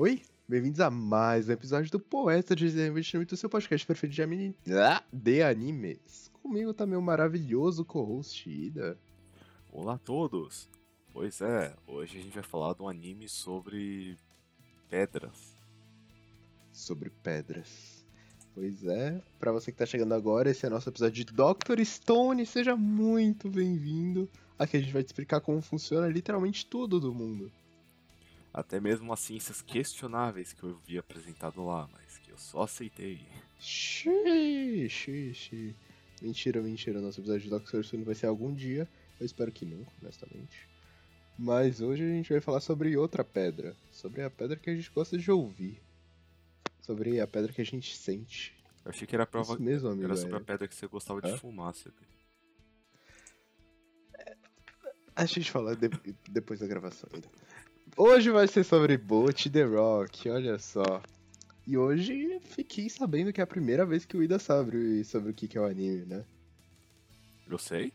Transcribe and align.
Oi, 0.00 0.22
bem-vindos 0.48 0.78
a 0.78 0.88
mais 0.88 1.48
um 1.48 1.52
episódio 1.52 1.90
do 1.90 1.98
Poeta 1.98 2.54
de 2.54 2.66
Desenvolvimento, 2.66 3.36
seu 3.36 3.50
podcast 3.50 3.84
preferido 3.84 4.14
de, 4.14 4.22
anime... 4.22 4.56
ah, 4.80 5.02
de 5.12 5.42
animes. 5.42 6.30
Comigo 6.40 6.72
tá 6.72 6.86
meu 6.86 7.02
maravilhoso 7.02 7.84
co-host 7.84 8.48
Ida. 8.48 8.96
Olá 9.72 9.94
a 9.94 9.98
todos! 9.98 10.68
Pois 11.12 11.40
é, 11.40 11.74
hoje 11.84 12.16
a 12.16 12.22
gente 12.22 12.32
vai 12.32 12.44
falar 12.44 12.74
de 12.74 12.82
um 12.82 12.88
anime 12.88 13.28
sobre 13.28 14.16
pedras. 14.88 15.56
Sobre 16.72 17.10
pedras. 17.10 18.06
Pois 18.54 18.84
é, 18.84 19.20
pra 19.40 19.50
você 19.50 19.72
que 19.72 19.78
tá 19.78 19.84
chegando 19.84 20.14
agora, 20.14 20.48
esse 20.48 20.64
é 20.64 20.70
nosso 20.70 20.88
episódio 20.88 21.24
de 21.24 21.32
Dr. 21.32 21.84
Stone, 21.84 22.46
seja 22.46 22.76
muito 22.76 23.50
bem-vindo. 23.50 24.30
Aqui 24.56 24.76
a 24.76 24.80
gente 24.80 24.92
vai 24.92 25.02
te 25.02 25.08
explicar 25.08 25.40
como 25.40 25.60
funciona 25.60 26.06
literalmente 26.06 26.64
tudo 26.66 27.00
do 27.00 27.12
mundo. 27.12 27.50
Até 28.58 28.80
mesmo 28.80 29.12
as 29.12 29.20
ciências 29.20 29.62
questionáveis 29.62 30.52
que 30.52 30.64
eu 30.64 30.76
vi 30.84 30.98
apresentado 30.98 31.64
lá, 31.64 31.88
mas 31.92 32.18
que 32.18 32.32
eu 32.32 32.36
só 32.36 32.62
aceitei. 32.62 33.24
Xiii, 33.60 34.88
xiii, 34.90 35.32
xiii. 35.32 35.76
Mentira, 36.20 36.60
mentira. 36.60 37.00
Nosso 37.00 37.20
episódio 37.20 37.42
de 37.42 37.50
Doctor 37.50 37.84
Stone 37.84 38.02
vai 38.02 38.16
ser 38.16 38.26
algum 38.26 38.52
dia. 38.52 38.88
Eu 39.20 39.24
espero 39.26 39.52
que 39.52 39.64
nunca, 39.64 39.92
honestamente. 40.02 40.68
Mas 41.38 41.80
hoje 41.80 42.02
a 42.02 42.08
gente 42.08 42.30
vai 42.32 42.40
falar 42.40 42.58
sobre 42.58 42.96
outra 42.96 43.22
pedra. 43.22 43.76
Sobre 43.92 44.22
a 44.22 44.28
pedra 44.30 44.56
que 44.56 44.68
a 44.70 44.74
gente 44.74 44.90
gosta 44.90 45.16
de 45.16 45.30
ouvir. 45.30 45.80
Sobre 46.80 47.20
a 47.20 47.28
pedra 47.28 47.52
que 47.52 47.60
a 47.60 47.64
gente 47.64 47.96
sente. 47.96 48.52
Eu 48.84 48.90
achei 48.90 49.06
que 49.06 49.14
era 49.14 49.24
prova 49.24 49.52
Isso 49.52 49.62
mesmo, 49.62 49.88
amigo. 49.88 50.04
era 50.06 50.16
sobre 50.16 50.34
é. 50.34 50.38
a 50.38 50.40
pedra 50.40 50.66
que 50.66 50.74
você 50.74 50.88
gostava 50.88 51.20
Hã? 51.24 51.32
de 51.32 51.38
fumar, 51.38 51.76
sabe? 51.76 51.94
A 55.14 55.24
gente 55.26 55.48
fala 55.48 55.76
de- 55.76 55.88
depois 56.28 56.58
da 56.58 56.66
gravação 56.66 57.08
ainda. 57.12 57.28
Hoje 57.96 58.30
vai 58.30 58.46
ser 58.46 58.64
sobre 58.64 58.96
Boat 58.96 59.50
The 59.50 59.64
Rock, 59.64 60.28
olha 60.30 60.58
só. 60.58 61.02
E 61.66 61.76
hoje 61.76 62.40
fiquei 62.40 62.88
sabendo 62.88 63.32
que 63.32 63.40
é 63.40 63.44
a 63.44 63.46
primeira 63.46 63.84
vez 63.84 64.04
que 64.04 64.16
o 64.16 64.22
Ida 64.22 64.38
sabe 64.38 65.04
sobre 65.04 65.30
o 65.30 65.34
que 65.34 65.46
que 65.48 65.58
é 65.58 65.60
o 65.60 65.64
anime, 65.66 66.06
né? 66.06 66.24
Eu 67.48 67.58
sei. 67.58 67.92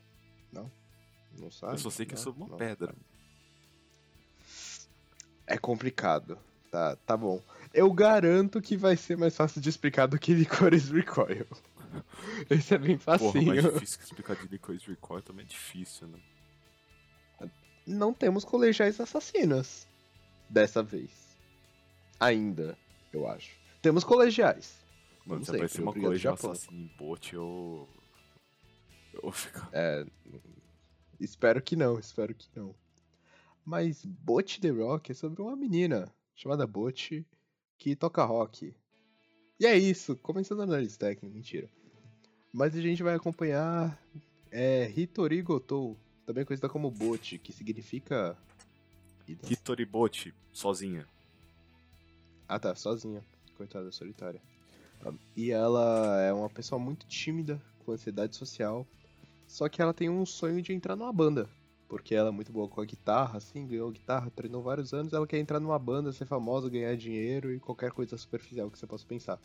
Não 1.36 1.50
sabe? 1.50 1.72
eu 1.72 1.78
só 1.78 1.90
sei 1.90 2.06
que 2.06 2.14
é 2.14 2.16
Não, 2.16 2.22
sobre 2.22 2.42
uma 2.42 2.48
não. 2.50 2.56
pedra. 2.56 2.94
É 5.46 5.58
complicado. 5.58 6.38
Tá, 6.70 6.96
tá 6.96 7.16
bom. 7.16 7.42
Eu 7.72 7.92
garanto 7.92 8.62
que 8.62 8.76
vai 8.76 8.96
ser 8.96 9.16
mais 9.16 9.36
fácil 9.36 9.60
de 9.60 9.68
explicar 9.68 10.06
do 10.06 10.18
que 10.18 10.32
Licorice 10.32 10.92
Recoil. 10.92 11.46
Esse 12.48 12.74
é 12.74 12.78
bem 12.78 12.96
Porra, 12.98 13.18
facinho. 13.18 13.46
mais 13.46 13.62
difícil 13.64 13.98
que 13.98 14.04
explicar 14.04 14.36
de 14.36 14.46
Licorice 14.46 14.86
Recoil 14.88 15.22
também 15.22 15.44
é 15.44 15.48
difícil, 15.48 16.06
né? 16.06 16.18
Não 17.86 18.12
temos 18.14 18.44
colegiais 18.44 19.00
assassinas. 19.00 19.86
Dessa 20.48 20.82
vez. 20.82 21.10
Ainda, 22.20 22.78
eu 23.12 23.26
acho. 23.26 23.56
Temos 23.82 24.04
colegiais. 24.04 24.84
Mano, 25.26 25.40
Como 25.40 25.44
se 25.44 25.50
aparecer 25.50 25.82
uma 25.82 25.92
colegial 25.92 26.34
assassina 26.34 26.78
em 26.78 26.90
bote, 26.98 27.34
eu... 27.34 27.88
Eu 29.12 29.22
vou 29.22 29.32
ficar... 29.32 29.68
É. 29.72 30.06
Espero 31.18 31.62
que 31.62 31.76
não, 31.76 31.98
espero 31.98 32.34
que 32.34 32.48
não. 32.54 32.74
Mas 33.64 34.04
Bot 34.04 34.60
The 34.60 34.68
Rock 34.68 35.12
é 35.12 35.14
sobre 35.14 35.40
uma 35.40 35.56
menina 35.56 36.12
chamada 36.34 36.66
Bot 36.66 37.26
que 37.78 37.96
toca 37.96 38.24
rock. 38.24 38.74
E 39.58 39.66
é 39.66 39.76
isso, 39.76 40.16
começando 40.16 40.60
a 40.60 40.64
análise 40.64 40.98
técnica, 40.98 41.34
mentira. 41.34 41.70
Mas 42.52 42.76
a 42.76 42.80
gente 42.80 43.02
vai 43.02 43.14
acompanhar 43.14 43.98
é, 44.50 44.92
Hitori 44.94 45.40
Gotou, 45.42 45.98
também 46.26 46.44
conhecida 46.44 46.68
como 46.68 46.90
Bot, 46.90 47.38
que 47.38 47.52
significa. 47.52 48.36
Hitori 49.48 49.84
Bote, 49.84 50.34
sozinha. 50.52 51.06
Ah 52.48 52.58
tá, 52.58 52.74
sozinha. 52.74 53.22
Coitada, 53.56 53.90
solitária. 53.90 54.40
E 55.36 55.50
ela 55.50 56.20
é 56.20 56.32
uma 56.32 56.50
pessoa 56.50 56.78
muito 56.78 57.06
tímida, 57.06 57.60
com 57.84 57.92
ansiedade 57.92 58.36
social. 58.36 58.86
Só 59.46 59.68
que 59.68 59.80
ela 59.80 59.94
tem 59.94 60.08
um 60.08 60.26
sonho 60.26 60.60
de 60.60 60.72
entrar 60.72 60.96
numa 60.96 61.12
banda. 61.12 61.48
Porque 61.88 62.14
ela 62.14 62.28
é 62.28 62.32
muito 62.32 62.50
boa 62.50 62.68
com 62.68 62.80
a 62.80 62.84
guitarra, 62.84 63.38
assim, 63.38 63.66
ganhou 63.66 63.90
guitarra, 63.90 64.30
treinou 64.30 64.62
vários 64.62 64.92
anos. 64.92 65.12
Ela 65.12 65.26
quer 65.26 65.38
entrar 65.38 65.60
numa 65.60 65.78
banda, 65.78 66.12
ser 66.12 66.26
famosa, 66.26 66.68
ganhar 66.68 66.96
dinheiro 66.96 67.52
e 67.52 67.60
qualquer 67.60 67.92
coisa 67.92 68.16
superficial 68.16 68.70
que 68.70 68.78
você 68.78 68.86
possa 68.86 69.06
pensar. 69.06 69.38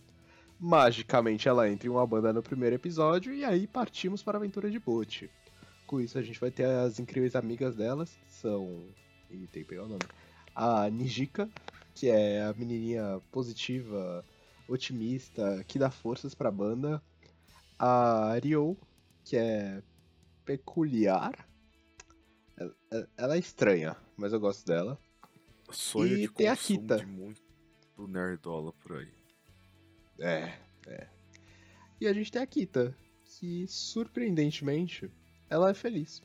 Magicamente 0.59 1.47
ela 1.47 1.69
entra 1.69 1.87
em 1.87 1.91
uma 1.91 2.05
banda 2.05 2.33
no 2.33 2.43
primeiro 2.43 2.75
episódio 2.75 3.33
e 3.33 3.45
aí 3.45 3.67
partimos 3.67 4.23
para 4.23 4.37
a 4.37 4.39
aventura 4.39 4.69
de 4.69 4.79
Bote. 4.79 5.29
Com 5.89 5.99
isso 5.99 6.19
a 6.19 6.21
gente 6.21 6.39
vai 6.39 6.51
ter 6.51 6.65
as 6.65 6.99
incríveis 6.99 7.35
amigas 7.35 7.75
delas, 7.75 8.11
que 8.11 8.31
são. 8.31 8.85
Ih, 9.27 9.47
tem 9.47 9.63
que 9.63 9.69
pegar 9.69 9.85
o 9.85 9.87
nome. 9.87 10.03
A 10.53 10.87
Nijika, 10.87 11.49
que 11.95 12.07
é 12.09 12.43
a 12.43 12.53
menininha 12.53 13.19
positiva, 13.31 14.23
otimista, 14.67 15.63
que 15.67 15.79
dá 15.79 15.89
forças 15.89 16.35
pra 16.35 16.51
banda. 16.51 17.01
A 17.79 18.35
Ryo, 18.43 18.77
que 19.25 19.35
é 19.35 19.81
peculiar. 20.45 21.33
Ela- 22.55 22.75
ela- 22.91 23.09
Ela 23.17 23.35
é 23.35 23.39
estranha, 23.39 23.97
mas 24.15 24.31
eu 24.31 24.39
gosto 24.39 24.67
dela. 24.67 24.95
Sonho 25.71 26.17
E 26.17 26.27
de 26.27 26.33
tem 26.35 26.49
a 26.49 26.55
Kita. 26.55 26.97
de 26.97 27.05
muito 27.07 27.41
nerdola 28.07 28.71
por 28.73 28.97
aí. 28.97 29.11
É, 30.19 30.53
é. 30.85 31.07
E 31.99 32.05
a 32.05 32.13
gente 32.13 32.31
tem 32.31 32.43
a 32.43 32.45
Kita, 32.45 32.95
que 33.25 33.65
surpreendentemente, 33.67 35.09
ela 35.49 35.69
é 35.71 35.73
feliz. 35.73 36.21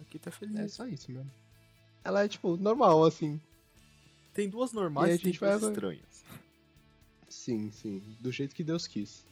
Aqui 0.00 0.18
tá 0.18 0.30
É 0.30 0.32
feliz. 0.32 0.72
só 0.72 0.86
isso 0.86 1.10
mesmo. 1.12 1.30
Ela 2.04 2.24
é, 2.24 2.28
tipo, 2.28 2.56
normal, 2.56 3.04
assim. 3.04 3.40
Tem 4.32 4.48
duas 4.48 4.72
E 4.72 4.74
normais 4.74 5.10
e, 5.10 5.14
a 5.14 5.16
tem 5.18 5.26
gente 5.26 5.40
vai 5.40 5.50
duas 5.50 5.62
agora- 5.64 5.74
estranhas. 5.74 6.24
Sim, 7.28 7.70
sim. 7.70 8.02
Do 8.20 8.32
jeito 8.32 8.54
que 8.54 8.64
Deus 8.64 8.86
quis. 8.86 9.24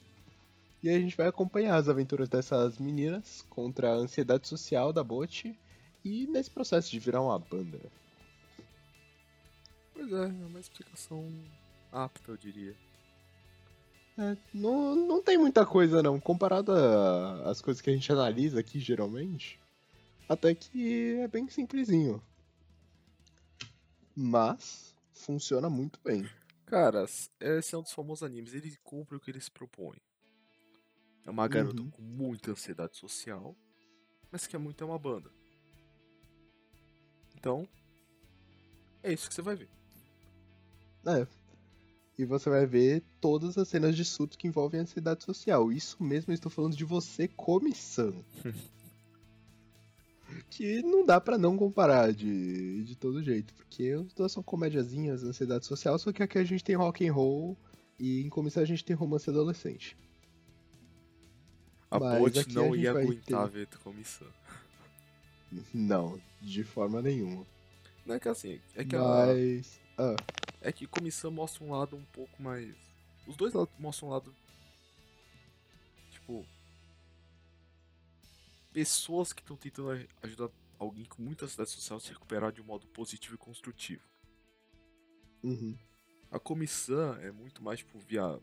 E 0.82 0.88
aí 0.88 0.96
a 0.96 1.00
gente 1.00 1.16
vai 1.16 1.26
acompanhar 1.26 1.76
as 1.76 1.88
aventuras 1.88 2.28
dessas 2.28 2.78
meninas 2.78 3.42
contra 3.48 3.90
a 3.92 3.94
ansiedade 3.96 4.46
social 4.46 4.92
da 4.92 5.02
Bot 5.02 5.58
e 6.04 6.26
nesse 6.26 6.50
processo 6.50 6.90
de 6.90 6.98
virar 6.98 7.22
uma 7.22 7.38
banda. 7.38 7.80
Pois 9.94 10.12
é, 10.12 10.24
é 10.24 10.46
uma 10.46 10.60
explicação 10.60 11.32
apta, 11.90 12.30
eu 12.30 12.36
diria. 12.36 12.76
É, 14.18 14.36
não, 14.54 14.94
não 14.96 15.22
tem 15.22 15.36
muita 15.36 15.66
coisa 15.66 16.02
não. 16.02 16.18
Comparado 16.18 16.72
às 17.44 17.60
coisas 17.60 17.80
que 17.82 17.90
a 17.90 17.92
gente 17.92 18.10
analisa 18.10 18.60
aqui 18.60 18.80
geralmente, 18.80 19.60
até 20.28 20.54
que 20.54 21.16
é 21.20 21.28
bem 21.28 21.48
simplesinho. 21.48 22.22
Mas 24.14 24.94
funciona 25.12 25.68
muito 25.68 26.00
bem. 26.02 26.28
Cara, 26.64 27.04
esse 27.04 27.74
é 27.74 27.78
um 27.78 27.82
dos 27.82 27.92
famosos 27.92 28.22
animes, 28.22 28.54
ele 28.54 28.76
cumpre 28.82 29.16
o 29.16 29.20
que 29.20 29.30
ele 29.30 29.40
se 29.40 29.50
propõe. 29.50 29.98
É 31.24 31.30
uma 31.30 31.46
garota 31.46 31.80
Uhum. 31.80 31.90
com 31.90 32.02
muita 32.02 32.50
ansiedade 32.52 32.96
social, 32.96 33.54
mas 34.32 34.46
que 34.46 34.56
é 34.56 34.58
muito 34.58 34.82
é 34.82 34.86
uma 34.86 34.98
banda. 34.98 35.30
Então, 37.36 37.68
é 39.02 39.12
isso 39.12 39.28
que 39.28 39.34
você 39.34 39.42
vai 39.42 39.54
ver. 39.54 39.68
É. 41.04 41.26
E 42.18 42.24
você 42.24 42.48
vai 42.48 42.64
ver 42.66 43.02
todas 43.20 43.58
as 43.58 43.68
cenas 43.68 43.94
de 43.94 44.04
surto 44.04 44.38
que 44.38 44.48
envolvem 44.48 44.80
a 44.80 44.82
ansiedade 44.84 45.22
social. 45.22 45.70
Isso 45.70 46.02
mesmo 46.02 46.32
eu 46.32 46.34
estou 46.34 46.50
falando 46.50 46.74
de 46.76 46.84
você, 46.84 47.28
comissão. 47.28 48.24
que 50.50 50.82
não 50.82 51.04
dá 51.04 51.20
pra 51.20 51.36
não 51.36 51.56
comparar 51.56 52.12
de, 52.12 52.84
de 52.84 52.96
todo 52.96 53.22
jeito. 53.22 53.52
Porque 53.54 53.94
os 53.94 54.12
dois 54.14 54.32
são 54.32 54.42
comédiazinhas, 54.42 55.22
ansiedade 55.24 55.66
social, 55.66 55.98
só 55.98 56.12
que 56.12 56.22
aqui 56.22 56.38
a 56.38 56.44
gente 56.44 56.64
tem 56.64 56.74
rock 56.74 57.06
and 57.06 57.12
roll 57.12 57.56
e 57.98 58.22
em 58.22 58.28
comissão 58.28 58.62
a 58.62 58.66
gente 58.66 58.84
tem 58.84 58.96
romance 58.96 59.28
adolescente. 59.28 59.96
A 61.90 62.00
Mas 62.00 62.18
Bot 62.18 62.54
não 62.54 62.74
ia 62.74 62.90
aguentar 62.90 63.48
ter- 63.48 63.66
ver 63.66 63.68
comissão. 63.82 64.26
Não, 65.72 66.20
de 66.40 66.64
forma 66.64 67.00
nenhuma. 67.00 67.46
Não 68.04 68.14
é 68.14 68.20
que 68.20 68.28
assim, 68.28 68.60
é 68.74 68.84
que, 68.84 68.96
Mas. 68.96 69.78
Ah, 69.98 70.16
é 70.60 70.72
que 70.72 70.86
comissão 70.86 71.30
mostra 71.30 71.64
um 71.64 71.70
lado 71.70 71.96
um 71.96 72.04
pouco 72.06 72.42
mais. 72.42 72.74
Os 73.26 73.36
dois 73.36 73.54
lados 73.54 73.72
mostram 73.78 74.08
um 74.08 74.12
lado. 74.12 74.34
Tipo. 76.10 76.46
Pessoas 78.72 79.32
que 79.32 79.40
estão 79.40 79.56
tentando 79.56 79.90
aj- 79.90 80.08
ajudar 80.22 80.50
alguém 80.78 81.06
com 81.06 81.22
muita 81.22 81.46
ansiedade 81.46 81.70
social 81.70 81.96
a 81.96 82.00
se 82.00 82.12
recuperar 82.12 82.52
de 82.52 82.60
um 82.60 82.64
modo 82.64 82.86
positivo 82.88 83.34
e 83.34 83.38
construtivo. 83.38 84.02
uhum. 85.42 85.76
A 86.30 86.38
comissão 86.38 87.14
é 87.16 87.30
muito 87.30 87.62
mais 87.62 87.78
tipo 87.78 87.98
via. 88.00 88.38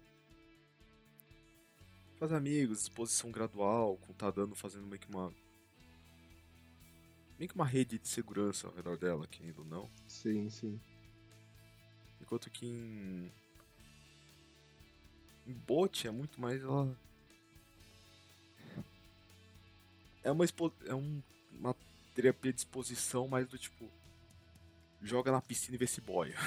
Fazer 2.18 2.36
amigos, 2.36 2.82
exposição 2.82 3.30
gradual, 3.32 3.98
com 3.98 4.14
tá 4.14 4.32
dando, 4.32 4.56
fazendo 4.56 4.88
meio 4.88 5.00
que 5.00 5.10
uma. 5.10 5.32
meio 7.38 7.50
que 7.50 7.56
uma 7.56 7.66
rede 7.66 8.00
de 8.00 8.08
segurança 8.08 8.68
ao 8.68 8.74
redor 8.74 8.98
dela, 8.98 9.28
querendo 9.28 9.60
ou 9.60 9.66
não. 9.66 9.90
Sim, 10.08 10.50
sim. 10.50 10.80
Enquanto 12.24 12.50
que 12.50 12.66
em. 12.66 13.31
Em 15.46 15.54
bot 15.54 16.08
é 16.08 16.12
muito 16.12 16.40
mais 16.40 16.62
ela. 16.62 16.98
É 20.24 20.31
uma 20.31 20.46
expo... 20.46 20.72
é 20.86 20.96
um... 20.96 21.22
uma 21.60 21.75
terapia 22.16 22.54
de 22.54 22.60
exposição 22.60 23.28
mais 23.28 23.46
do 23.46 23.58
tipo. 23.58 23.90
Joga 25.02 25.34
na 25.34 25.42
piscina 25.42 25.75
e 25.75 25.78
vê 25.78 25.86
se 25.86 26.00
boia. 26.00 26.38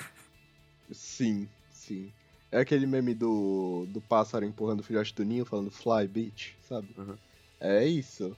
Sim, 0.90 1.46
sim. 1.70 2.10
É 2.50 2.60
aquele 2.60 2.86
meme 2.86 3.12
do, 3.12 3.86
do 3.90 4.00
pássaro 4.00 4.46
empurrando 4.46 4.80
o 4.80 4.82
filhote 4.82 5.14
do 5.14 5.24
ninho 5.24 5.44
falando 5.44 5.70
fly, 5.70 6.08
bitch, 6.08 6.54
sabe? 6.62 6.88
Uhum. 6.96 7.18
É 7.60 7.84
isso. 7.84 8.34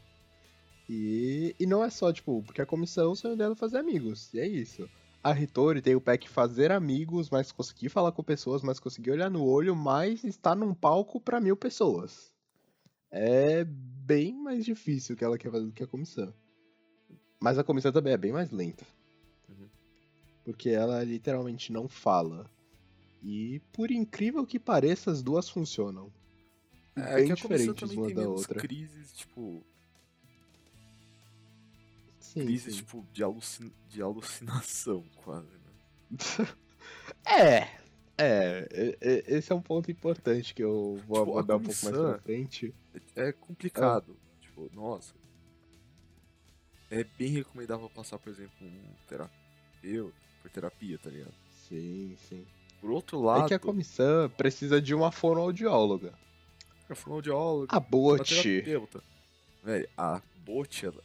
E, 0.89 1.55
e 1.61 1.67
não 1.67 1.85
é 1.85 1.91
só, 1.91 2.13
tipo, 2.13 2.43
porque 2.43 2.63
a 2.63 2.67
comissão, 2.67 3.13
o 3.13 3.17
sonho 3.17 3.37
dela 3.37 3.53
é 3.53 3.57
fazer 3.57 3.79
amigos. 3.79 4.35
E 4.35 4.41
é 4.41 4.49
isso. 4.49 4.91
A 5.23 5.39
Hitori 5.39 5.83
tem 5.83 5.95
o 5.95 6.01
pack 6.01 6.29
fazer 6.29 6.71
amigos, 6.71 7.29
mas 7.29 7.51
conseguir 7.51 7.89
falar 7.89 8.13
com 8.13 8.23
pessoas, 8.23 8.63
mas 8.63 8.79
conseguir 8.79 9.11
olhar 9.11 9.31
no 9.31 9.45
olho, 9.45 9.75
mas 9.75 10.23
estar 10.25 10.55
num 10.55 10.73
palco 10.73 11.21
pra 11.21 11.41
mil 11.41 11.57
pessoas. 11.57 12.33
É 13.11 13.65
bem 13.65 14.35
mais 14.35 14.65
difícil 14.65 15.17
que 15.17 15.25
ela 15.25 15.39
quer 15.39 15.51
fazer 15.51 15.67
do 15.67 15.73
que 15.73 15.83
a 15.83 15.87
comissão. 15.87 16.33
Mas 17.41 17.59
a 17.59 17.65
comissão 17.65 17.93
também 17.93 18.13
é 18.13 18.17
bem 18.17 18.33
mais 18.33 18.51
lenta. 18.51 18.87
Uhum. 19.49 19.69
Porque 20.45 20.71
ela 20.71 21.03
literalmente 21.03 21.73
não 21.73 21.89
fala. 21.89 22.51
E 23.23 23.61
por 23.73 23.91
incrível 23.91 24.47
que 24.47 24.59
pareça, 24.59 25.11
as 25.11 25.23
duas 25.23 25.49
funcionam. 25.49 26.13
É 26.97 27.17
bem 27.17 27.27
que 27.27 27.33
a 27.33 27.35
diferentes 27.35 27.91
uma 27.91 28.13
da 28.13 28.29
outra. 28.29 28.61
crises, 28.61 29.13
tipo, 29.13 29.65
Sim, 32.33 32.45
crises 32.45 32.75
sim. 32.75 32.81
tipo 32.81 33.07
de, 33.13 33.23
de 33.89 34.03
alucinação, 34.03 35.05
quase, 35.25 35.49
né? 35.49 36.49
É, 37.25 37.69
é, 38.19 39.25
esse 39.29 39.53
é 39.53 39.55
um 39.55 39.63
ponto 39.63 39.91
importante 39.91 40.53
que 40.55 40.63
eu 40.63 41.01
vou 41.07 41.19
Tipo, 41.19 41.23
abordar 41.39 41.57
um 41.57 41.63
pouco 41.63 41.85
mais 41.85 41.97
pra 41.97 42.19
frente. 42.19 42.75
É 43.15 43.33
complicado. 43.33 44.17
Tipo, 44.41 44.71
nossa. 44.75 45.15
É 46.91 47.05
bem 47.19 47.29
recomendável 47.29 47.89
passar, 47.91 48.19
por 48.19 48.31
exemplo, 48.31 48.55
um 48.63 48.95
terapeuta 49.07 50.17
por 50.43 50.51
terapia, 50.51 50.99
tá 50.99 51.11
ligado? 51.11 51.35
Sim, 51.69 52.17
sim. 52.29 52.47
Por 52.81 52.91
outro 52.91 53.21
lado, 53.21 53.45
É 53.45 53.49
que 53.49 53.55
a 53.55 53.59
comissão 53.59 54.31
precisa 54.31 54.81
de 54.81 54.95
uma 54.95 55.13
fonoaudióloga. 55.13 56.15
a 56.89 56.95
fonoaudióloga, 56.95 57.77
A 57.77 57.81
terapeuta. 57.81 59.03
Velho, 59.63 59.89
a 59.97 60.23
Bot, 60.45 60.87
ela, 60.87 61.03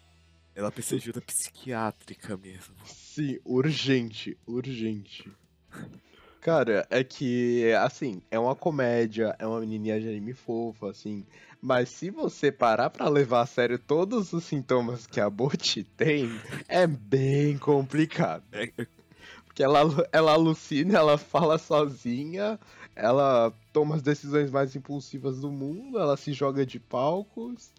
ela 0.56 0.72
precisa 0.72 0.98
de 0.98 1.04
ajuda 1.10 1.22
psiquiátrica 1.22 2.38
mesmo. 2.38 2.76
Sim, 2.86 3.40
urgente, 3.46 4.38
urgente. 4.46 5.32
Cara, 6.42 6.86
é 6.90 7.04
que, 7.04 7.72
assim, 7.82 8.22
é 8.30 8.38
uma 8.38 8.54
comédia, 8.56 9.34
é 9.40 9.48
uma 9.48 9.62
menininha 9.62 10.00
de 10.00 10.08
anime 10.10 10.34
fofa, 10.34 10.90
assim. 10.90 11.26
Mas 11.62 11.88
se 11.90 12.10
você 12.10 12.52
parar 12.52 12.90
pra 12.90 13.08
levar 13.08 13.42
a 13.42 13.46
sério 13.46 13.80
todos 13.80 14.34
os 14.34 14.44
sintomas 14.44 15.08
que 15.08 15.22
a 15.22 15.30
Bot 15.30 15.82
tem, 15.96 16.30
é 16.68 16.86
bem 16.86 17.58
complicado. 17.58 18.44
É, 18.52 18.70
é- 18.78 18.88
Porque 19.46 19.64
ela, 19.64 19.82
ela 20.12 20.34
alucina, 20.34 20.98
ela 20.98 21.18
fala 21.18 21.58
sozinha, 21.58 22.60
ela 22.94 23.54
toma 23.72 23.96
as 23.96 24.02
decisões 24.02 24.52
mais 24.52 24.76
impulsivas 24.76 25.40
do 25.40 25.50
mundo, 25.50 25.98
ela 25.98 26.18
se 26.18 26.34
joga 26.34 26.66
de 26.66 26.80
palcos, 26.80 27.72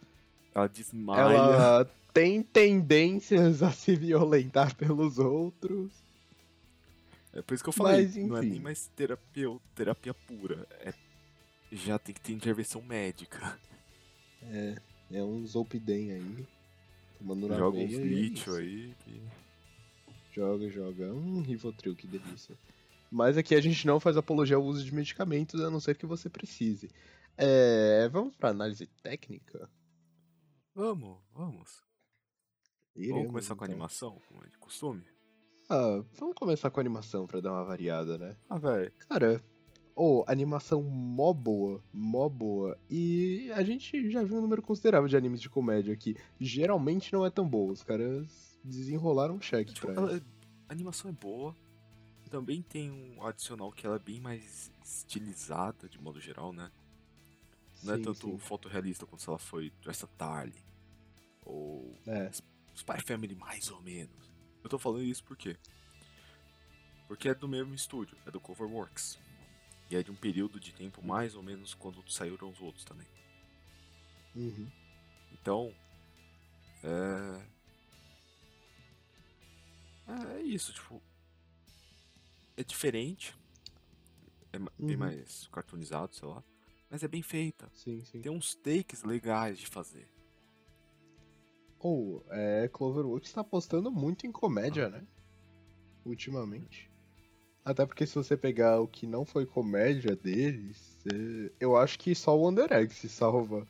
ela 0.54 0.66
desmaia. 0.68 1.20
ela 1.36 1.90
tem 2.12 2.42
tendências 2.42 3.62
a 3.62 3.70
se 3.72 3.96
violentar 3.96 4.74
pelos 4.76 5.18
outros. 5.18 5.92
É 7.32 7.42
por 7.42 7.54
isso 7.54 7.64
que 7.64 7.68
eu 7.70 7.72
falei, 7.72 8.02
Mas, 8.04 8.16
não 8.16 8.36
é 8.36 8.42
nem 8.42 8.60
mais 8.60 8.86
terapia, 8.94 9.48
terapia 9.74 10.14
pura. 10.14 10.66
É, 10.80 10.94
já 11.72 11.98
tem 11.98 12.14
que 12.14 12.20
ter 12.20 12.32
intervenção 12.32 12.80
médica. 12.82 13.58
É, 14.42 14.76
é 15.10 15.22
um 15.24 15.44
Zolpidem 15.44 16.12
aí. 16.12 16.46
Tomando 17.18 17.48
na 17.48 17.56
Joga 17.56 17.78
uns 17.78 17.92
é 17.94 17.96
lítio 17.96 18.54
aí. 18.54 18.94
e- 19.08 19.22
Joga, 20.32 20.68
joga. 20.68 21.12
Um 21.12 21.40
Rivotril, 21.40 21.94
que 21.94 22.06
delícia. 22.06 22.56
Mas 23.10 23.36
aqui 23.38 23.54
a 23.54 23.60
gente 23.60 23.86
não 23.86 24.00
faz 24.00 24.16
apologia 24.16 24.56
ao 24.56 24.64
uso 24.64 24.84
de 24.84 24.92
medicamentos, 24.92 25.60
a 25.60 25.70
não 25.70 25.78
ser 25.80 25.96
que 25.96 26.06
você 26.06 26.28
precise. 26.28 26.90
É, 27.38 28.08
vamos 28.10 28.34
pra 28.36 28.50
análise 28.50 28.86
técnica? 29.02 29.68
Vamos, 30.74 31.18
vamos. 31.32 31.82
Iremos, 32.96 33.16
Vamos 33.16 33.28
começar 33.32 33.54
com 33.56 33.64
a 33.64 33.66
então. 33.66 33.74
animação, 33.74 34.20
como 34.28 34.44
é 34.44 34.48
de 34.48 34.58
costume? 34.58 35.04
Ah, 35.68 36.02
vamos 36.18 36.34
começar 36.36 36.70
com 36.70 36.80
a 36.80 36.82
animação 36.82 37.26
pra 37.26 37.40
dar 37.40 37.52
uma 37.52 37.64
variada, 37.64 38.18
né? 38.18 38.36
Ah, 38.48 38.58
velho. 38.58 38.92
Cara, 39.08 39.42
ô, 39.96 40.24
animação 40.28 40.82
mó 40.82 41.32
boa, 41.32 41.82
mó 41.92 42.28
boa. 42.28 42.78
E 42.90 43.50
a 43.52 43.62
gente 43.62 44.10
já 44.10 44.22
viu 44.22 44.36
um 44.38 44.40
número 44.42 44.62
considerável 44.62 45.08
de 45.08 45.16
animes 45.16 45.40
de 45.40 45.48
comédia 45.48 45.96
que 45.96 46.16
geralmente 46.40 47.12
não 47.12 47.24
é 47.24 47.30
tão 47.30 47.48
boa. 47.48 47.72
Os 47.72 47.82
caras 47.82 48.58
desenrolaram 48.62 49.36
um 49.36 49.40
cheque 49.40 49.72
Tipo, 49.74 49.86
pra 49.88 49.96
ela 49.96 50.10
ela. 50.10 50.18
é- 50.18 50.22
a 50.68 50.72
animação 50.72 51.10
é 51.10 51.14
boa. 51.14 51.54
Também 52.30 52.62
tem 52.62 52.90
um 52.90 53.24
adicional 53.24 53.70
que 53.70 53.86
ela 53.86 53.96
é 53.96 53.98
bem 54.00 54.20
mais 54.20 54.72
estilizada, 54.84 55.88
de 55.88 56.00
modo 56.00 56.20
geral, 56.20 56.52
né? 56.52 56.70
Não 57.84 57.94
é 57.94 57.96
Sim, 57.98 58.02
tanto 58.02 58.30
sim. 58.30 58.38
fotorrealista 58.38 59.06
quanto 59.06 59.22
se 59.22 59.28
ela 59.28 59.38
foi 59.38 59.70
Dress 59.82 60.06
Darling. 60.16 60.64
Ou 61.44 61.94
É, 62.06 62.30
Spy 62.74 63.00
Family, 63.06 63.34
mais 63.34 63.70
ou 63.70 63.80
menos. 63.82 64.32
Eu 64.62 64.70
tô 64.70 64.78
falando 64.78 65.02
isso 65.04 65.22
por 65.24 65.36
quê? 65.36 65.56
Porque 67.06 67.28
é 67.28 67.34
do 67.34 67.46
mesmo 67.46 67.74
estúdio, 67.74 68.16
é 68.26 68.30
do 68.30 68.40
Coverworks. 68.40 69.18
E 69.90 69.96
é 69.96 70.02
de 70.02 70.10
um 70.10 70.16
período 70.16 70.58
de 70.58 70.72
tempo 70.72 71.02
mais 71.04 71.34
ou 71.34 71.42
menos 71.42 71.74
quando 71.74 72.02
saíram 72.10 72.48
os 72.50 72.60
outros 72.60 72.84
também. 72.84 73.06
uhum. 74.34 74.70
Então, 75.32 75.74
é. 76.82 77.46
É 80.36 80.40
isso, 80.42 80.72
tipo. 80.72 81.02
É 82.56 82.64
diferente. 82.64 83.34
É 84.52 84.58
bem 84.58 84.96
Uhum. 84.96 84.96
mais 84.96 85.46
cartoonizado, 85.48 86.14
sei 86.14 86.28
lá. 86.28 86.42
Mas 86.94 87.02
é 87.02 87.08
bem 87.08 87.22
feita. 87.22 87.68
sim, 87.74 88.04
sim. 88.04 88.20
Tem 88.20 88.30
uns 88.30 88.54
takes 88.54 89.02
legais 89.02 89.58
de 89.58 89.66
fazer. 89.66 90.08
Ou, 91.80 92.24
é, 92.30 92.68
Cloverworks 92.72 93.32
tá 93.32 93.40
apostando 93.40 93.90
muito 93.90 94.28
em 94.28 94.30
comédia, 94.30 94.88
né? 94.88 95.04
Ultimamente. 96.06 96.88
Até 97.64 97.84
porque 97.84 98.06
se 98.06 98.14
você 98.14 98.36
pegar 98.36 98.80
o 98.80 98.86
que 98.86 99.08
não 99.08 99.24
foi 99.24 99.44
comédia 99.44 100.14
deles, 100.14 101.04
é, 101.12 101.50
eu 101.58 101.76
acho 101.76 101.98
que 101.98 102.14
só 102.14 102.38
o 102.38 102.48
Under 102.48 102.72
Egg 102.72 102.94
se 102.94 103.08
salva. 103.08 103.66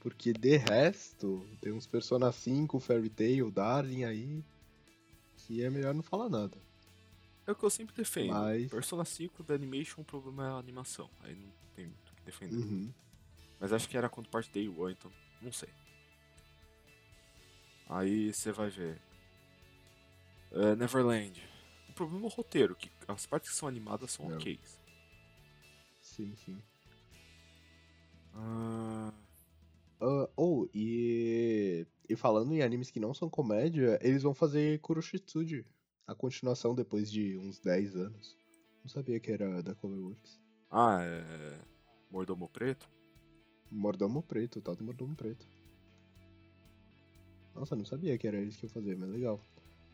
Porque 0.00 0.32
de 0.32 0.56
resto, 0.56 1.46
tem 1.60 1.70
uns 1.70 1.86
Persona 1.86 2.32
5, 2.32 2.80
Fairy 2.80 3.10
Tail, 3.10 3.50
Darling 3.50 4.04
aí, 4.04 4.42
que 5.36 5.62
é 5.62 5.68
melhor 5.68 5.92
não 5.92 6.02
falar 6.02 6.30
nada. 6.30 6.56
É 7.46 7.52
o 7.52 7.54
que 7.54 7.62
eu 7.62 7.68
sempre 7.68 7.94
defendo. 7.94 8.32
Mas- 8.32 8.70
Persona 8.70 9.04
5 9.04 9.42
da 9.42 9.54
Animation, 9.54 10.00
o 10.00 10.04
problema 10.04 10.46
é 10.46 10.50
a 10.50 10.56
animação. 10.56 11.10
Aí 11.20 11.34
não 11.34 11.52
tem 11.74 11.92
defender. 12.24 12.56
Uhum. 12.56 12.92
Mas 13.60 13.72
acho 13.72 13.88
que 13.88 13.96
era 13.96 14.08
quando 14.08 14.28
parte 14.28 14.50
Day 14.52 14.68
One, 14.68 14.92
então 14.98 15.10
não 15.40 15.52
sei. 15.52 15.68
Aí 17.88 18.32
você 18.32 18.50
vai 18.52 18.70
ver. 18.70 19.00
É, 20.52 20.74
Neverland. 20.76 21.42
O 21.88 21.92
problema 21.92 22.24
é 22.24 22.26
o 22.26 22.28
roteiro, 22.28 22.74
que 22.74 22.90
as 23.06 23.26
partes 23.26 23.50
que 23.50 23.56
são 23.56 23.68
animadas 23.68 24.12
são 24.12 24.30
É. 24.30 24.34
ok. 24.34 24.58
Sim, 26.00 26.34
sim. 26.36 26.58
Ah, 28.34 29.12
Ah, 30.00 30.28
ou, 30.36 30.68
e, 30.74 31.86
e 32.08 32.16
falando 32.16 32.52
em 32.52 32.62
animes 32.62 32.90
que 32.90 33.00
não 33.00 33.14
são 33.14 33.30
comédia, 33.30 33.98
eles 34.02 34.22
vão 34.22 34.34
fazer 34.34 34.78
Kuroshitsuji, 34.80 35.64
a 36.06 36.14
continuação 36.14 36.74
depois 36.74 37.10
de 37.10 37.38
uns 37.38 37.58
10 37.60 37.96
anos. 37.96 38.36
Não 38.82 38.88
sabia 38.88 39.18
que 39.20 39.30
era 39.32 39.62
da 39.62 39.74
Cloverworks. 39.74 40.40
ah, 40.70 40.98
é. 41.02 41.73
Mordomo 42.14 42.48
Preto? 42.48 42.88
Mordomo 43.68 44.22
Preto, 44.22 44.60
tal 44.60 44.76
do 44.76 44.84
Mordomo 44.84 45.16
Preto. 45.16 45.48
Nossa, 47.56 47.74
não 47.74 47.84
sabia 47.84 48.16
que 48.16 48.28
era 48.28 48.40
isso 48.40 48.60
que 48.60 48.66
ia 48.66 48.70
fazer, 48.70 48.96
mas 48.96 49.10
legal. 49.10 49.40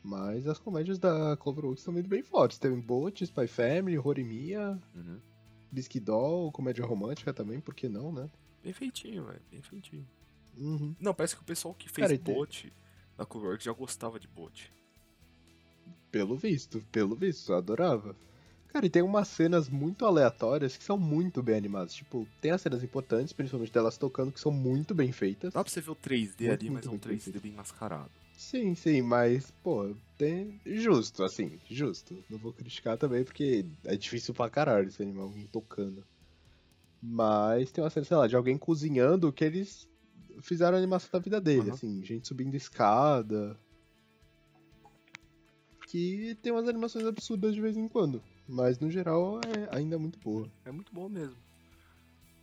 Mas 0.05 0.47
as 0.47 0.59
comédias 0.59 0.99
da 0.99 1.35
Cloverworks 1.39 1.81
estão 1.81 1.95
muito 1.95 2.11
bem 2.11 2.23
fortes. 2.23 2.59
Tem 2.59 2.79
Boat, 2.79 3.25
Spy 3.25 3.47
Family, 3.47 3.99
Horimiya, 3.99 4.79
Uhum. 4.95 5.19
Comédia 6.53 6.85
romântica 6.85 7.33
também, 7.33 7.59
por 7.59 7.75
que 7.75 7.89
não, 7.89 8.13
né? 8.13 8.29
Bem 8.63 8.75
feitinho, 8.75 9.25
velho. 9.25 9.41
Bem 9.51 9.63
feitinho. 9.63 10.07
Uhum. 10.59 10.95
Não, 11.01 11.15
parece 11.15 11.35
que 11.35 11.41
o 11.43 11.45
pessoal 11.47 11.73
que 11.75 11.89
fez 11.89 12.05
Cara, 12.07 12.13
e 12.15 12.19
tem- 12.19 12.35
bot 12.35 12.71
da 13.17 13.25
Cowork 13.25 13.65
já 13.65 13.73
gostava 13.73 14.21
de 14.21 14.29
bot. 14.29 14.71
Pelo 16.11 16.37
visto, 16.37 16.83
pelo 16.93 17.15
visto, 17.17 17.51
eu 17.53 17.57
adorava. 17.57 18.15
Cara, 18.73 18.87
e 18.87 18.91
tem 18.91 19.03
umas 19.03 19.27
cenas 19.29 19.69
muito 19.69 20.07
aleatórias 20.07 20.77
que 20.77 20.85
são 20.85 20.97
muito 20.97 21.43
bem 21.43 21.57
animadas. 21.57 21.93
Tipo, 21.93 22.27
tem 22.41 22.53
as 22.53 22.61
cenas 22.63 22.85
importantes, 22.85 23.33
principalmente 23.33 23.73
delas 23.73 23.99
tocando, 23.99 24.31
que 24.31 24.41
são 24.41 24.53
muito 24.53 24.95
bem 24.95 25.11
feitas. 25.11 25.53
Dá 25.53 25.65
pra 25.65 25.73
você 25.73 25.81
ver 25.81 25.91
o 25.91 25.97
3D 25.97 26.47
Muito, 26.47 26.61
ali, 26.61 26.71
mas 26.71 26.87
muito 26.87 26.87
é 26.87 26.91
um 26.91 26.93
bem 26.93 27.01
3D 27.19 27.21
feito. 27.25 27.41
bem 27.41 27.53
mascarado. 27.53 28.11
Sim, 28.37 28.75
sim, 28.75 29.03
mas, 29.03 29.51
pô, 29.63 29.95
tem. 30.17 30.61
Justo, 30.65 31.25
assim, 31.25 31.59
justo. 31.69 32.25
Não 32.31 32.39
vou 32.39 32.53
criticar 32.53 32.97
também, 32.97 33.25
porque 33.25 33.67
é 33.85 33.97
difícil 33.97 34.33
pra 34.33 34.49
caralho 34.49 34.89
esse 34.89 35.03
animal 35.03 35.27
alguém 35.27 35.47
tocando. 35.49 36.05
Mas 37.03 37.73
tem 37.73 37.83
uma 37.83 37.91
cena, 37.91 38.07
sei 38.07 38.17
lá, 38.17 38.27
de 38.27 38.37
alguém 38.37 38.57
cozinhando 38.57 39.33
que 39.33 39.45
eles 39.45 39.89
fizeram 40.43 40.77
a 40.77 40.79
animação 40.79 41.11
da 41.13 41.19
vida 41.19 41.41
dele, 41.41 41.63
Aham. 41.63 41.73
assim, 41.75 42.05
gente 42.05 42.29
subindo 42.29 42.55
escada. 42.55 43.59
Que 45.89 46.37
tem 46.41 46.53
umas 46.53 46.69
animações 46.69 47.05
absurdas 47.05 47.55
de 47.55 47.61
vez 47.61 47.77
em 47.77 47.89
quando. 47.89 48.23
Mas 48.51 48.81
no 48.81 48.91
geral 48.91 49.41
é 49.43 49.77
ainda 49.77 49.97
muito 49.97 50.19
boa. 50.19 50.51
É 50.65 50.73
muito 50.73 50.93
bom 50.93 51.09
mesmo. 51.09 51.37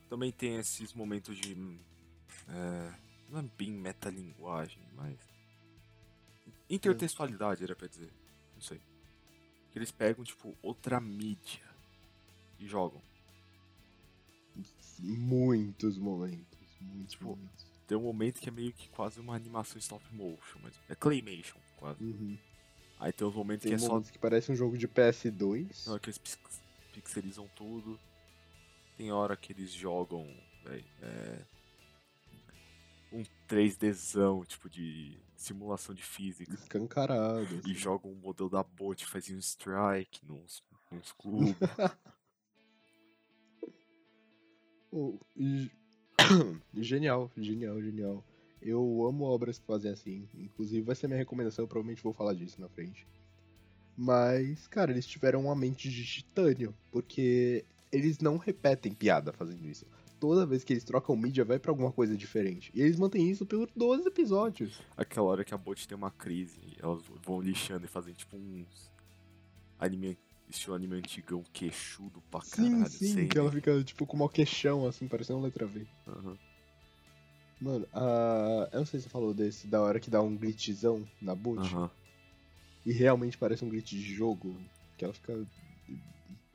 Também 0.10 0.32
tem 0.32 0.56
esses 0.56 0.94
momentos 0.94 1.38
de. 1.38 1.54
hum, 1.54 1.78
é, 2.48 2.94
não 3.30 3.40
é 3.40 3.44
bem 3.58 3.72
metalinguagem, 3.72 4.82
mas. 4.96 5.18
Intertextualidade, 6.70 7.62
era 7.64 7.76
pra 7.76 7.88
dizer. 7.88 8.10
Não 8.56 8.62
sei. 8.62 8.80
Que 9.72 9.80
eles 9.80 9.92
pegam, 9.92 10.24
tipo, 10.24 10.58
outra 10.62 11.00
mídia 11.02 11.62
e 12.58 12.66
jogam. 12.66 13.02
Muitos 15.00 15.98
momentos. 15.98 16.58
Muitos 16.80 17.12
Tipo, 17.12 17.26
momentos. 17.32 17.66
Tem 17.86 17.98
um 17.98 18.02
momento 18.04 18.40
que 18.40 18.48
é 18.50 18.52
meio 18.52 18.72
que 18.74 18.90
quase 18.90 19.20
uma 19.20 19.36
animação 19.36 19.78
stop 19.78 20.04
motion, 20.14 20.60
mas 20.62 20.74
é 20.90 20.96
claymation, 20.96 21.58
quase. 21.78 22.02
Uhum. 22.04 22.38
Aí 23.00 23.13
tem 23.13 23.27
os 23.27 23.36
momentos 23.36 23.63
Tem 23.63 23.72
que 23.72 23.75
é 23.75 23.80
só 23.80 23.89
momentos 23.89 24.10
que 24.12 24.18
parece 24.20 24.51
um 24.51 24.56
jogo 24.56 24.77
de 24.77 24.88
PS2. 24.88 25.86
Na 25.86 25.94
hora 25.94 26.00
que 26.01 26.10
eles 26.10 26.18
pix- 26.18 26.62
pixelizam 26.94 27.48
tudo. 27.56 28.00
Tem 28.98 29.12
hora 29.12 29.38
que 29.38 29.54
eles 29.54 29.72
jogam, 29.72 30.25
véi, 30.63 30.84
é, 31.04 31.46
um 33.13 33.24
3Dzão, 33.48 34.44
tipo 34.46 34.68
de 34.68 35.16
simulação 35.36 35.94
de 35.94 36.01
física. 36.01 36.51
Escancarado. 36.56 37.46
E 37.58 37.60
assim. 37.60 37.74
jogam 37.75 38.12
um 38.12 38.16
modelo 38.16 38.50
da 38.50 38.63
bot, 38.63 39.06
fazia 39.06 39.36
um 39.36 39.39
strike 39.39 40.25
nos, 40.25 40.63
nos 40.92 41.12
clubes. 41.12 41.56
Oh, 44.89 45.20
e- 45.36 45.70
genial, 46.74 47.30
genial, 47.38 47.80
genial. 47.82 48.24
Eu 48.70 49.06
amo 49.08 49.24
obras 49.24 49.58
que 49.58 49.66
fazem 49.66 49.92
assim. 49.92 50.28
Inclusive 50.36 50.82
vai 50.82 50.96
ser 50.96 51.08
minha 51.08 51.18
recomendação, 51.20 51.64
eu 51.64 51.68
provavelmente 51.70 52.04
vou 52.04 52.14
falar 52.14 52.34
disso 52.34 52.60
na 52.60 52.68
frente. 52.68 53.08
Mas, 53.96 54.68
cara, 54.68 54.92
eles 54.92 55.08
tiveram 55.08 55.42
uma 55.46 55.56
mente 55.56 55.90
de 55.90 56.06
titânio, 56.06 56.76
porque 56.92 57.66
eles 57.92 58.20
não 58.20 58.38
repetem 58.38 58.94
piada 58.94 59.32
fazendo 59.32 59.66
isso. 59.66 59.86
Toda 60.20 60.46
vez 60.46 60.64
que 60.64 60.74
eles 60.74 60.84
trocam 60.84 61.16
mídia, 61.16 61.46
vai 61.46 61.60
pra 61.60 61.72
alguma 61.72 61.92
coisa 61.92 62.18
diferente. 62.18 62.72
E 62.74 62.82
eles 62.82 63.00
mantêm 63.00 63.30
isso 63.30 63.46
por 63.46 63.70
12 63.76 64.08
episódios. 64.08 64.82
Aquela 64.96 65.28
hora 65.28 65.46
que 65.46 65.54
a 65.54 65.58
bot 65.58 65.88
tem 65.88 65.98
uma 65.98 66.12
crise, 66.12 66.60
elas 66.80 67.02
vão 67.24 67.40
lixando 67.40 67.86
e 67.86 67.88
fazem 67.88 68.14
tipo 68.14 68.36
uns 68.36 68.92
anime, 69.80 70.18
estilo 70.50 70.76
anime 70.76 70.96
antigão, 70.96 71.44
queixudo 71.54 72.22
pra 72.30 72.42
Sim, 72.42 72.72
caralho. 72.72 72.90
sim, 72.90 73.14
sem- 73.14 73.28
que 73.28 73.38
ela 73.38 73.52
fica 73.52 73.84
tipo 73.84 74.06
com 74.06 74.18
uma 74.18 74.30
queixão, 74.30 74.86
assim, 74.88 75.08
parecendo 75.08 75.40
uma 75.40 75.46
letra 75.46 75.66
V. 75.66 75.86
Aham. 76.08 76.38
Mano, 77.60 77.88
a... 77.94 78.70
eu 78.72 78.80
não 78.80 78.86
sei 78.86 79.00
se 79.00 79.06
você 79.06 79.10
falou 79.10 79.34
desse, 79.34 79.68
da 79.68 79.82
hora 79.82 80.00
que 80.00 80.10
dá 80.10 80.22
um 80.22 80.36
glitchzão 80.36 81.08
na 81.22 81.34
boot. 81.34 81.68
E 82.86 82.92
realmente 82.92 83.38
parece 83.38 83.66
um 83.66 83.70
glitch 83.70 83.90
de 83.92 84.14
jogo. 84.16 84.56
Que 84.98 85.06
ela 85.06 85.14
fica, 85.14 85.46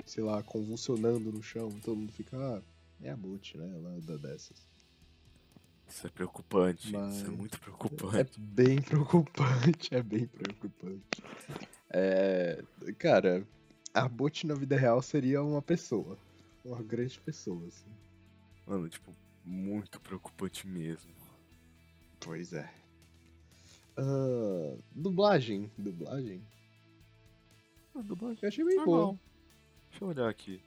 sei 0.07 0.23
lá, 0.25 0.43
convulsionando 0.43 1.31
no 1.33 1.43
chão. 1.43 1.69
Todo 1.85 1.97
mundo 1.97 2.13
fica, 2.13 2.37
ah, 2.37 2.63
é 3.03 3.11
a 3.11 3.17
boot, 3.17 3.57
né? 3.59 3.71
Ela 3.77 4.01
dá 4.01 4.17
dessas. 4.17 4.57
Isso 5.89 6.07
é 6.07 6.11
preocupante. 6.11 6.91
Mas- 6.93 7.17
Isso 7.17 7.27
é 7.27 7.31
muito 7.31 7.57
É 7.57 7.59
preocupante. 7.59 8.41
bem 8.41 8.81
preocupante, 8.83 9.95
é 9.95 10.03
bem 10.03 10.27
preocupante. 10.27 11.23
É. 11.91 12.63
Cara, 12.99 13.47
a 13.93 14.09
bot 14.09 14.47
na 14.47 14.55
vida 14.55 14.77
real 14.77 15.03
seria 15.03 15.43
uma 15.43 15.61
pessoa. 15.61 16.17
Uma 16.65 16.81
grande 16.83 17.19
pessoa, 17.21 17.67
assim. 17.67 17.91
Mano, 18.67 18.89
tipo, 18.89 19.13
muito 19.45 20.01
preocupante 20.01 20.67
mesmo. 20.67 21.13
Pois 22.21 22.53
é. 22.53 22.71
Ah, 23.97 24.77
dublagem. 24.95 25.71
Dublagem. 25.77 26.43
A 27.95 28.01
dublagem 28.01 28.39
Eu 28.43 28.49
achei 28.49 28.65
bem 28.65 28.77
boa. 28.77 28.87
normal. 28.87 29.19
Deixa 29.91 30.05
eu 30.05 30.09
olhar 30.09 30.29
aqui. 30.29 30.61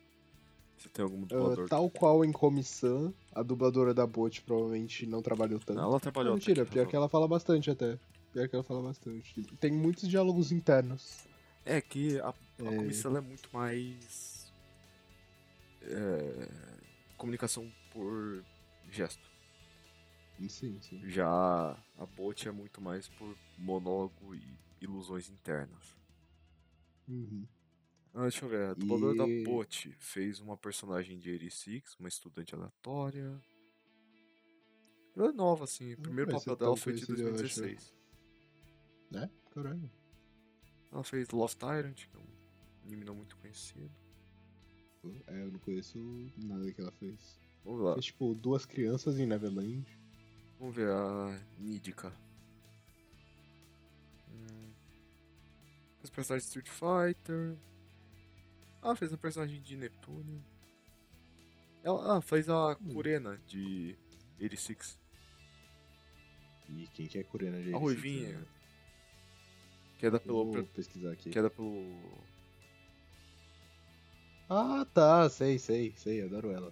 Se 0.77 0.89
tem 0.89 1.03
algum 1.03 1.24
Ah, 1.24 1.25
dublador. 1.25 1.70
tal 1.70 1.89
qual 1.89 2.24
em 2.25 2.32
Comissão, 2.32 3.13
a 3.34 3.41
dubladora 3.41 3.94
da 3.94 4.05
Bot 4.05 4.41
provavelmente 4.44 5.05
não 5.08 5.22
trabalhou 5.22 5.60
tanto. 5.60 5.79
Ela 5.79 6.00
trabalhou 6.00 6.32
Não, 6.32 6.38
mentira, 6.38 6.65
pior 6.65 6.86
que 6.86 6.96
ela 6.96 7.10
fala 7.10 7.27
bastante 7.27 7.72
até. 7.72 7.98
Pior 8.34 8.48
que 8.50 8.55
ela 8.55 8.63
fala 8.63 8.82
bastante. 8.84 9.41
Tem 9.60 9.72
muitos 9.72 10.08
diálogos 10.08 10.51
internos. 10.51 11.25
É 11.63 11.79
que 11.82 12.20
a, 12.20 12.29
a 12.29 12.34
É. 12.60 12.75
comissão 12.75 13.15
é 13.17 13.22
muito 13.22 13.50
mais. 13.53 14.53
é, 15.82 16.50
comunicação 17.17 17.72
por 17.91 18.44
gesto. 18.92 19.30
Sim, 20.50 20.80
sim. 20.82 21.01
Já 21.10 21.27
a 21.98 22.06
bot 22.06 22.48
é 22.48 22.51
muito 22.51 22.82
mais 22.82 23.08
por 23.08 23.38
monólogo 23.58 24.36
e 24.36 24.58
ilusões 24.82 25.30
internas. 25.30 25.96
Uhum. 27.08 27.48
Ah, 28.13 28.24
deixa 28.24 28.44
eu 28.46 28.50
ver. 28.50 28.70
A 28.70 28.74
dubladora 28.74 29.13
E- 29.15 29.18
da 29.44 29.50
bot 29.50 29.96
fez 30.00 30.39
uma 30.39 30.58
personagem 30.58 31.18
de 31.20 31.30
86, 31.32 31.96
uma 32.00 32.10
estudante 32.10 32.54
aleatória. 32.54 33.42
Ela 35.15 35.30
é 35.30 35.32
nova, 35.32 35.63
assim. 35.63 35.94
O 35.94 36.01
primeiro 36.01 36.32
papel 36.32 36.56
dela 36.58 36.75
foi 36.75 36.94
de 36.94 37.06
conhecida, 37.06 37.30
eu 37.30 37.34
acho. 37.36 37.62
2016. 37.62 37.96
Né? 39.12 39.30
Caralho. 39.51 39.89
Ela 40.92 41.04
fez 41.04 41.30
Lost 41.30 41.58
Tyrant, 41.58 42.08
que 42.08 42.15
é 42.18 42.20
um 42.20 42.25
anime 42.86 43.06
não 43.06 43.15
muito 43.15 43.38
conhecido. 43.38 43.89
É, 45.27 45.42
eu 45.44 45.51
não 45.51 45.60
conheço 45.60 45.98
nada 46.44 46.72
que 46.74 46.82
ela 46.82 46.92
fez. 46.94 47.39
Vamos 47.65 47.81
lá. 47.81 47.93
Fez 47.93 48.05
tipo 48.05 48.34
duas 48.36 48.65
crianças 48.65 49.17
em 49.19 49.25
Neverland. 49.25 49.86
Vamos 50.60 50.75
ver 50.75 50.89
a 50.89 51.41
Nidica. 51.57 52.13
Hum. 54.31 54.72
Fez 56.00 56.10
personagem 56.12 56.48
de 56.48 56.57
Street 56.57 56.69
Fighter. 56.69 57.57
Ah, 58.81 58.95
fez 58.95 59.12
a 59.12 59.17
personagem 59.17 59.60
de 59.62 59.75
Neptune. 59.75 60.43
Ela, 61.84 62.17
ah, 62.17 62.22
fez 62.22 62.48
a 62.50 62.77
Hum. 62.81 62.93
Kurena 62.93 63.38
de 63.48 63.98
86. 64.39 65.00
E 66.69 66.88
quem 66.93 67.07
que 67.07 67.17
é 67.17 67.24
coreana, 67.24 67.62
gente? 67.62 67.75
A 67.75 67.77
Ruivinha. 67.77 68.45
Que 69.98 70.07
é 70.07 70.12
da 70.12 70.19
pelo. 70.19 70.51
Vou 70.51 70.63
pesquisar 70.65 71.12
aqui. 71.12 71.29
Que 71.31 71.39
é 71.39 71.41
da 71.41 71.50
pelo. 71.50 71.84
Ah, 74.50 74.86
tá. 74.93 75.27
Sei, 75.29 75.57
sei, 75.57 75.93
sei. 75.95 76.22
Adoro 76.24 76.51
ela. 76.51 76.72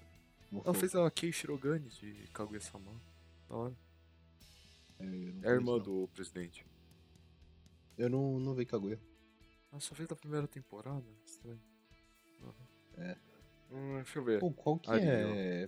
Ela 0.64 0.74
fez 0.74 0.94
a 0.96 1.10
Kei 1.10 1.32
Shirogane 1.32 1.90
de 1.90 2.28
Kaguya-sama. 2.34 2.92
Da 3.50 3.56
hora. 3.56 3.76
É, 5.00 5.06
É 5.42 5.50
a 5.52 5.54
irmã 5.54 5.74
não. 5.78 5.80
do 5.80 6.08
presidente. 6.14 6.66
Eu 7.98 8.10
não, 8.10 8.40
não 8.40 8.54
vi 8.54 8.66
Kaguya. 8.66 9.00
Ela 9.72 9.80
só 9.82 9.96
fez 9.96 10.12
a 10.12 10.16
primeira 10.16 10.48
temporada. 10.48 11.06
Estranho. 11.26 11.60
É. 12.98 13.18
Hum, 13.72 13.96
deixa 13.96 14.20
eu 14.20 14.24
ver. 14.24 14.40
Pô, 14.40 14.52
qual 14.52 14.78
que 14.78 14.92
é... 14.92 15.68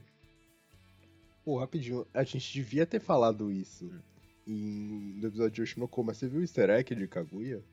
Pô, 1.43 1.57
rapidinho. 1.59 2.05
A 2.13 2.23
gente 2.23 2.51
devia 2.53 2.85
ter 2.85 2.99
falado 2.99 3.51
isso 3.51 3.85
Hum. 3.85 4.01
em... 4.47 5.13
no 5.19 5.27
episódio 5.27 5.51
de 5.51 5.61
Oshinoko, 5.63 6.03
mas 6.03 6.17
você 6.17 6.27
viu 6.27 6.39
o 6.39 6.43
easter 6.43 6.69
egg 6.69 6.93
de 6.93 7.07
Kaguya? 7.07 7.63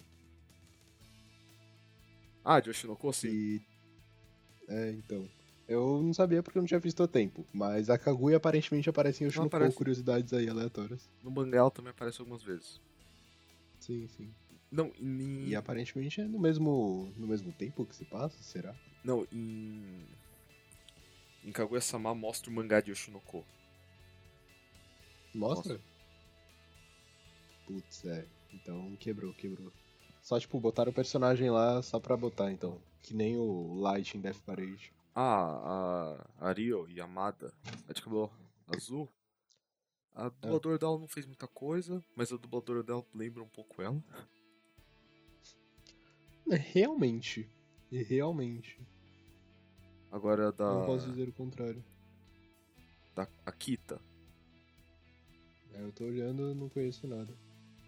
Ah, 2.44 2.60
de 2.60 2.70
Oshinoko, 2.70 3.12
sim. 3.12 3.28
E... 3.28 3.62
É, 4.68 4.90
então. 4.92 5.28
Eu 5.72 6.02
não 6.02 6.12
sabia 6.12 6.42
porque 6.42 6.58
eu 6.58 6.62
não 6.62 6.66
tinha 6.66 6.78
visto 6.78 7.02
a 7.02 7.08
tempo, 7.08 7.46
mas 7.50 7.88
a 7.88 7.96
Kaguya 7.96 8.36
aparentemente 8.36 8.90
aparece 8.90 9.24
em 9.24 9.26
Oshinoko, 9.26 9.46
aparece. 9.56 9.74
curiosidades 9.74 10.32
aí 10.34 10.46
aleatórias. 10.46 11.10
No 11.22 11.30
mangá 11.30 11.58
ela 11.58 11.70
também 11.70 11.90
aparece 11.90 12.20
algumas 12.20 12.42
vezes. 12.42 12.78
Sim, 13.80 14.06
sim. 14.08 14.34
Não, 14.70 14.92
em... 15.00 15.48
E 15.48 15.56
aparentemente 15.56 16.20
é 16.20 16.24
no 16.24 16.38
mesmo, 16.38 17.10
no 17.16 17.26
mesmo 17.26 17.50
tempo 17.52 17.86
que 17.86 17.96
se 17.96 18.04
passa, 18.04 18.36
será? 18.42 18.74
Não, 19.02 19.26
em... 19.32 20.06
Em 21.42 21.50
Kaguya-sama 21.50 22.14
mostra 22.14 22.50
o 22.50 22.54
mangá 22.54 22.80
de 22.80 22.92
Oshinoko. 22.92 23.42
Mostra? 25.34 25.80
Putz, 27.66 28.04
é. 28.04 28.26
Então 28.52 28.94
quebrou, 28.96 29.32
quebrou. 29.32 29.72
Só, 30.20 30.38
tipo, 30.38 30.60
botaram 30.60 30.92
o 30.92 30.94
personagem 30.94 31.50
lá 31.50 31.80
só 31.82 31.98
pra 31.98 32.16
botar, 32.16 32.52
então. 32.52 32.78
Que 33.02 33.14
nem 33.14 33.38
o 33.38 33.80
Light 33.80 34.16
em 34.16 34.20
Death 34.20 34.40
Parade. 34.46 34.92
Ah, 35.14 36.26
a 36.38 36.48
Ario 36.48 36.88
Yamada, 36.88 37.52
a 37.88 37.92
de 37.92 38.00
cabelo 38.02 38.30
azul. 38.68 39.08
A 40.14 40.28
dubladora 40.28 40.78
dela 40.78 40.98
não 40.98 41.08
fez 41.08 41.26
muita 41.26 41.46
coisa, 41.48 42.02
mas 42.14 42.32
a 42.32 42.36
dubladora 42.36 42.82
dela 42.82 43.04
lembra 43.14 43.42
um 43.42 43.48
pouco 43.48 43.80
ela. 43.82 44.02
É, 46.50 46.56
Realmente. 46.56 47.48
E 47.90 48.02
Realmente. 48.02 48.80
Agora 50.10 50.52
da, 50.52 50.64
Não 50.74 50.86
posso 50.86 51.08
dizer 51.08 51.28
o 51.28 51.32
contrário. 51.32 51.82
da 53.14 53.26
Akita. 53.46 54.00
É, 55.72 55.82
eu 55.82 55.92
tô 55.92 56.04
olhando 56.04 56.54
não 56.54 56.68
conheço 56.68 57.06
nada. 57.06 57.34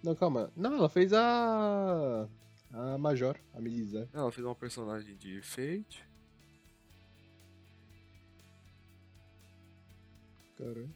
Não, 0.02 0.14
calma. 0.14 0.50
Não, 0.57 0.75
ela 0.75 0.88
fez 0.88 1.12
a. 1.12 2.28
A 2.73 2.99
Major, 2.99 3.38
a 3.52 3.61
Melissa. 3.61 4.09
Ela 4.12 4.33
fez 4.33 4.45
uma 4.45 4.54
personagem 4.54 5.16
de 5.16 5.40
Fate. 5.43 6.07
Cara. 10.57 10.89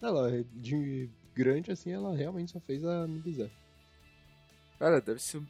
Ela, 0.00 0.44
de 0.54 1.08
grande 1.34 1.70
assim, 1.72 1.90
ela 1.90 2.14
realmente 2.14 2.52
só 2.52 2.60
fez 2.60 2.84
a 2.84 3.06
Melissa. 3.06 3.50
Cara, 4.78 5.00
deve 5.00 5.20
ser. 5.22 5.42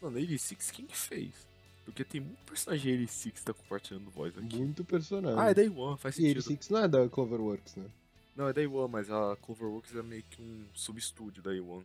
Mano, 0.00 0.18
ele 0.18 0.38
Six 0.38 0.70
quem 0.70 0.86
que 0.86 0.96
fez? 0.96 1.48
Porque 1.84 2.04
tem 2.04 2.20
muito 2.20 2.42
personagem 2.44 2.92
Ele 2.92 3.06
Six 3.06 3.40
que 3.40 3.44
tá 3.44 3.52
compartilhando 3.52 4.10
voz 4.10 4.36
aqui. 4.36 4.56
Muito 4.56 4.84
personagem. 4.84 5.38
Ah, 5.38 5.50
é 5.50 5.54
Day 5.54 5.68
One, 5.68 5.98
faz 5.98 6.16
E 6.18 6.24
ele 6.24 6.40
sentido. 6.40 6.42
Six 6.42 6.68
não 6.70 6.84
é 6.84 6.88
da 6.88 7.08
Cloverworks, 7.08 7.76
né? 7.76 7.90
Não, 8.36 8.48
é 8.48 8.52
Day 8.52 8.66
One, 8.66 8.90
mas 8.90 9.10
a 9.10 9.36
Cloverworks 9.36 9.94
é 9.94 10.02
meio 10.02 10.22
que 10.22 10.40
um 10.40 10.66
substúdio 10.72 11.42
da 11.42 11.50
One. 11.50 11.84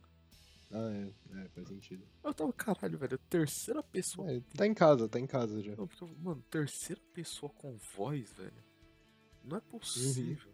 Ah, 0.72 0.90
é. 0.90 1.40
É, 1.40 1.48
faz 1.48 1.68
sentido. 1.68 2.04
Eu 2.24 2.34
tava, 2.34 2.52
caralho, 2.52 2.98
velho, 2.98 3.18
terceira 3.30 3.82
pessoa. 3.82 4.30
É, 4.30 4.40
tá 4.56 4.66
em 4.66 4.74
casa, 4.74 5.08
tá 5.08 5.18
em 5.18 5.26
casa 5.26 5.62
já. 5.62 5.74
Não, 5.76 5.86
porque, 5.86 6.04
mano, 6.22 6.42
terceira 6.50 7.00
pessoa 7.12 7.50
com 7.52 7.76
voz, 7.96 8.32
velho. 8.32 8.65
Não 9.46 9.56
é 9.56 9.60
possível. 9.60 10.50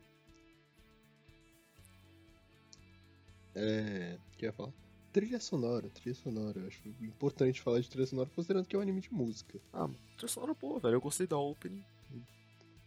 É. 3.54 4.18
O 4.34 4.36
que 4.36 4.44
eu 4.44 4.48
ia 4.48 4.52
falar? 4.52 4.72
Trilha 5.12 5.40
sonora, 5.40 5.88
trilha 5.90 6.14
sonora. 6.14 6.60
Eu 6.60 6.66
acho 6.66 6.80
importante 7.00 7.60
falar 7.60 7.80
de 7.80 7.88
trilha 7.88 8.06
sonora 8.06 8.30
considerando 8.34 8.66
que 8.66 8.76
é 8.76 8.78
um 8.78 8.82
anime 8.82 9.00
de 9.00 9.12
música. 9.12 9.58
Ah, 9.72 9.88
trilha 10.16 10.28
sonora 10.28 10.54
boa, 10.54 10.78
velho. 10.80 10.94
Eu 10.94 11.00
gostei 11.00 11.26
da 11.26 11.38
opening. 11.38 11.82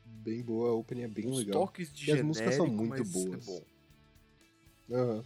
Bem 0.06 0.44
boa, 0.44 0.70
a 0.70 0.74
opening 0.74 1.02
é 1.04 1.08
bem 1.08 1.28
Os 1.28 1.38
legal. 1.38 1.62
toques 1.62 1.92
de 1.94 2.10
E 2.10 2.14
as 2.14 2.22
músicas 2.22 2.56
são 2.56 2.68
muito 2.68 3.04
mas 3.04 3.12
boas. 3.12 3.34
é 3.34 3.46
bom. 3.46 3.64
Aham. 4.92 5.26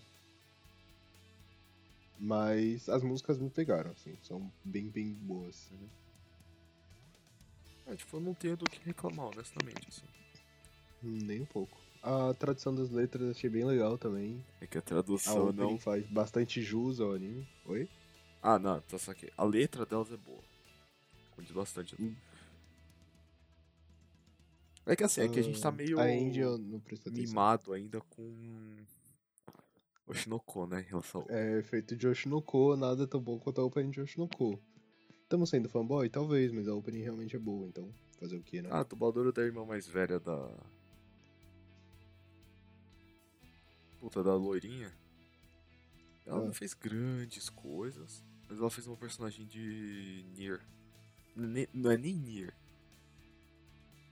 Mas 2.22 2.90
as 2.90 3.02
músicas 3.02 3.38
me 3.40 3.50
pegaram, 3.50 3.92
assim, 3.92 4.18
são 4.24 4.52
bem, 4.64 4.90
bem 4.90 5.14
boas. 5.14 5.70
né? 5.72 5.90
É, 7.88 7.96
tipo, 7.96 8.18
eu 8.18 8.22
não 8.22 8.34
tenho 8.34 8.58
do 8.58 8.66
que 8.70 8.78
reclamar, 8.84 9.28
honestamente, 9.28 9.88
assim. 9.88 10.06
Nem 11.02 11.42
um 11.42 11.46
pouco. 11.46 11.78
A 12.02 12.34
tradução 12.34 12.74
das 12.74 12.90
letras 12.90 13.24
eu 13.24 13.32
achei 13.32 13.50
bem 13.50 13.66
legal 13.66 13.98
também. 13.98 14.44
É 14.62 14.68
que 14.68 14.78
a 14.78 14.80
A 14.80 14.84
tradução 14.84 15.50
opening 15.50 15.72
não... 15.72 15.78
faz 15.78 16.06
bastante 16.08 16.62
jus 16.62 17.00
ao 17.00 17.14
anime. 17.14 17.48
Oi? 17.66 17.90
Ah, 18.42 18.58
não, 18.58 18.80
tá 18.82 18.98
só 18.98 19.14
que 19.14 19.32
a 19.36 19.44
letra 19.44 19.86
delas 19.86 20.12
é 20.12 20.18
boa. 20.18 20.42
Condiz 21.32 21.52
bastante. 21.52 21.96
Hum. 22.02 22.16
É 24.86 24.96
que 24.96 25.04
assim, 25.04 25.22
é 25.22 25.28
que 25.28 25.40
a 25.40 25.44
gente 25.44 25.62
tá 25.62 25.72
meio 25.72 26.00
A 26.00 26.04
Andy 26.04 26.40
eu 26.40 26.58
não 26.58 26.78
atenção. 26.78 27.14
mimado 27.14 27.74
ainda 27.74 28.02
com 28.02 28.76
o 30.08 30.14
Shinoko, 30.14 30.66
né, 30.66 30.82
em 30.82 30.90
relação 30.90 31.22
ao... 31.22 31.30
É 31.30 31.62
feito 31.62 31.96
de 31.96 32.08
Oshinoko, 32.08 32.76
nada 32.76 33.06
tão 33.06 33.22
bom 33.22 33.38
quanto 33.38 33.62
a 33.62 33.64
opening 33.64 33.92
de 33.92 34.02
Oshinoko. 34.02 34.60
Estamos 35.22 35.52
sendo 35.52 35.70
fanboy? 35.70 36.10
Talvez, 36.10 36.52
mas 36.52 36.68
a 36.68 36.74
opening 36.74 37.04
realmente 37.04 37.36
é 37.36 37.40
boa, 37.40 37.68
então 37.68 37.94
fazer 38.20 38.36
o 38.38 38.42
que, 38.42 38.64
né? 38.64 38.70
Ah, 38.72 38.80
a 38.80 38.84
dubladora 38.84 39.32
da 39.32 39.44
irmã 39.44 39.64
mais 39.64 39.86
velha 39.86 40.20
da... 40.20 40.52
Puta, 44.00 44.24
da 44.24 44.34
loirinha. 44.36 44.94
Ela 46.26 46.42
não 46.42 46.50
Ah. 46.50 46.54
fez 46.54 46.74
grandes 46.74 47.50
coisas, 47.50 48.24
mas 48.48 48.60
ela 48.60 48.70
fez 48.70 48.88
uma 48.88 48.96
personagem 48.98 49.46
de 49.46 50.26
Nier. 50.36 50.62
Ne- 51.36 51.70
Não 51.74 51.92
é 51.92 51.98
nem 51.98 52.14
Nier. 52.16 52.54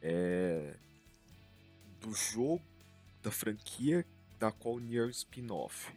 É... 0.01 0.75
Do 2.01 2.13
jogo, 2.13 2.63
da 3.21 3.31
franquia 3.31 4.05
da 4.39 4.51
qual 4.51 4.79
Nier 4.79 5.03
é 5.03 5.07
um 5.07 5.09
spin-off. 5.09 5.91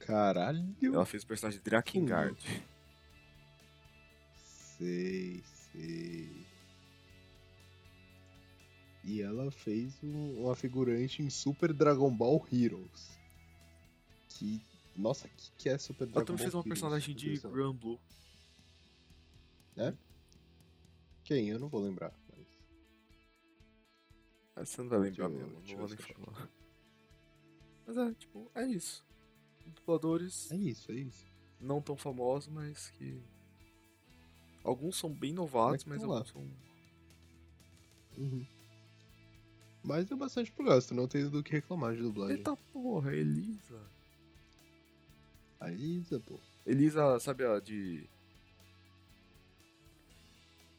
Caralho! 0.00 0.74
Ela 0.82 1.06
fez 1.06 1.22
o 1.22 1.26
personagem 1.26 1.58
de 1.60 1.64
Drakengard. 1.64 2.36
Sei, 4.78 5.42
sei. 5.72 6.46
E 9.06 9.22
ela 9.22 9.50
fez 9.52 9.94
um- 10.02 10.42
uma 10.44 10.56
figurante 10.56 11.22
em 11.22 11.30
Super 11.30 11.72
Dragon 11.72 12.10
Ball 12.14 12.44
Heroes. 12.52 13.16
Que. 14.30 14.60
Nossa, 14.96 15.26
o 15.26 15.30
que, 15.30 15.50
que 15.58 15.68
é 15.68 15.78
Super 15.78 16.04
Ela 16.04 16.12
Dragon 16.12 16.26
também 16.26 16.38
Ball 16.38 16.44
fez 16.44 16.54
uma 16.54 16.60
Heroes? 16.60 16.68
personagem 16.80 17.14
de 17.14 17.28
Atenção. 17.30 17.52
Grand 17.52 17.74
Blue. 17.74 18.00
Quem? 21.24 21.48
Eu 21.48 21.58
não 21.58 21.68
vou 21.68 21.82
lembrar. 21.82 22.12
Mas... 22.30 22.46
Ah, 24.56 24.64
Você 24.64 24.80
não 24.82 24.88
vai 24.88 24.98
lembrar 25.00 25.28
mesmo, 25.28 25.52
não 25.68 25.76
vou 25.76 25.88
nem 25.88 25.96
falar. 25.98 26.48
Mas 27.86 27.96
é, 27.96 28.14
tipo, 28.14 28.50
é 28.54 28.66
isso. 28.66 29.04
Dubladores 29.66 30.50
É 30.52 30.56
isso, 30.56 30.90
é 30.92 30.94
isso. 30.96 31.24
não 31.60 31.80
tão 31.82 31.96
famosos, 31.96 32.48
mas 32.52 32.90
que. 32.90 33.20
Alguns 34.64 34.96
são 34.96 35.12
bem 35.12 35.32
novatos, 35.32 35.84
Mas 35.84 35.98
mas 35.98 36.00
tão 36.00 36.10
lá. 36.10 36.16
alguns 36.18 36.32
são. 36.32 36.50
Uhum. 38.18 38.46
Mas 39.86 40.04
deu 40.04 40.16
bastante 40.16 40.50
pro 40.50 40.64
gasto, 40.64 40.92
não 40.92 41.06
tenho 41.06 41.30
do 41.30 41.44
que 41.44 41.52
reclamar 41.52 41.94
de 41.94 42.02
dublagem. 42.02 42.38
Eita 42.38 42.56
porra, 42.72 43.14
Elisa. 43.14 43.80
A 45.60 45.70
Isa, 45.70 46.18
pô. 46.18 46.40
Elisa, 46.66 47.20
sabe 47.20 47.46
a 47.46 47.60
de. 47.60 48.04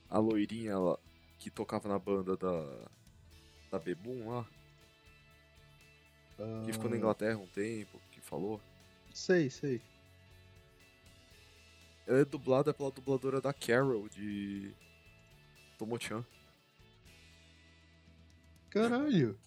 A 0.09 0.19
loirinha 0.19 0.71
ela, 0.71 0.99
que 1.39 1.49
tocava 1.49 1.87
na 1.87 1.97
banda 1.97 2.35
da. 2.35 2.89
Da 3.71 3.79
Bebum 3.79 4.29
lá? 4.29 4.45
Que 6.65 6.73
ficou 6.73 6.89
na 6.89 6.95
Ah, 6.95 6.99
Inglaterra 6.99 7.37
um 7.39 7.47
tempo, 7.47 7.99
que 8.11 8.19
falou. 8.19 8.61
Sei, 9.13 9.49
sei. 9.49 9.81
Ela 12.05 12.19
é 12.19 12.25
dublada 12.25 12.73
pela 12.73 12.91
dubladora 12.91 13.39
da 13.39 13.53
Carol 13.53 14.09
de. 14.09 14.73
Tomo-chan. 15.77 16.25
Caralho. 18.77 19.37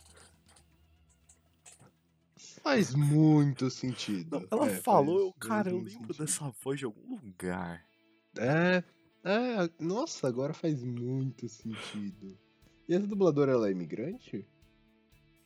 Faz 2.62 2.94
muito 2.94 3.70
sentido. 3.70 4.40
Não, 4.40 4.46
ela 4.50 4.70
É, 4.70 4.76
falou, 4.80 5.18
eu, 5.18 5.32
cara, 5.32 5.70
eu 5.70 5.78
lembro 5.78 5.90
sentido. 5.90 6.14
dessa 6.18 6.50
voz 6.62 6.78
de 6.78 6.84
algum 6.84 7.16
lugar. 7.16 7.84
É, 8.36 8.84
é, 9.24 9.70
nossa, 9.78 10.28
agora 10.28 10.52
faz 10.52 10.82
muito 10.82 11.48
sentido. 11.48 12.38
E 12.88 12.94
essa 12.94 13.06
dubladora, 13.06 13.52
ela 13.52 13.68
é 13.68 13.72
imigrante? 13.72 14.46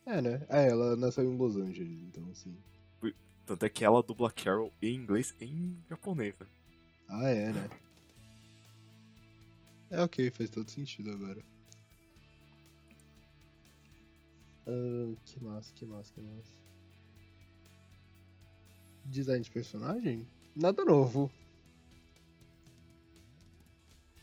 É, 0.06 0.20
né? 0.20 0.44
É, 0.48 0.68
ela 0.68 0.96
nasceu 0.96 1.24
em 1.24 1.36
Los 1.36 1.56
Angeles, 1.56 2.02
então 2.02 2.28
assim. 2.30 2.56
Tanto 3.46 3.64
é 3.64 3.68
que 3.68 3.84
ela 3.84 4.02
dubla 4.02 4.30
Carol 4.32 4.72
em 4.80 4.94
inglês 4.94 5.34
e 5.38 5.44
em 5.44 5.78
japonês, 5.88 6.34
né? 6.40 6.46
Ah, 7.08 7.28
é, 7.28 7.52
né? 7.52 7.70
É 9.90 10.02
ok, 10.02 10.30
faz 10.30 10.48
todo 10.50 10.70
sentido 10.70 11.10
agora. 11.12 11.44
Ah, 14.66 15.14
que 15.24 15.42
massa, 15.42 15.72
que 15.74 15.84
massa, 15.84 16.12
que 16.12 16.20
massa. 16.20 16.52
Design 19.04 19.42
de 19.42 19.50
personagem? 19.50 20.26
Nada 20.56 20.84
novo. 20.84 21.30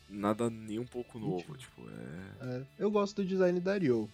Nada 0.09 0.49
nem 0.49 0.79
um 0.79 0.85
pouco 0.85 1.17
novo, 1.17 1.55
tipo, 1.55 1.81
é. 1.89 2.57
É, 2.57 2.67
eu 2.79 2.91
gosto 2.91 3.17
do 3.17 3.27
design 3.27 3.59
da 3.59 3.77
Ryo. 3.77 4.09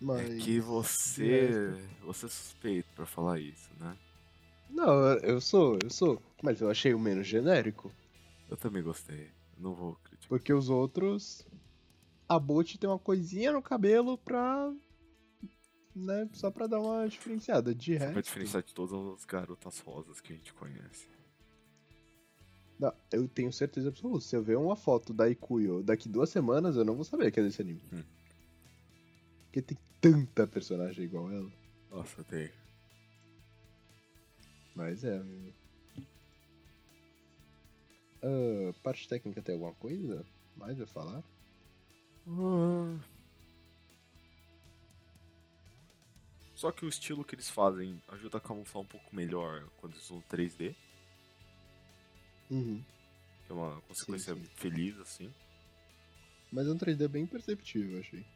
É 0.00 0.04
Mas. 0.04 0.42
que 0.42 0.60
você. 0.60 1.74
Você 2.02 2.26
é 2.26 2.28
suspeito 2.28 2.88
pra 2.94 3.06
falar 3.06 3.38
isso, 3.38 3.70
né? 3.78 3.96
Não, 4.70 5.14
eu 5.18 5.40
sou, 5.40 5.78
eu 5.82 5.90
sou. 5.90 6.22
Mas 6.42 6.60
eu 6.60 6.70
achei 6.70 6.94
o 6.94 6.98
menos 6.98 7.26
genérico. 7.26 7.92
Eu 8.48 8.56
também 8.56 8.82
gostei. 8.82 9.30
Eu 9.56 9.62
não 9.62 9.74
vou 9.74 9.96
criticar. 10.04 10.28
Porque 10.28 10.52
os 10.52 10.68
outros. 10.70 11.46
A 12.28 12.38
Boot 12.38 12.78
tem 12.78 12.88
uma 12.88 12.98
coisinha 12.98 13.52
no 13.52 13.62
cabelo 13.62 14.18
pra. 14.18 14.72
Né, 15.96 16.28
só 16.32 16.50
pra 16.50 16.66
dar 16.66 16.80
uma 16.80 17.08
diferenciada. 17.08 17.74
De 17.74 17.94
Só 17.94 17.98
pra 17.98 18.06
resto. 18.08 18.22
diferenciar 18.22 18.62
de 18.62 18.74
todas 18.74 19.18
as 19.18 19.24
garotas 19.24 19.78
rosas 19.80 20.20
que 20.20 20.32
a 20.32 20.36
gente 20.36 20.52
conhece. 20.52 21.08
Não, 22.78 22.92
eu 23.10 23.26
tenho 23.26 23.52
certeza 23.52 23.88
absoluta. 23.88 24.24
Se 24.24 24.36
eu 24.36 24.42
ver 24.42 24.56
uma 24.56 24.76
foto 24.76 25.12
da 25.12 25.28
Ikuyo 25.28 25.82
daqui 25.82 26.08
duas 26.08 26.30
semanas, 26.30 26.76
eu 26.76 26.84
não 26.84 26.94
vou 26.94 27.04
saber 27.04 27.32
que 27.32 27.40
é 27.40 27.42
desse 27.42 27.60
anime. 27.62 27.82
Hum. 27.92 28.04
Porque 29.46 29.60
tem 29.62 29.78
tanta 30.00 30.46
personagem 30.46 31.04
igual 31.04 31.32
ela. 31.32 31.50
Nossa, 31.90 32.22
tem. 32.22 32.50
Mas 34.76 35.02
é, 35.02 35.16
amigo. 35.16 35.52
Ah, 38.22 38.72
parte 38.84 39.08
técnica 39.08 39.42
tem 39.42 39.54
alguma 39.54 39.74
coisa 39.74 40.24
mais 40.56 40.80
a 40.80 40.86
falar? 40.86 41.24
Só 46.54 46.72
que 46.72 46.84
o 46.84 46.88
estilo 46.88 47.24
que 47.24 47.34
eles 47.34 47.48
fazem 47.48 48.02
ajuda 48.08 48.38
a 48.38 48.40
camuflar 48.40 48.82
um 48.82 48.86
pouco 48.86 49.14
melhor 49.14 49.68
quando 49.76 49.92
eles 49.94 50.04
usam 50.10 50.20
3D, 50.22 50.74
Uhum. 52.50 52.82
que 53.46 53.52
é 53.52 53.54
uma 53.54 53.80
consequência 53.82 54.34
sim. 54.34 54.44
feliz, 54.56 54.98
assim. 54.98 55.32
Mas 56.50 56.66
é 56.66 56.70
um 56.70 56.78
3D 56.78 57.06
bem 57.08 57.26
perceptível, 57.26 58.00
achei. 58.00 58.26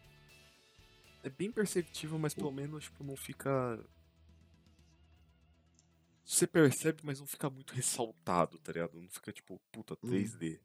É 1.24 1.30
bem 1.30 1.50
perceptível, 1.50 2.18
mas 2.18 2.34
pelo 2.34 2.52
menos 2.52 2.84
tipo, 2.84 3.02
não 3.02 3.16
fica. 3.16 3.84
Você 6.24 6.46
percebe, 6.46 7.00
mas 7.04 7.18
não 7.18 7.26
fica 7.26 7.50
muito 7.50 7.74
ressaltado, 7.74 8.58
tá 8.58 8.72
ligado? 8.72 9.00
Não 9.00 9.08
fica 9.08 9.32
tipo, 9.32 9.60
puta, 9.72 9.96
3D. 9.96 10.60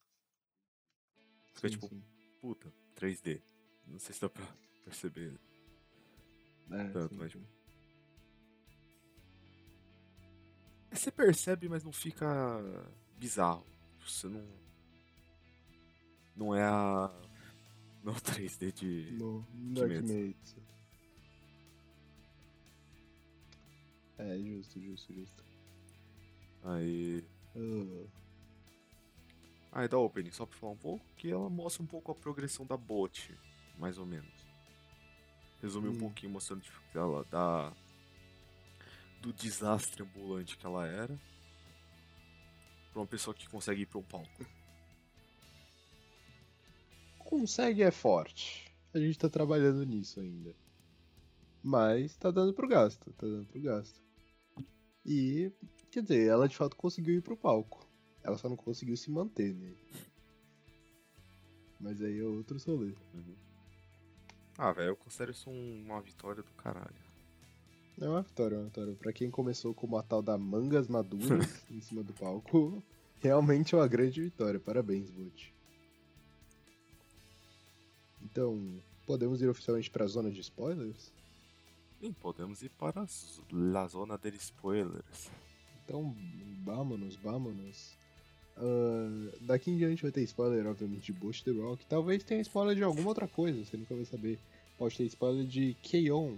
Fica 1.53 1.69
Sim, 1.69 1.73
tipo, 1.75 1.87
sim. 1.87 2.03
puta, 2.39 2.71
3D. 2.99 3.41
Não 3.85 3.99
sei 3.99 4.13
se 4.13 4.21
dá 4.21 4.29
pra 4.29 4.45
perceber. 4.83 5.39
É, 6.71 6.89
tanto, 6.89 7.13
sim, 7.13 7.19
mas, 7.19 7.31
sim. 7.31 7.45
Você 10.91 11.11
percebe, 11.11 11.69
mas 11.69 11.83
não 11.83 11.93
fica 11.93 12.27
bizarro. 13.17 13.65
Você 14.05 14.27
não. 14.27 14.45
Não 16.35 16.55
é 16.55 16.63
a. 16.63 17.11
Não 18.03 18.13
3D 18.13 18.71
de. 18.73 19.11
No, 19.11 19.45
Kimetsu. 19.73 20.07
Kimetsu. 20.07 20.67
É, 24.17 24.37
justo, 24.39 24.81
justo, 24.81 25.13
justo. 25.13 25.45
Aí. 26.63 27.23
Ah, 29.77 29.81
Aí 29.81 29.87
da 29.87 29.99
opening, 29.99 30.31
só 30.31 30.43
pra 30.47 30.57
falar 30.57 30.71
um 30.71 30.77
pouco, 30.77 31.05
que 31.15 31.29
ela 31.29 31.47
mostra 31.51 31.83
um 31.83 31.85
pouco 31.85 32.11
a 32.11 32.15
progressão 32.15 32.65
da 32.65 32.75
bot, 32.75 33.37
mais 33.77 33.99
ou 33.99 34.07
menos. 34.07 34.33
Resumir 35.61 35.89
um 35.89 35.93
Hum. 35.93 35.99
pouquinho 35.99 36.31
mostrando 36.31 36.61
tipo, 36.61 36.81
ela 36.95 37.23
da. 37.25 37.71
Do 39.21 39.31
desastre 39.31 40.01
ambulante 40.01 40.57
que 40.57 40.65
ela 40.65 40.87
era. 40.87 41.15
Pra 42.91 43.01
uma 43.01 43.07
pessoa 43.07 43.35
que 43.35 43.47
consegue 43.47 43.83
ir 43.83 43.85
pra 43.85 43.99
um 43.99 44.03
palco. 44.03 44.45
consegue 47.19 47.83
é 47.83 47.91
forte. 47.91 48.73
A 48.95 48.99
gente 48.99 49.19
tá 49.19 49.29
trabalhando 49.29 49.85
nisso 49.85 50.19
ainda. 50.19 50.55
Mas 51.63 52.15
tá 52.15 52.31
dando 52.31 52.51
pro 52.53 52.67
gasto, 52.67 53.13
tá 53.13 53.27
dando 53.27 53.45
pro 53.45 53.61
gasto. 53.61 54.01
E, 55.05 55.51
quer 55.91 56.01
dizer, 56.01 56.27
ela 56.27 56.47
de 56.47 56.55
fato 56.57 56.75
conseguiu 56.75 57.15
ir 57.15 57.21
pro 57.21 57.37
palco. 57.37 57.86
Ela 58.23 58.37
só 58.37 58.49
não 58.49 58.55
conseguiu 58.57 58.97
se 58.97 59.09
manter 59.11 59.53
nele. 59.53 59.77
Mas 61.79 62.01
aí 62.01 62.19
é 62.19 62.23
outro 62.23 62.57
rolê. 62.65 62.93
Ah, 64.57 64.71
velho, 64.73 64.89
eu 64.89 64.95
considero 64.95 65.31
isso 65.31 65.49
um- 65.49 65.83
uma 65.85 66.01
vitória 66.01 66.41
do 66.41 66.51
caralho. 66.53 66.95
É 68.01 68.07
uma 68.07 68.21
vitória, 68.21 68.55
é 68.55 68.57
uma 68.59 68.65
vitória. 68.65 68.95
Pra 68.95 69.13
quem 69.13 69.29
começou 69.29 69.73
como 69.73 69.97
a 69.97 70.03
tal 70.03 70.21
da 70.21 70.37
mangas 70.37 70.87
maduras 70.87 71.19
em 71.71 71.79
cima 71.81 72.03
do 72.03 72.13
palco, 72.13 72.83
realmente 73.21 73.73
é 73.75 73.77
uma 73.77 73.87
grande 73.87 74.21
vitória. 74.21 74.59
Parabéns, 74.59 75.09
Butch. 75.11 75.49
Então, 78.21 78.81
podemos 79.05 79.41
ir 79.41 79.47
oficialmente 79.47 79.89
pra 79.89 80.05
zona 80.07 80.29
de 80.31 80.41
spoilers? 80.41 81.13
Sim, 81.99 82.13
podemos 82.13 82.61
ir 82.61 82.69
para 82.69 83.01
a 83.01 83.05
zona 83.87 84.17
de 84.17 84.35
spoilers. 84.37 85.31
Então, 85.83 86.15
vámonos, 86.63 87.15
vámonos. 87.15 87.96
Ah, 88.57 89.37
daqui 89.41 89.71
em 89.71 89.77
diante 89.77 90.01
vai 90.01 90.11
ter 90.11 90.23
spoiler, 90.23 90.65
obviamente, 90.65 91.11
de 91.11 91.19
Bush 91.19 91.43
The 91.43 91.51
Rock. 91.51 91.85
Talvez 91.85 92.23
tenha 92.23 92.41
spoiler 92.41 92.75
de 92.75 92.83
alguma 92.83 93.09
outra 93.09 93.27
coisa, 93.27 93.63
você 93.63 93.77
nunca 93.77 93.95
vai 93.95 94.05
saber. 94.05 94.39
Pode 94.77 94.97
ter 94.97 95.05
spoiler 95.05 95.45
de 95.45 95.75
K-On! 95.83 96.37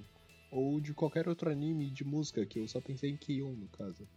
Ou 0.51 0.81
de 0.81 0.93
qualquer 0.93 1.29
outro 1.29 1.49
anime 1.49 1.89
de 1.89 2.03
música, 2.03 2.45
que 2.45 2.59
eu 2.59 2.67
só 2.67 2.81
pensei 2.81 3.11
em 3.11 3.17
K-On! 3.17 3.53
no 3.53 3.67
caso. 3.69 4.07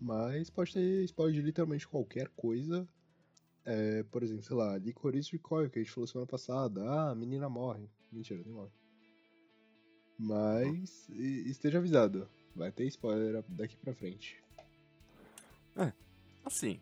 Mas 0.00 0.50
pode 0.50 0.72
ter 0.72 1.04
spoiler 1.04 1.34
de 1.34 1.42
literalmente 1.42 1.86
qualquer 1.86 2.28
coisa. 2.30 2.88
É, 3.64 4.02
por 4.04 4.22
exemplo, 4.22 4.42
sei 4.42 4.56
lá, 4.56 4.76
Licorice 4.78 5.32
Recoil, 5.32 5.70
que 5.70 5.78
a 5.78 5.82
gente 5.82 5.92
falou 5.92 6.06
semana 6.08 6.26
passada. 6.26 6.82
Ah, 6.82 7.10
a 7.10 7.14
menina 7.14 7.48
morre. 7.48 7.88
Mentira, 8.10 8.42
nem 8.44 8.52
morre. 8.52 8.72
Mas 10.18 11.08
esteja 11.08 11.78
avisado, 11.78 12.28
vai 12.54 12.70
ter 12.72 12.86
spoiler 12.86 13.42
daqui 13.48 13.76
pra 13.76 13.94
frente. 13.94 14.42
Assim, 16.44 16.80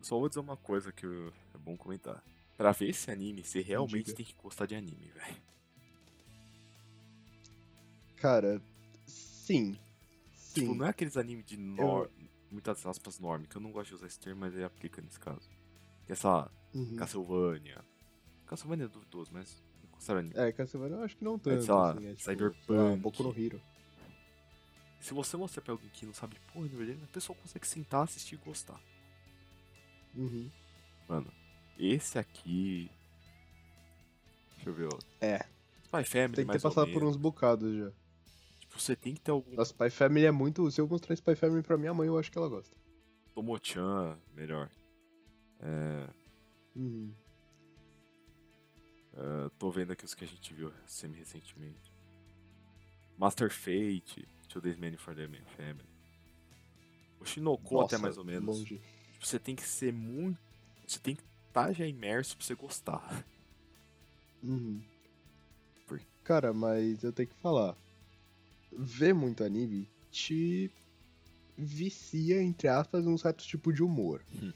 só 0.00 0.18
vou 0.18 0.28
dizer 0.28 0.40
uma 0.40 0.56
coisa 0.56 0.92
que 0.92 1.04
eu- 1.06 1.32
é 1.54 1.58
bom 1.58 1.76
comentar. 1.76 2.22
Pra 2.56 2.72
ver 2.72 2.88
esse 2.90 3.10
anime, 3.10 3.44
você 3.44 3.60
realmente 3.60 4.06
Diga. 4.06 4.16
tem 4.16 4.26
que 4.26 4.34
gostar 4.34 4.66
de 4.66 4.74
anime, 4.74 5.10
velho. 5.14 5.36
Cara, 8.16 8.60
sim. 9.06 9.78
Sim. 10.34 10.60
Tipo, 10.62 10.74
não 10.74 10.86
é 10.86 10.88
aqueles 10.90 11.16
animes 11.16 11.44
de 11.46 11.56
nor... 11.56 12.10
muitas 12.50 12.84
aspas 12.84 13.18
norme, 13.20 13.46
que 13.46 13.56
eu 13.56 13.60
não 13.60 13.70
gosto 13.70 13.90
de 13.90 13.94
usar 13.94 14.06
esse 14.06 14.18
termo, 14.18 14.40
mas 14.40 14.54
ele 14.54 14.64
aplica 14.64 15.00
nesse 15.00 15.20
caso. 15.20 15.48
Que 16.06 16.12
é, 16.12 16.14
sei 16.14 16.28
lá, 16.30 16.50
Uhum. 16.74 16.96
Castlevania. 16.96 17.82
Castlevania 18.46 18.84
é 18.86 18.88
duvidoso, 18.88 19.30
mas 19.32 19.62
eu 20.08 20.16
anime. 20.18 20.34
É, 20.36 20.52
Castlevania 20.52 20.96
eu 20.96 21.02
acho 21.04 21.16
que 21.16 21.24
não 21.24 21.38
tanto. 21.38 21.62
sei 21.64 21.72
lá, 21.74 21.92
assim, 21.92 22.06
é, 22.06 22.14
tipo, 22.14 22.22
Cyberpunk. 22.30 23.00
Boku 23.00 23.22
no 23.22 23.30
Hero. 23.38 23.60
Se 25.00 25.14
você 25.14 25.36
mostrar 25.36 25.62
pra 25.62 25.72
alguém 25.72 25.88
que 25.90 26.04
não 26.04 26.12
sabe 26.12 26.36
porra 26.52 26.66
nenhuma 26.66 26.84
dele, 26.84 27.00
a 27.04 27.06
pessoa 27.12 27.38
consegue 27.38 27.66
sentar, 27.66 28.02
assistir 28.02 28.34
e 28.34 28.38
gostar. 28.38 28.80
Uhum. 30.14 30.50
Mano, 31.08 31.32
esse 31.78 32.18
aqui. 32.18 32.90
Deixa 34.56 34.70
eu 34.70 34.74
ver, 34.74 34.88
ó. 34.92 34.98
É, 35.20 35.38
Spy 35.84 36.04
Family, 36.04 36.34
tem 36.36 36.46
que 36.46 36.52
ter 36.52 36.60
passado 36.60 36.92
por 36.92 37.02
uns 37.04 37.16
bocados 37.16 37.74
já. 37.76 37.90
Tipo, 38.60 38.78
você 38.80 38.94
tem 38.96 39.14
que 39.14 39.20
ter 39.20 39.30
algum. 39.30 39.54
Nossa, 39.54 39.72
Spy 39.72 39.90
Family 39.90 40.26
é 40.26 40.30
muito. 40.30 40.70
Se 40.70 40.80
eu 40.80 40.88
mostrar 40.88 41.14
Spy 41.14 41.34
Family 41.34 41.62
pra 41.62 41.78
minha 41.78 41.94
mãe, 41.94 42.08
eu 42.08 42.18
acho 42.18 42.30
que 42.30 42.38
ela 42.38 42.48
gosta. 42.48 42.76
Tomo-chan, 43.34 44.18
melhor. 44.34 44.68
É, 45.60 46.08
Uhum. 46.76 47.12
é, 49.14 49.50
tô 49.58 49.70
vendo 49.70 49.92
aqui 49.92 50.04
os 50.04 50.14
que 50.14 50.24
a 50.24 50.28
gente 50.28 50.52
viu 50.54 50.72
semi-recentemente. 50.86 51.92
Master 53.16 53.50
Fate, 53.50 54.28
Two 54.48 54.60
Days 54.62 54.76
Man 54.76 54.96
for 54.96 55.14
the 55.14 55.26
Family. 55.56 55.88
O 57.20 57.24
Shinoko 57.24 57.80
até 57.80 57.96
Nossa, 57.96 57.98
mais 57.98 58.18
ou 58.18 58.24
menos. 58.24 58.58
Longe. 58.58 58.80
Tipo, 59.18 59.26
você 59.26 59.38
tem 59.38 59.56
que 59.56 59.66
ser 59.66 59.92
muito. 59.92 60.38
Você 60.86 61.00
tem 61.00 61.16
que 61.16 61.22
estar 61.48 61.72
já 61.72 61.86
imerso 61.86 62.36
pra 62.36 62.46
você 62.46 62.54
gostar. 62.54 63.26
Uhum. 64.42 64.80
Cara, 66.28 66.52
mas 66.52 67.02
eu 67.02 67.10
tenho 67.10 67.28
que 67.28 67.34
falar. 67.36 67.74
Ver 68.70 69.14
muito 69.14 69.42
anime 69.42 69.88
te 70.10 70.70
vicia, 71.56 72.42
entre 72.42 72.68
aspas, 72.68 73.06
um 73.06 73.16
certo 73.16 73.42
tipo 73.42 73.72
de 73.72 73.82
humor. 73.82 74.22
Hum. 74.34 74.52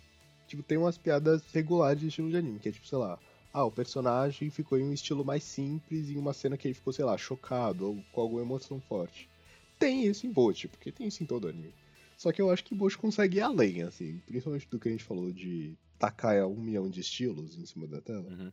Tipo, 0.46 0.62
tem 0.62 0.76
umas 0.76 0.98
piadas 0.98 1.42
regulares 1.50 2.00
de 2.00 2.08
estilo 2.08 2.28
de 2.28 2.36
anime, 2.36 2.58
que 2.58 2.68
é 2.68 2.72
tipo, 2.72 2.86
sei 2.86 2.98
lá, 2.98 3.18
ah, 3.54 3.64
o 3.64 3.72
personagem 3.72 4.50
ficou 4.50 4.78
em 4.78 4.84
um 4.84 4.92
estilo 4.92 5.24
mais 5.24 5.42
simples 5.42 6.10
em 6.10 6.18
uma 6.18 6.34
cena 6.34 6.58
que 6.58 6.68
ele 6.68 6.74
ficou, 6.74 6.92
sei 6.92 7.06
lá, 7.06 7.16
chocado 7.16 7.86
ou 7.86 8.04
com 8.12 8.20
alguma 8.20 8.42
emoção 8.42 8.78
forte. 8.78 9.30
Tem 9.78 10.04
isso 10.06 10.26
em 10.26 10.30
Bochi, 10.30 10.68
porque 10.68 10.92
tem 10.92 11.08
isso 11.08 11.22
em 11.22 11.26
todo 11.26 11.48
anime. 11.48 11.74
Só 12.22 12.30
que 12.30 12.40
eu 12.40 12.52
acho 12.52 12.62
que 12.62 12.72
Bochi 12.72 12.96
consegue 12.96 13.38
ir 13.38 13.40
além, 13.40 13.82
assim, 13.82 14.20
principalmente 14.20 14.68
do 14.68 14.78
que 14.78 14.88
a 14.88 14.92
gente 14.92 15.02
falou 15.02 15.32
de 15.32 15.76
tacar 15.98 16.46
um 16.46 16.54
milhão 16.54 16.88
de 16.88 17.00
estilos 17.00 17.58
em 17.58 17.66
cima 17.66 17.84
da 17.88 18.00
tela. 18.00 18.30
Uhum. 18.30 18.52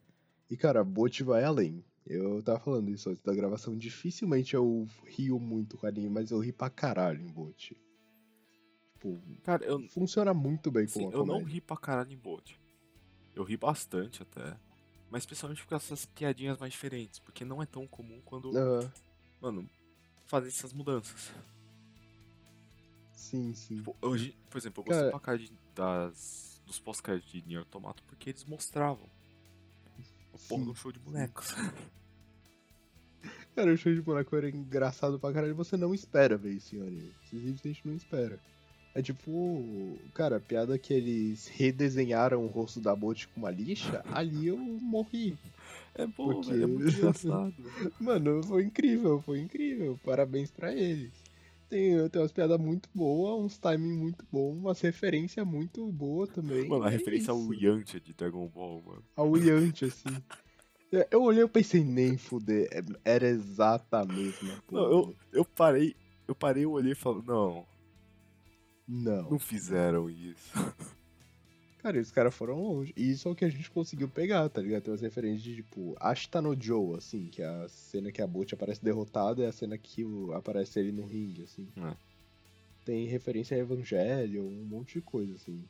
E 0.50 0.58
cara, 0.58 0.84
Bot 0.84 1.24
vai 1.24 1.44
além. 1.44 1.86
Eu 2.04 2.42
tava 2.42 2.60
falando 2.60 2.90
isso 2.90 3.12
antes 3.12 3.22
da 3.22 3.32
gravação. 3.32 3.78
Dificilmente 3.78 4.56
eu 4.56 4.88
rio 5.06 5.40
muito 5.40 5.78
com 5.78 5.86
anime, 5.86 6.10
mas 6.10 6.32
eu 6.32 6.40
ri 6.40 6.52
pra 6.52 6.68
caralho 6.68 7.22
em 7.22 7.28
Bot. 7.28 7.78
Tipo, 8.94 9.22
Cara, 9.44 9.64
eu, 9.64 9.88
funciona 9.90 10.34
muito 10.34 10.72
bem 10.72 10.86
assim, 10.86 11.04
como 11.12 11.14
eu 11.14 11.24
não 11.24 11.44
ri 11.44 11.62
pra 11.62 11.78
caralho 11.78 12.12
em 12.12 12.18
Bolt. 12.18 12.56
Eu 13.36 13.44
ri 13.44 13.56
bastante 13.56 14.24
até. 14.24 14.58
Mas 15.12 15.22
especialmente 15.22 15.64
com 15.68 15.76
essas 15.76 16.08
piadinhas 16.08 16.58
mais 16.58 16.74
diferentes. 16.74 17.20
Porque 17.20 17.46
não 17.46 17.62
é 17.62 17.68
tão 17.68 17.86
comum 17.86 18.20
quando, 18.26 18.50
Aham, 18.58 18.92
mano, 19.40 19.70
fazem 20.26 20.50
essas 20.50 20.74
mudanças. 20.74 21.32
Sim, 23.20 23.54
sim. 23.54 23.76
Tipo, 23.78 23.96
hoje, 24.02 24.36
por 24.50 24.58
exemplo, 24.58 24.82
eu 24.82 24.86
gostei 24.86 25.00
Cara- 25.02 25.12
pra 25.12 25.20
caralho 25.20 25.50
das, 25.76 26.62
dos 26.66 26.80
pós-créditos 26.80 27.32
de 27.32 27.44
Nier 27.48 27.60
Automata 27.60 28.02
porque 28.08 28.30
eles 28.32 28.44
mostravam 28.46 29.08
o 30.34 30.38
Sim, 30.38 30.64
do 30.64 30.74
show 30.76 30.92
de 30.92 31.00
bonecos. 31.00 31.54
Cara, 33.56 33.74
o 33.74 33.78
show 33.78 33.94
de 33.94 34.02
boneco 34.02 34.36
era 34.36 34.50
engraçado 34.50 35.20
pra 35.20 35.34
caralho. 35.34 35.56
Você 35.56 35.76
não 35.76 35.94
espera 35.94 36.38
ver 36.38 36.54
isso 36.54 36.76
em 36.76 36.82
anime. 36.82 37.12
Você 37.26 37.38
simplesmente 37.38 37.82
não 37.86 37.94
espera. 37.96 38.40
É 38.96 39.02
tipo, 39.02 39.98
cara, 40.16 40.38
a 40.38 40.40
piada 40.40 40.78
que 40.80 40.94
eles 40.94 41.48
redesenharam 41.48 42.44
o 42.44 42.48
rosto 42.48 42.80
da 42.80 42.96
Bot 42.96 43.28
com 43.30 43.42
uma 43.42 43.52
lixa, 43.52 44.04
ali 44.14 44.48
eu 44.48 44.58
morri. 44.58 45.38
É 45.94 46.08
bom, 46.08 46.34
Porque- 46.34 46.52
velho, 46.52 46.64
é 46.64 46.68
muito 46.68 46.90
engraçado. 46.98 47.54
Mano, 48.00 48.42
foi 48.44 48.64
incrível, 48.64 49.22
foi 49.22 49.40
incrível. 49.42 50.00
Parabéns 50.04 50.50
pra 50.50 50.74
eles. 50.74 51.12
Tem, 51.70 52.10
tem 52.10 52.22
umas 52.22 52.32
piadas 52.32 52.60
muito 52.60 52.90
boas, 52.96 53.46
uns 53.46 53.58
timing 53.60 53.96
muito 53.96 54.26
bom, 54.32 54.54
umas 54.54 54.82
referências 54.82 55.46
muito 55.46 55.86
boas 55.92 56.28
também. 56.30 56.68
Mano, 56.68 56.84
a 56.84 56.88
É 56.88 56.92
referência 56.92 57.32
ao 57.32 57.40
isso. 57.54 57.54
Yantia 57.64 58.00
de 58.00 58.12
Dragon 58.14 58.48
Ball, 58.48 58.82
mano. 58.84 59.04
Ao 59.16 59.38
Yanti, 59.38 59.86
assim. 59.86 60.10
É, 60.92 61.08
Eu 61.12 61.22
olhei 61.22 61.44
e 61.44 61.48
pensei, 61.48 61.84
nem 61.84 62.18
fuder. 62.18 62.68
é- 62.72 62.84
Era 63.14 63.28
exata 63.28 64.00
a 64.00 64.06
mesma 64.06 64.56
Não, 64.72 64.90
coisa. 64.90 64.92
eu, 64.92 65.16
eu 65.32 65.46
parei, 65.46 65.96
eu 66.28 66.34
parei, 66.34 66.66
eu 66.66 66.72
olhei 66.72 66.94
e 66.94 66.96
falei, 66.96 67.22
não, 67.28 67.64
Não. 68.88 69.30
não 69.30 69.38
fizeram 69.40 70.10
isso. 70.10 70.52
Cara, 71.82 71.98
e 71.98 72.02
os 72.02 72.12
caras 72.12 72.36
foram 72.36 72.62
longe. 72.62 72.94
E 72.96 73.10
isso 73.12 73.28
é 73.28 73.32
o 73.32 73.36
que 73.36 73.46
a 73.46 73.50
gente 73.50 73.72
conseguiu 73.72 74.10
pegar, 74.10 74.50
tá 74.50 74.62
ligado? 74.62 74.84
Tem 74.84 74.92
umas 74.92 75.02
referências 75.02 75.42
de 75.42 75.56
tipo, 75.58 75.96
Ashita 76.00 76.42
no 76.42 76.60
Joe, 76.62 76.98
assim, 76.98 77.28
que 77.28 77.42
é 77.42 77.46
a 77.48 77.70
cena 77.70 78.12
que 78.12 78.22
a 78.22 78.28
Bot 78.28 78.54
aparece 78.54 78.84
derrotada 78.84 79.42
e 79.42 79.46
a 79.46 79.52
cena 79.52 79.78
que 79.78 80.04
aparece 80.36 80.78
ele 80.80 80.92
no 80.92 81.06
ringue, 81.06 81.44
assim. 81.44 81.68
É. 81.78 81.96
Tem 82.84 83.06
referência 83.08 83.56
a 83.56 83.60
Evangelho, 83.60 84.44
um 84.46 84.66
monte 84.66 84.96
de 84.96 85.02
coisa, 85.02 85.34
assim. 85.36 85.64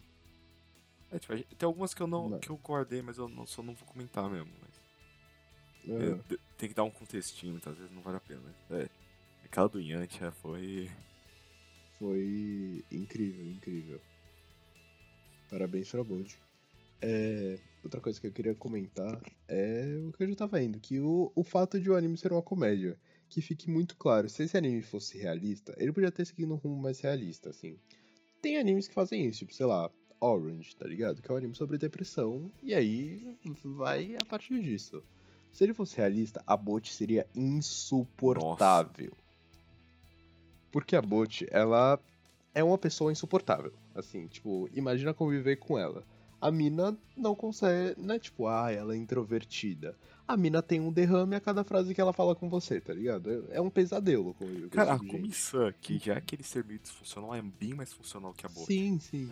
É, 1.11 1.19
tipo, 1.19 1.33
tem 1.55 1.67
algumas 1.67 1.93
que 1.93 2.01
eu 2.01 2.07
não, 2.07 2.29
Não. 2.29 2.39
que 2.39 2.49
eu 2.49 2.57
guardei, 2.57 3.01
mas 3.03 3.17
eu 3.19 3.27
não- 3.27 3.45
só 3.45 3.61
não 3.61 3.75
vou 3.75 3.87
comentar 3.87 4.27
mesmo. 4.29 4.49
Mas, 4.61 6.01
é, 6.01 6.13
de- 6.27 6.39
tem 6.57 6.69
que 6.69 6.75
dar 6.75 6.83
um 6.83 6.91
contextinho, 6.91 7.51
muitas 7.53 7.77
vezes 7.77 7.91
não 7.91 8.01
vale 8.01 8.17
a 8.17 8.21
pena. 8.21 8.41
Mas, 8.69 8.81
é, 8.81 8.89
aquela 9.45 9.69
do 9.69 9.79
Yantia 9.79 10.31
foi... 10.31 10.89
Foi 11.99 12.83
incrível, 12.91 13.45
incrível. 13.45 14.01
Parabéns 15.49 15.89
pra 15.89 16.03
Bot. 16.03 16.37
É, 17.01 17.57
outra 17.83 18.01
coisa 18.01 18.19
que 18.19 18.27
eu 18.27 18.31
queria 18.31 18.53
comentar 18.53 19.21
é 19.47 19.99
o 20.07 20.11
que 20.11 20.23
eu 20.23 20.29
já 20.29 20.35
tava 20.35 20.61
indo, 20.61 20.79
que 20.79 20.99
o, 20.99 21.31
o 21.33 21.43
fato 21.43 21.79
de 21.79 21.89
o 21.89 21.95
anime 21.95 22.17
ser 22.17 22.31
uma 22.31 22.41
comédia, 22.41 22.97
que 23.29 23.41
fique 23.41 23.69
muito 23.69 23.95
claro, 23.95 24.29
se 24.29 24.43
esse 24.43 24.57
anime 24.57 24.81
fosse 24.81 25.17
realista, 25.17 25.73
ele 25.77 25.93
podia 25.93 26.11
ter 26.11 26.25
seguido 26.25 26.53
um 26.53 26.57
rumo 26.57 26.81
mais 26.81 26.99
realista, 26.99 27.49
assim. 27.49 27.77
Tem 28.41 28.57
animes 28.57 28.87
que 28.87 28.93
fazem 28.93 29.25
isso, 29.25 29.39
tipo, 29.39 29.53
sei 29.53 29.65
lá, 29.65 29.89
Orange, 30.19 30.75
tá 30.75 30.85
ligado? 30.85 31.21
Que 31.21 31.31
é 31.31 31.33
um 31.33 31.37
anime 31.37 31.55
sobre 31.55 31.77
depressão, 31.77 32.51
e 32.61 32.73
aí 32.73 33.37
vai 33.63 34.15
a 34.21 34.25
partir 34.25 34.61
disso. 34.61 35.01
Se 35.51 35.63
ele 35.63 35.73
fosse 35.73 35.97
realista, 35.97 36.43
a 36.45 36.55
Bot 36.55 36.93
seria 36.93 37.25
insuportável. 37.33 39.11
Nossa. 39.11 39.29
Porque 40.71 40.95
a 40.95 41.01
Bot, 41.01 41.47
ela 41.49 41.99
é 42.53 42.63
uma 42.63 42.77
pessoa 42.77 43.11
insuportável. 43.11 43.73
Assim, 43.95 44.27
tipo, 44.27 44.69
imagina 44.73 45.13
conviver 45.13 45.57
com 45.57 45.77
ela. 45.77 46.03
A 46.41 46.49
mina 46.51 46.97
não 47.17 47.35
consegue, 47.35 47.99
não 47.99 48.15
é 48.15 48.19
tipo, 48.19 48.47
ah, 48.47 48.71
ela 48.71 48.93
é 48.93 48.97
introvertida. 48.97 49.95
A 50.25 50.37
mina 50.37 50.61
tem 50.61 50.79
um 50.79 50.91
derrame 50.91 51.35
a 51.35 51.39
cada 51.39 51.63
frase 51.63 51.93
que 51.93 51.99
ela 51.99 52.13
fala 52.13 52.35
com 52.35 52.47
você, 52.47 52.79
tá 52.79 52.93
ligado? 52.93 53.47
É 53.51 53.59
um 53.59 53.69
pesadelo 53.69 54.33
conviver 54.35 54.69
com 54.69 54.75
Cara, 54.75 54.93
a 54.93 54.99
Comissão, 54.99 55.73
que 55.81 55.97
já 55.97 56.13
é 56.13 56.17
aquele 56.17 56.43
ser 56.43 56.63
meio 56.63 56.79
disfuncional, 56.79 57.35
é 57.35 57.41
bem 57.41 57.73
mais 57.73 57.91
funcional 57.91 58.33
que 58.33 58.45
a 58.45 58.49
Bot. 58.49 58.65
Sim, 58.65 58.99
sim. 58.99 59.29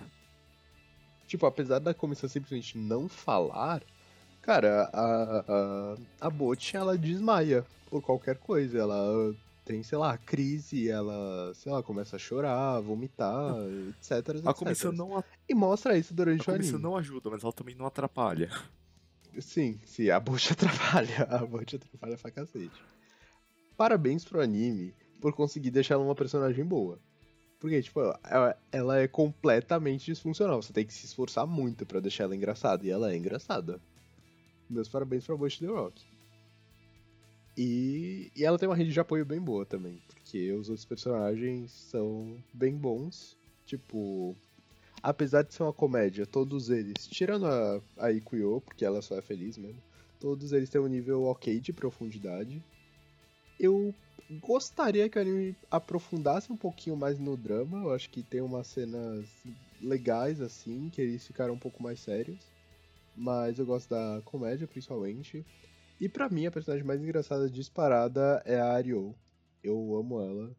Tipo, 1.27 1.45
apesar 1.45 1.79
da 1.79 1.93
comissão 1.93 2.27
simplesmente 2.27 2.77
não 2.77 3.07
falar, 3.07 3.83
cara, 4.41 4.89
a, 4.93 5.43
a, 5.47 6.27
a 6.27 6.29
Bot, 6.29 6.75
ela 6.75 6.97
desmaia 6.97 7.65
por 7.89 8.01
qualquer 8.01 8.37
coisa. 8.37 8.79
Ela 8.79 9.35
tem, 9.67 9.83
sei 9.83 9.97
lá, 9.97 10.17
crise, 10.17 10.89
ela, 10.89 11.53
sei 11.53 11.69
lá, 11.69 11.83
começa 11.83 12.15
a 12.15 12.19
chorar, 12.19 12.79
vomitar, 12.79 13.53
etc, 13.89 14.29
etc. 14.29 14.47
A 14.47 14.53
comissão 14.53 14.93
não... 14.93 15.21
E 15.47 15.53
mostra 15.53 15.97
isso 15.97 16.13
durante 16.13 16.49
a 16.49 16.53
o 16.53 16.55
anime. 16.55 16.69
A 16.69 16.71
comissão 16.71 16.79
não 16.79 16.97
ajuda, 16.97 17.29
mas 17.29 17.43
ela 17.43 17.51
também 17.51 17.75
não 17.75 17.85
atrapalha. 17.85 18.49
Sim, 19.41 19.77
sim, 19.85 20.09
a 20.09 20.19
Bot 20.21 20.41
atrapalha. 20.53 21.23
A 21.29 21.45
Bot 21.45 21.75
atrapalha 21.75 22.17
pra 22.17 22.31
cacete. 22.31 22.81
Parabéns 23.75 24.23
pro 24.23 24.41
anime 24.41 24.93
por 25.19 25.33
conseguir 25.33 25.69
deixar 25.69 25.95
ela 25.95 26.03
uma 26.03 26.15
personagem 26.15 26.63
boa. 26.63 26.97
Porque, 27.59 27.81
tipo, 27.81 27.99
ela, 28.23 28.57
ela 28.71 28.99
é 28.99 29.07
completamente 29.07 30.05
disfuncional. 30.05 30.61
Você 30.61 30.71
tem 30.71 30.85
que 30.85 30.93
se 30.93 31.05
esforçar 31.05 31.45
muito 31.45 31.85
para 31.85 31.99
deixar 31.99 32.23
ela 32.23 32.35
engraçada. 32.35 32.85
E 32.85 32.89
ela 32.89 33.11
é 33.11 33.17
engraçada. 33.17 33.81
Meus 34.69 34.87
parabéns 34.87 35.25
pra 35.25 35.35
Bush 35.35 35.57
The 35.59 35.65
Rock. 35.65 36.05
E, 37.57 38.31
e 38.35 38.45
ela 38.45 38.59
tem 38.59 38.69
uma 38.69 38.75
rede 38.75 38.91
de 38.91 38.99
apoio 38.99 39.25
bem 39.25 39.41
boa 39.41 39.65
também. 39.65 39.99
Porque 40.07 40.51
os 40.53 40.69
outros 40.69 40.85
personagens 40.85 41.71
são 41.71 42.37
bem 42.53 42.75
bons. 42.77 43.35
Tipo, 43.65 44.35
apesar 45.01 45.41
de 45.41 45.53
ser 45.53 45.63
uma 45.63 45.73
comédia, 45.73 46.25
todos 46.25 46.69
eles, 46.69 47.07
tirando 47.07 47.47
a, 47.47 47.81
a 47.97 48.11
Ikuyo, 48.11 48.61
porque 48.61 48.85
ela 48.85 49.01
só 49.01 49.17
é 49.17 49.21
feliz 49.21 49.57
mesmo, 49.57 49.81
todos 50.19 50.53
eles 50.53 50.69
têm 50.69 50.79
um 50.79 50.87
nível 50.87 51.23
ok 51.23 51.59
de 51.59 51.73
profundidade. 51.73 52.63
Eu 53.59 53.93
gostaria 54.39 55.09
que 55.09 55.17
o 55.17 55.21
anime 55.21 55.55
aprofundasse 55.71 56.51
um 56.51 56.57
pouquinho 56.57 56.95
mais 56.95 57.17
no 57.17 57.35
drama. 57.35 57.83
Eu 57.83 57.93
acho 57.93 58.09
que 58.09 58.21
tem 58.21 58.41
umas 58.41 58.67
cenas 58.67 59.25
legais, 59.81 60.41
assim, 60.41 60.89
que 60.89 61.01
eles 61.01 61.25
ficaram 61.25 61.55
um 61.55 61.59
pouco 61.59 61.81
mais 61.81 61.99
sérios. 61.99 62.39
Mas 63.15 63.57
eu 63.57 63.65
gosto 63.65 63.89
da 63.89 64.21
comédia, 64.23 64.67
principalmente. 64.67 65.43
E 65.99 66.07
para 66.07 66.29
mim, 66.29 66.45
a 66.45 66.51
personagem 66.51 66.85
mais 66.85 67.01
engraçada 67.01 67.49
disparada 67.49 68.41
é 68.45 68.59
a 68.59 68.71
Ario. 68.71 69.15
Eu 69.63 69.95
amo 69.95 70.21
ela. 70.21 70.55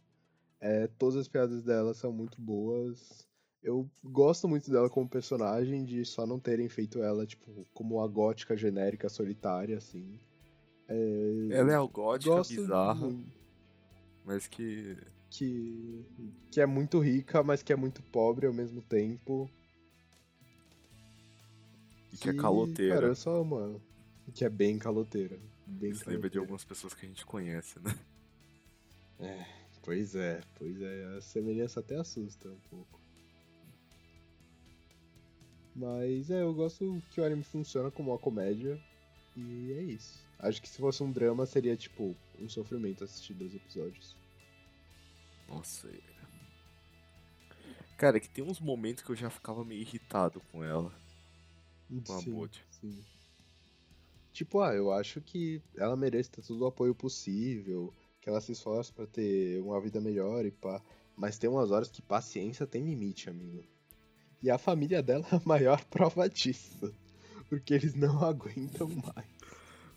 É, 0.61 0.89
todas 0.99 1.17
as 1.17 1.29
piadas 1.29 1.63
dela 1.63 1.95
são 1.95 2.13
muito 2.13 2.41
boas. 2.41 3.27
Eu 3.63 3.89
gosto 4.03 4.49
muito 4.49 4.71
dela 4.71 4.91
como 4.91 5.09
personagem, 5.09 5.85
de 5.85 6.05
só 6.05 6.27
não 6.27 6.39
terem 6.39 6.69
feito 6.69 7.03
ela, 7.03 7.27
tipo, 7.27 7.67
como 7.73 8.01
a 8.01 8.09
gótica 8.09 8.57
genérica 8.57 9.09
solitária, 9.09 9.79
assim. 9.79 10.19
É... 10.89 11.49
Ela 11.51 11.73
é 11.73 11.75
a 11.77 11.83
gótica 11.83 12.43
bizarra. 12.43 13.07
Muito 13.07 13.39
mas 14.29 14.47
que. 14.47 14.95
Que. 15.31 16.05
Que 16.51 16.61
é 16.61 16.67
muito 16.67 16.99
rica, 16.99 17.43
mas 17.43 17.63
que 17.63 17.73
é 17.73 17.77
muito 17.77 18.03
pobre 18.03 18.47
ao 18.47 18.53
mesmo 18.53 18.83
tempo. 18.83 19.51
E 22.13 22.17
que, 22.19 22.23
que 22.25 22.29
é 22.29 22.35
caloteira. 22.35 22.95
Cara, 22.97 23.07
eu 23.07 23.15
só 23.15 23.41
amo 23.41 23.59
ela. 23.59 23.88
Que 24.35 24.45
é 24.45 24.49
bem 24.49 24.79
caloteira. 24.79 25.39
Bem 25.67 25.93
Você 25.93 26.09
lembra 26.09 26.31
de 26.31 26.39
algumas 26.39 26.65
pessoas 26.65 26.95
que 26.95 27.05
a 27.05 27.09
gente 27.09 27.25
conhece, 27.25 27.79
né? 27.81 27.95
É, 29.21 29.47
pois 29.83 30.15
é, 30.15 30.41
pois 30.57 30.81
é. 30.81 31.17
A 31.17 31.21
semelhança 31.21 31.81
até 31.81 31.97
assusta 31.97 32.49
um 32.49 32.61
pouco. 32.71 33.01
Mas 35.75 36.31
é, 36.31 36.43
eu 36.43 36.53
gosto 36.55 37.03
que 37.11 37.21
o 37.21 37.25
anime 37.25 37.43
funciona 37.43 37.91
como 37.91 38.11
uma 38.11 38.19
comédia. 38.19 38.81
E 39.37 39.73
é 39.73 39.83
isso. 39.83 40.25
Acho 40.39 40.61
que 40.61 40.69
se 40.69 40.79
fosse 40.79 41.03
um 41.03 41.11
drama 41.11 41.47
seria 41.47 41.77
tipo 41.77 42.17
um 42.39 42.49
sofrimento 42.49 43.05
assistir 43.05 43.35
dois 43.35 43.55
episódios. 43.55 44.17
Nossa, 45.49 45.89
cara, 47.97 48.19
é 48.19 48.21
que 48.21 48.29
tem 48.29 48.45
uns 48.45 48.61
momentos 48.61 49.03
que 49.03 49.11
eu 49.11 49.17
já 49.17 49.31
ficava 49.31 49.65
meio 49.65 49.81
irritado 49.81 50.41
com 50.53 50.63
ela. 50.63 50.93
Com 52.07 52.13
a 52.13 52.21
sim, 52.21 52.49
sim. 52.71 53.05
Tipo, 54.39 54.61
ah, 54.61 54.73
eu 54.73 54.93
acho 54.93 55.21
que 55.21 55.61
ela 55.77 55.97
merece 55.97 56.31
ter 56.31 56.43
todo 56.43 56.61
o 56.61 56.67
apoio 56.69 56.95
possível, 56.95 57.93
que 58.21 58.29
ela 58.29 58.41
se 58.41 58.53
esforce 58.53 58.93
para 58.93 59.05
ter 59.05 59.61
uma 59.61 59.81
vida 59.81 60.01
melhor 60.01 60.47
e 60.47 60.53
pá. 60.53 60.81
Mas 61.17 61.39
tem 61.39 61.51
umas 61.51 61.73
horas 61.73 61.91
que 61.91 62.01
paciência 62.01 62.65
tem 62.65 62.85
limite, 62.85 63.29
amigo. 63.29 63.65
E 64.41 64.49
a 64.49 64.57
família 64.57 65.03
dela 65.03 65.27
é 65.33 65.35
a 65.35 65.43
maior 65.45 65.85
prova 65.91 66.29
disso. 66.29 66.95
Porque 67.49 67.75
eles 67.75 67.97
não 67.97 68.23
aguentam 68.25 68.89
mais. 68.89 69.27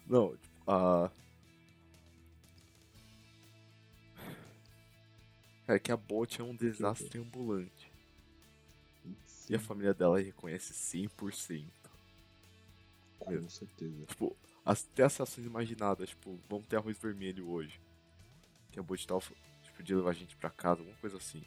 Não, 0.08 0.36
a. 0.66 1.12
É 5.68 5.78
que 5.78 5.92
a 5.92 5.98
Bot 5.98 6.42
é 6.42 6.44
um 6.44 6.56
desastre 6.56 7.20
ambulante. 7.20 7.94
Sim. 9.24 9.54
E 9.54 9.56
a 9.56 9.60
família 9.60 9.94
dela 9.94 10.20
reconhece 10.20 10.74
100%. 10.74 11.81
Com 13.26 13.32
Mesmo. 13.32 13.50
certeza. 13.50 14.06
Tipo, 14.06 14.36
até 14.66 15.04
as 15.04 15.22
ações 15.22 15.46
imaginadas, 15.46 16.10
tipo, 16.10 16.40
vamos 16.50 16.68
ter 16.68 16.78
arroz 16.78 16.98
vermelho 16.98 17.50
hoje. 17.50 17.80
Que 18.72 18.80
a 18.80 18.84
Bot 18.84 19.06
tal, 19.06 19.22
tipo, 19.62 19.84
de 19.84 19.96
levar 19.96 20.12
a 20.12 20.14
gente 20.14 20.36
pra 20.36 20.50
casa, 20.50 20.82
alguma 20.82 20.98
coisa 20.98 21.18
assim. 21.18 21.44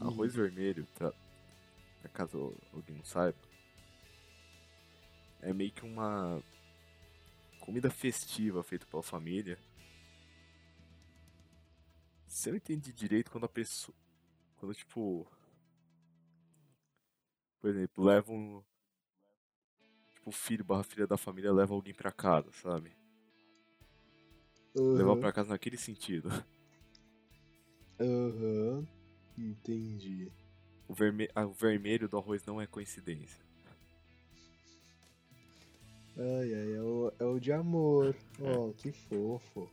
Uhum. 0.00 0.08
Arroz 0.08 0.34
vermelho, 0.34 0.86
pra, 0.94 1.12
pra 2.00 2.10
caso 2.10 2.54
alguém 2.72 2.96
não 2.96 3.04
saiba, 3.04 3.38
é 5.40 5.52
meio 5.52 5.72
que 5.72 5.84
uma 5.84 6.42
comida 7.60 7.90
festiva 7.90 8.62
feita 8.62 8.86
pela 8.86 9.02
família 9.02 9.58
você 12.30 12.50
não 12.50 12.56
entende 12.56 12.92
direito 12.92 13.30
quando 13.30 13.44
a 13.44 13.48
pessoa. 13.48 13.94
Quando, 14.56 14.72
tipo. 14.72 15.26
Por 17.60 17.70
exemplo, 17.70 18.04
leva 18.04 18.32
um. 18.32 18.62
Tipo, 20.20 20.30
o 20.30 20.32
filho 20.32 20.64
barra 20.64 20.82
filha 20.82 21.06
da 21.06 21.16
família 21.16 21.52
leva 21.52 21.74
alguém 21.74 21.94
pra 21.94 22.12
casa, 22.12 22.50
sabe? 22.52 22.92
Uhum. 24.76 24.92
Levar 24.92 25.16
pra 25.16 25.32
casa 25.32 25.48
naquele 25.48 25.76
sentido. 25.76 26.28
Aham. 27.98 28.06
Uhum. 28.06 28.86
Entendi. 29.38 30.30
O, 30.86 30.94
verme... 30.94 31.28
Ah, 31.34 31.46
o 31.46 31.52
vermelho 31.52 32.08
do 32.08 32.18
arroz 32.18 32.44
não 32.44 32.60
é 32.60 32.66
coincidência. 32.66 33.42
Ai, 36.16 36.52
ai, 36.54 36.74
é 36.74 36.82
o, 36.82 37.12
é 37.18 37.24
o 37.24 37.38
de 37.38 37.52
amor. 37.52 38.14
É. 38.40 38.56
Oh, 38.56 38.72
que 38.72 38.90
fofo. 38.92 39.70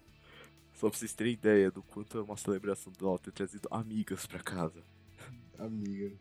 Só 0.74 0.90
pra 0.90 1.00
vocês 1.00 1.14
terem 1.14 1.34
ideia 1.34 1.72
do 1.72 1.82
quanto 1.82 2.18
é 2.18 2.22
uma 2.22 2.38
celebração 2.38 2.92
do 2.94 3.08
ela 3.08 3.18
ter 3.18 3.32
trazido 3.32 3.68
amigas 3.72 4.26
pra 4.26 4.40
casa. 4.40 4.84
Amigas. 5.58 6.14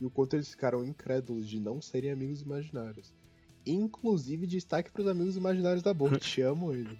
E 0.00 0.06
o 0.06 0.10
quanto 0.10 0.34
eles 0.34 0.50
ficaram 0.50 0.84
incrédulos 0.84 1.48
de 1.48 1.60
não 1.60 1.82
serem 1.82 2.10
amigos 2.10 2.40
imaginários. 2.40 3.12
Inclusive, 3.70 4.46
destaque 4.46 4.90
pros 4.90 5.06
amigos 5.06 5.36
imaginários 5.36 5.82
da 5.82 5.92
Bolt. 5.92 6.18
Te 6.24 6.40
amo 6.42 6.72
eles. 6.72 6.98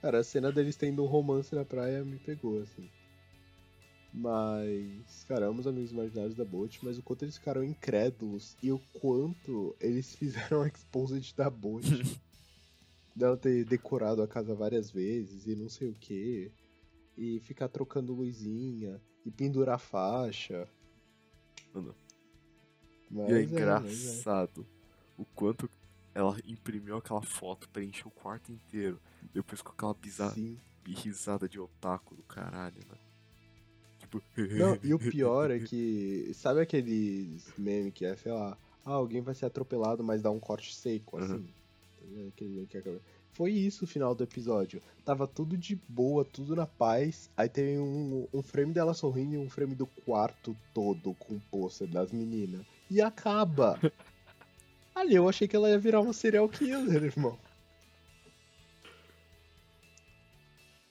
Cara, 0.00 0.20
a 0.20 0.24
cena 0.24 0.50
deles 0.50 0.76
tendo 0.76 1.02
um 1.02 1.06
romance 1.06 1.54
na 1.54 1.64
praia 1.64 2.04
me 2.04 2.18
pegou, 2.18 2.60
assim. 2.60 2.88
Mas, 4.12 5.24
cara, 5.26 5.46
amo 5.46 5.60
os 5.60 5.66
amigos 5.66 5.90
imaginários 5.90 6.34
da 6.34 6.44
Bolt, 6.44 6.78
mas 6.82 6.98
o 6.98 7.02
quanto 7.02 7.24
eles 7.24 7.36
ficaram 7.36 7.64
incrédulos 7.64 8.56
e 8.62 8.70
o 8.70 8.78
quanto 9.00 9.74
eles 9.80 10.14
fizeram 10.16 10.62
a 10.62 10.68
exposed 10.68 11.34
da 11.34 11.48
Bolt. 11.48 11.84
dela 13.14 13.36
ter 13.36 13.64
decorado 13.64 14.22
a 14.22 14.28
casa 14.28 14.54
várias 14.54 14.90
vezes 14.90 15.46
e 15.46 15.54
não 15.54 15.68
sei 15.68 15.88
o 15.88 15.94
que. 15.94 16.50
E 17.16 17.40
ficar 17.40 17.68
trocando 17.68 18.14
luzinha 18.14 19.00
e 19.24 19.30
pendurar 19.30 19.78
faixa. 19.78 20.68
Mano. 21.74 21.94
Mas 23.10 23.28
e 23.28 23.32
é, 23.32 23.38
é 23.38 23.42
engraçado 23.42 24.66
é. 24.78 24.81
O 25.16 25.24
quanto 25.24 25.68
ela 26.14 26.36
imprimiu 26.46 26.96
aquela 26.96 27.22
foto, 27.22 27.68
preencheu 27.68 28.08
o 28.08 28.10
quarto 28.10 28.52
inteiro. 28.52 29.00
Depois 29.32 29.62
com 29.62 29.72
aquela 29.72 29.94
bizarra 29.94 30.36
risada 30.86 31.48
de 31.48 31.60
otaku 31.60 32.14
do 32.14 32.22
caralho, 32.22 32.80
né? 32.88 32.98
Tipo... 33.98 34.22
Não, 34.36 34.78
e 34.82 34.92
o 34.92 34.98
pior 35.10 35.50
é 35.50 35.58
que. 35.58 36.32
Sabe 36.34 36.60
aqueles 36.60 37.52
memes 37.56 37.92
que 37.94 38.04
é, 38.04 38.16
sei 38.16 38.32
lá, 38.32 38.56
ah, 38.84 38.92
alguém 38.92 39.20
vai 39.20 39.34
ser 39.34 39.46
atropelado, 39.46 40.02
mas 40.02 40.22
dá 40.22 40.30
um 40.30 40.40
corte 40.40 40.74
seco, 40.74 41.16
uhum. 41.16 41.24
assim. 41.24 41.48
Foi 43.32 43.50
isso 43.50 43.84
o 43.84 43.88
final 43.88 44.14
do 44.14 44.24
episódio. 44.24 44.82
Tava 45.04 45.26
tudo 45.26 45.56
de 45.56 45.74
boa, 45.88 46.24
tudo 46.24 46.54
na 46.54 46.66
paz. 46.66 47.30
Aí 47.36 47.48
tem 47.48 47.78
um, 47.78 48.28
um 48.32 48.42
frame 48.42 48.74
dela 48.74 48.92
sorrindo 48.92 49.34
e 49.34 49.38
um 49.38 49.48
frame 49.48 49.74
do 49.74 49.86
quarto 49.86 50.54
todo 50.74 51.14
com 51.14 51.36
o 51.36 51.42
pôster 51.50 51.88
das 51.88 52.12
meninas. 52.12 52.66
E 52.90 53.00
acaba. 53.00 53.78
Ali 54.94 55.14
eu 55.14 55.28
achei 55.28 55.48
que 55.48 55.56
ela 55.56 55.70
ia 55.70 55.78
virar 55.78 56.00
uma 56.00 56.12
serial 56.12 56.48
killer, 56.48 57.02
irmão. 57.04 57.38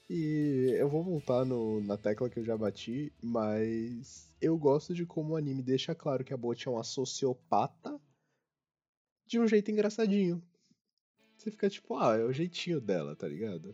E 0.09 0.75
eu 0.77 0.89
vou 0.89 1.01
voltar 1.01 1.45
no, 1.45 1.79
na 1.81 1.95
tecla 1.95 2.29
que 2.29 2.37
eu 2.37 2.43
já 2.43 2.57
bati, 2.57 3.13
mas 3.21 4.29
eu 4.41 4.57
gosto 4.57 4.93
de 4.93 5.05
como 5.05 5.33
o 5.33 5.35
anime 5.37 5.63
deixa 5.63 5.95
claro 5.95 6.25
que 6.25 6.33
a 6.33 6.37
Bot 6.37 6.67
é 6.67 6.71
uma 6.71 6.83
sociopata 6.83 7.97
de 9.25 9.39
um 9.39 9.47
jeito 9.47 9.71
engraçadinho. 9.71 10.43
Você 11.37 11.49
fica 11.49 11.69
tipo, 11.69 11.95
ah, 11.95 12.17
é 12.17 12.25
o 12.25 12.33
jeitinho 12.33 12.81
dela, 12.81 13.15
tá 13.15 13.25
ligado? 13.25 13.73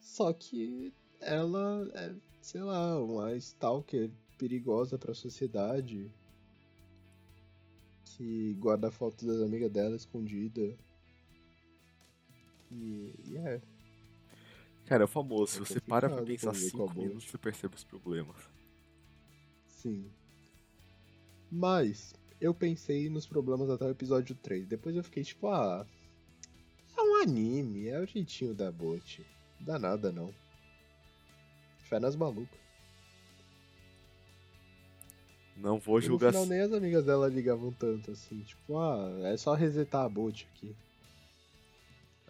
Só 0.00 0.32
que 0.32 0.92
ela 1.20 1.88
é, 1.94 2.14
sei 2.40 2.62
lá, 2.62 3.00
uma 3.00 3.36
stalker 3.36 4.10
perigosa 4.36 4.98
pra 4.98 5.14
sociedade 5.14 6.10
que 8.20 8.52
guarda 8.58 8.90
fotos 8.90 9.26
das 9.26 9.40
amigas 9.40 9.72
dela 9.72 9.96
escondida. 9.96 10.76
E, 12.70 13.14
e 13.24 13.36
é. 13.38 13.62
Cara, 14.84 15.04
é 15.04 15.06
o 15.06 15.08
famoso, 15.08 15.56
é 15.56 15.64
você 15.64 15.80
para 15.80 16.10
pra 16.10 16.22
pensar 16.22 16.54
5 16.54 16.94
minutos, 16.94 17.30
você 17.30 17.38
percebe 17.38 17.76
os 17.76 17.84
problemas. 17.84 18.36
Sim. 19.68 20.04
Mas, 21.50 22.14
eu 22.38 22.52
pensei 22.52 23.08
nos 23.08 23.26
problemas 23.26 23.70
até 23.70 23.86
o 23.86 23.90
episódio 23.90 24.34
3. 24.34 24.66
Depois 24.66 24.94
eu 24.94 25.02
fiquei 25.02 25.24
tipo, 25.24 25.48
ah. 25.48 25.86
É 26.98 27.00
um 27.00 27.22
anime, 27.22 27.88
é 27.88 27.98
o 27.98 28.06
jeitinho 28.06 28.52
da 28.52 28.70
Bot. 28.70 29.24
Não 29.60 29.66
dá 29.66 29.78
nada 29.78 30.12
não. 30.12 30.34
Fé 31.84 31.98
nas 31.98 32.14
malucas. 32.14 32.59
Não 35.60 35.78
vou 35.78 36.00
julgar. 36.00 36.32
E 36.32 36.36
no 36.36 36.42
final 36.42 36.46
nem 36.46 36.60
as 36.60 36.72
amigas 36.72 37.04
dela 37.04 37.28
ligavam 37.28 37.70
tanto 37.72 38.10
assim, 38.10 38.40
tipo, 38.42 38.78
ah, 38.78 39.20
é 39.24 39.36
só 39.36 39.54
resetar 39.54 40.04
a 40.04 40.08
Bot 40.08 40.48
aqui. 40.54 40.74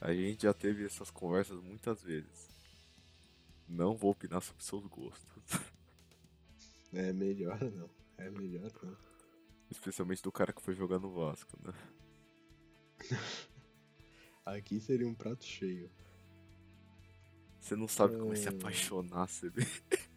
A 0.00 0.12
gente 0.12 0.42
já 0.42 0.52
teve 0.52 0.84
essas 0.84 1.10
conversas 1.10 1.62
muitas 1.62 2.02
vezes. 2.02 2.48
Não 3.68 3.96
vou 3.96 4.10
opinar 4.10 4.42
sobre 4.42 4.64
seus 4.64 4.84
gostos. 4.86 5.60
É 6.92 7.12
melhor 7.12 7.60
não. 7.62 7.88
É 8.18 8.28
melhor 8.30 8.70
não. 8.82 8.96
Especialmente 9.70 10.22
do 10.22 10.32
cara 10.32 10.52
que 10.52 10.60
foi 10.60 10.74
jogar 10.74 10.98
no 10.98 11.12
Vasco, 11.12 11.56
né? 11.62 11.72
Aqui 14.44 14.80
seria 14.80 15.06
um 15.06 15.14
prato 15.14 15.44
cheio. 15.44 15.88
Você 17.60 17.76
não 17.76 17.86
sabe 17.86 18.16
é... 18.16 18.18
como 18.18 18.32
é 18.32 18.36
se 18.36 18.48
apaixonar, 18.48 19.28
CB. 19.28 19.64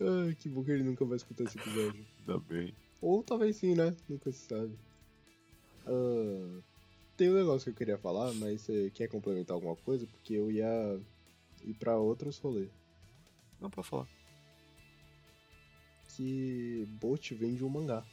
Ai, 0.00 0.34
que 0.34 0.48
bom 0.48 0.62
que 0.62 0.70
ele 0.70 0.84
nunca 0.84 1.04
vai 1.04 1.16
escutar 1.16 1.44
esse 1.44 1.58
episódio. 1.58 2.04
Ainda 2.20 2.38
bem. 2.38 2.74
Ou 3.00 3.22
talvez 3.22 3.56
sim, 3.56 3.74
né? 3.74 3.96
Nunca 4.08 4.30
se 4.30 4.46
sabe. 4.46 4.72
Uh, 5.86 6.62
tem 7.16 7.30
um 7.30 7.34
negócio 7.34 7.64
que 7.64 7.70
eu 7.70 7.74
queria 7.74 7.98
falar, 7.98 8.32
mas 8.34 8.60
você 8.60 8.90
quer 8.90 9.08
complementar 9.08 9.54
alguma 9.54 9.74
coisa? 9.76 10.06
Porque 10.06 10.34
eu 10.34 10.50
ia 10.50 11.00
ir 11.64 11.74
pra 11.74 11.98
outros 11.98 12.38
rolês. 12.38 12.70
Não, 13.60 13.70
pode 13.70 13.88
falar. 13.88 14.08
Que 16.10 16.86
Bot 17.00 17.34
vem 17.34 17.54
de 17.54 17.64
um 17.64 17.68
mangá. 17.68 18.04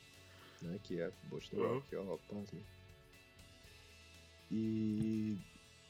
Né? 0.61 0.79
Que 0.83 0.99
é 0.99 1.11
Bot 1.29 1.55
do 1.55 1.61
uhum. 1.61 1.77
aqui, 1.77 1.95
ó, 1.95 2.17
pasme. 2.29 2.61
E 4.51 5.37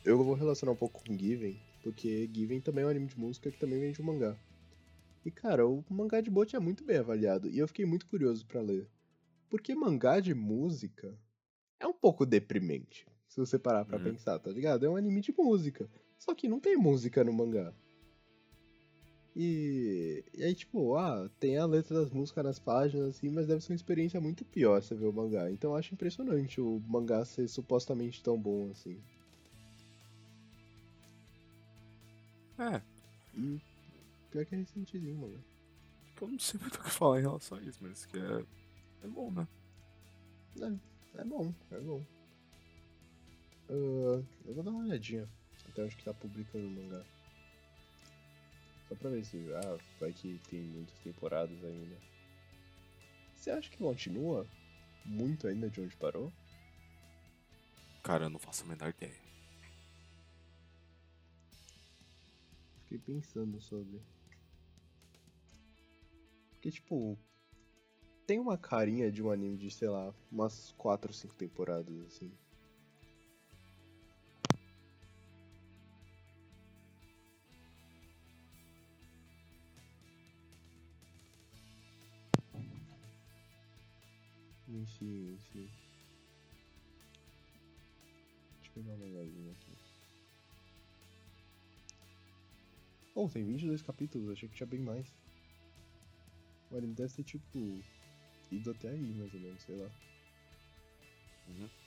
eu 0.03 0.21
vou 0.23 0.34
relacionar 0.34 0.71
um 0.71 0.77
pouco 0.77 1.03
com 1.03 1.17
Given, 1.17 1.60
porque 1.84 2.29
Given 2.34 2.62
também 2.62 2.84
é 2.84 2.88
um 2.88 2.89
anime 2.89 3.08
de 3.08 3.19
música 3.19 3.51
que 3.51 3.58
também 3.58 3.79
vem 3.79 3.91
de 3.91 4.01
um 4.01 4.05
mangá. 4.05 4.36
E 5.25 5.31
cara, 5.31 5.67
o 5.67 5.83
mangá 5.89 6.21
de 6.21 6.29
Bot 6.29 6.55
é 6.55 6.59
muito 6.59 6.83
bem 6.83 6.97
avaliado, 6.97 7.49
e 7.49 7.57
eu 7.57 7.67
fiquei 7.67 7.83
muito 7.83 8.05
curioso 8.05 8.45
para 8.45 8.61
ler. 8.61 8.88
Porque 9.49 9.73
mangá 9.73 10.19
de 10.19 10.35
música 10.35 11.17
é 11.79 11.88
um 11.88 11.93
pouco 11.93 12.25
deprimente. 12.25 13.07
Se 13.27 13.39
você 13.39 13.57
parar 13.57 13.83
pra 13.85 13.97
uhum. 13.97 14.03
pensar, 14.03 14.38
tá 14.38 14.51
ligado? 14.51 14.85
É 14.85 14.89
um 14.89 14.95
anime 14.95 15.21
de 15.21 15.33
música. 15.35 15.89
Só 16.19 16.35
que 16.35 16.47
não 16.47 16.59
tem 16.59 16.77
música 16.77 17.23
no 17.23 17.33
mangá. 17.33 17.73
E, 19.35 20.23
e 20.33 20.43
aí, 20.43 20.55
tipo, 20.55 20.95
ah, 20.95 21.29
tem 21.39 21.57
a 21.57 21.65
letra 21.65 21.95
das 22.01 22.11
músicas 22.11 22.45
nas 22.45 22.59
páginas, 22.59 23.17
assim, 23.17 23.29
mas 23.29 23.47
deve 23.47 23.61
ser 23.61 23.73
uma 23.73 23.75
experiência 23.75 24.21
muito 24.21 24.45
pior 24.45 24.81
você 24.81 24.95
ver 24.95 25.07
o 25.07 25.13
mangá. 25.13 25.51
Então 25.51 25.71
eu 25.71 25.75
acho 25.75 25.93
impressionante 25.93 26.61
o 26.61 26.81
mangá 26.88 27.25
ser 27.25 27.47
supostamente 27.49 28.23
tão 28.23 28.39
bom 28.39 28.69
assim. 28.71 29.01
É. 32.57 32.81
E 33.35 33.59
pior 34.36 34.45
que 34.45 34.56
é 34.56 34.58
recentezinho, 34.58 35.15
mano. 35.15 35.43
Tipo, 36.08 36.26
eu 36.26 36.30
não 36.30 36.39
sei 36.39 36.60
muito 36.60 36.76
o 36.76 36.84
que 36.84 36.89
falar 36.89 37.19
em 37.19 37.24
relação 37.24 37.58
a 37.58 37.62
isso, 37.62 37.80
mas 37.82 38.06
que 38.06 38.17
é. 38.17 38.45
É 39.04 39.08
bom, 39.08 39.32
né? 39.32 39.48
É, 40.60 41.21
é 41.21 41.24
bom, 41.24 41.54
é 41.71 41.80
bom. 41.80 42.06
Uh, 43.69 44.26
eu 44.45 44.54
vou 44.54 44.63
dar 44.63 44.71
uma 44.71 44.84
olhadinha 44.84 45.28
até 45.69 45.84
onde 45.84 45.95
que 45.95 46.04
tá 46.04 46.13
publicando 46.13 46.67
o 46.67 46.69
mangá. 46.69 47.04
Só 48.89 48.95
pra 48.95 49.10
ver 49.10 49.24
se. 49.24 49.38
Ah, 49.54 49.78
vai 50.00 50.12
que 50.12 50.39
tem 50.50 50.62
muitas 50.62 51.00
temporadas 51.00 51.63
ainda. 51.63 51.95
Você 53.36 53.52
acha 53.52 53.69
que 53.69 53.78
continua 53.78 54.45
muito 55.06 55.48
ainda 55.48 55.69
de 55.69 55.80
onde 55.80 55.95
parou? 55.95 56.32
Cara, 58.04 58.26
eu 58.26 58.30
não 58.30 58.39
faço 58.39 58.63
a 58.63 58.67
menor 58.67 58.89
ideia. 58.89 59.15
Fiquei 62.84 63.00
pensando 63.00 63.60
sobre. 63.62 64.02
Porque, 66.65 66.71
tipo. 66.71 67.15
Tem 68.25 68.39
uma 68.39 68.58
carinha 68.58 69.12
de 69.12 69.21
um 69.21 69.30
anime 69.30 69.56
de, 69.56 69.69
sei 69.69 69.88
lá, 69.88 70.12
umas 70.32 70.71
4 70.71 71.12
ou 71.12 71.13
5 71.13 71.36
temporadas, 71.36 71.95
assim. 72.08 72.32
Sim, 84.88 85.38
sim. 85.51 85.69
Deixa 88.56 88.69
eu 88.69 88.73
pegar 88.73 88.93
uma 88.95 89.06
olhadinha 89.06 89.51
aqui. 89.51 89.71
Oh, 93.13 93.30
tem 93.30 93.43
22 93.43 93.84
capítulos, 93.84 94.30
achei 94.32 94.49
que 94.49 94.56
tinha 94.56 94.67
bem 94.67 94.80
mais. 94.80 95.13
O 96.75 96.77
anime 96.77 96.93
deve 96.93 97.13
ter 97.13 97.23
tipo. 97.23 97.81
ido 98.51 98.71
até 98.71 98.89
aí, 98.89 99.13
mais 99.13 99.33
ou 99.33 99.39
menos, 99.39 99.63
sei 99.63 99.77
lá. 99.77 99.89
Uhum. 101.47 101.69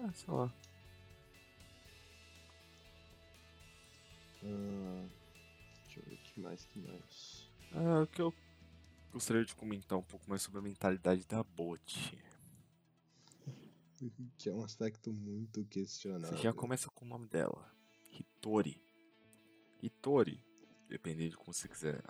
Ah, 0.00 0.12
sei 0.12 0.32
lá. 0.32 0.54
Ah, 4.44 5.08
deixa 5.86 5.98
eu 5.98 6.04
ver 6.04 6.14
o 6.14 6.18
que 6.18 6.40
mais, 6.40 6.64
que 6.66 6.78
mais. 6.78 7.50
Ah, 7.72 8.02
o 8.02 8.06
que 8.06 8.22
eu 8.22 8.32
gostaria 9.10 9.44
de 9.44 9.56
comentar 9.56 9.98
um 9.98 10.02
pouco 10.02 10.28
mais 10.28 10.42
sobre 10.42 10.60
a 10.60 10.62
mentalidade 10.62 11.24
da 11.26 11.42
bot. 11.42 12.16
Que 14.38 14.48
é 14.48 14.52
um 14.52 14.62
aspecto 14.62 15.12
muito 15.12 15.64
questionável. 15.64 16.36
Você 16.36 16.44
já 16.44 16.52
começa 16.52 16.88
com 16.90 17.04
o 17.04 17.08
nome 17.08 17.26
dela. 17.26 17.68
Hitori. 18.12 18.80
Hitori, 19.82 20.40
dependendo 20.88 21.30
de 21.30 21.36
como 21.36 21.52
você 21.52 21.66
quiser 21.66 22.00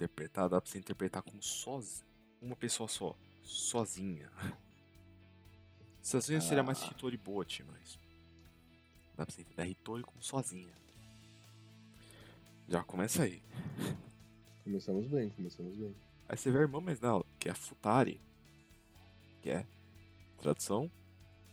interpretar, 0.00 0.48
dá 0.48 0.60
pra 0.60 0.70
você 0.70 0.78
interpretar 0.78 1.22
como 1.22 1.42
sozinha. 1.42 2.08
Uma 2.40 2.56
pessoa 2.56 2.88
só. 2.88 3.14
Sozinha. 3.42 4.30
Sozinha 6.00 6.38
ah. 6.38 6.42
seria 6.42 6.62
mais 6.62 6.82
ah. 6.82 6.86
Hitori 6.86 7.18
Bot, 7.18 7.62
mas. 7.64 7.98
Dá 9.16 9.26
pra 9.26 9.34
você 9.34 9.42
interpretar 9.42 9.68
Hitori 9.68 10.02
como 10.02 10.22
sozinha. 10.22 10.72
Já 12.68 12.82
começa 12.82 13.24
aí. 13.24 13.42
Começamos 14.64 15.06
bem, 15.08 15.30
começamos 15.30 15.76
bem. 15.76 15.94
Aí 16.28 16.36
você 16.36 16.50
vê 16.50 16.58
a 16.58 16.62
irmã 16.62 16.80
mais 16.80 17.00
nela, 17.00 17.24
que 17.38 17.48
é 17.48 17.52
a 17.52 17.54
Futari. 17.54 18.20
Que 19.42 19.50
é, 19.50 19.66
tradução, 20.38 20.90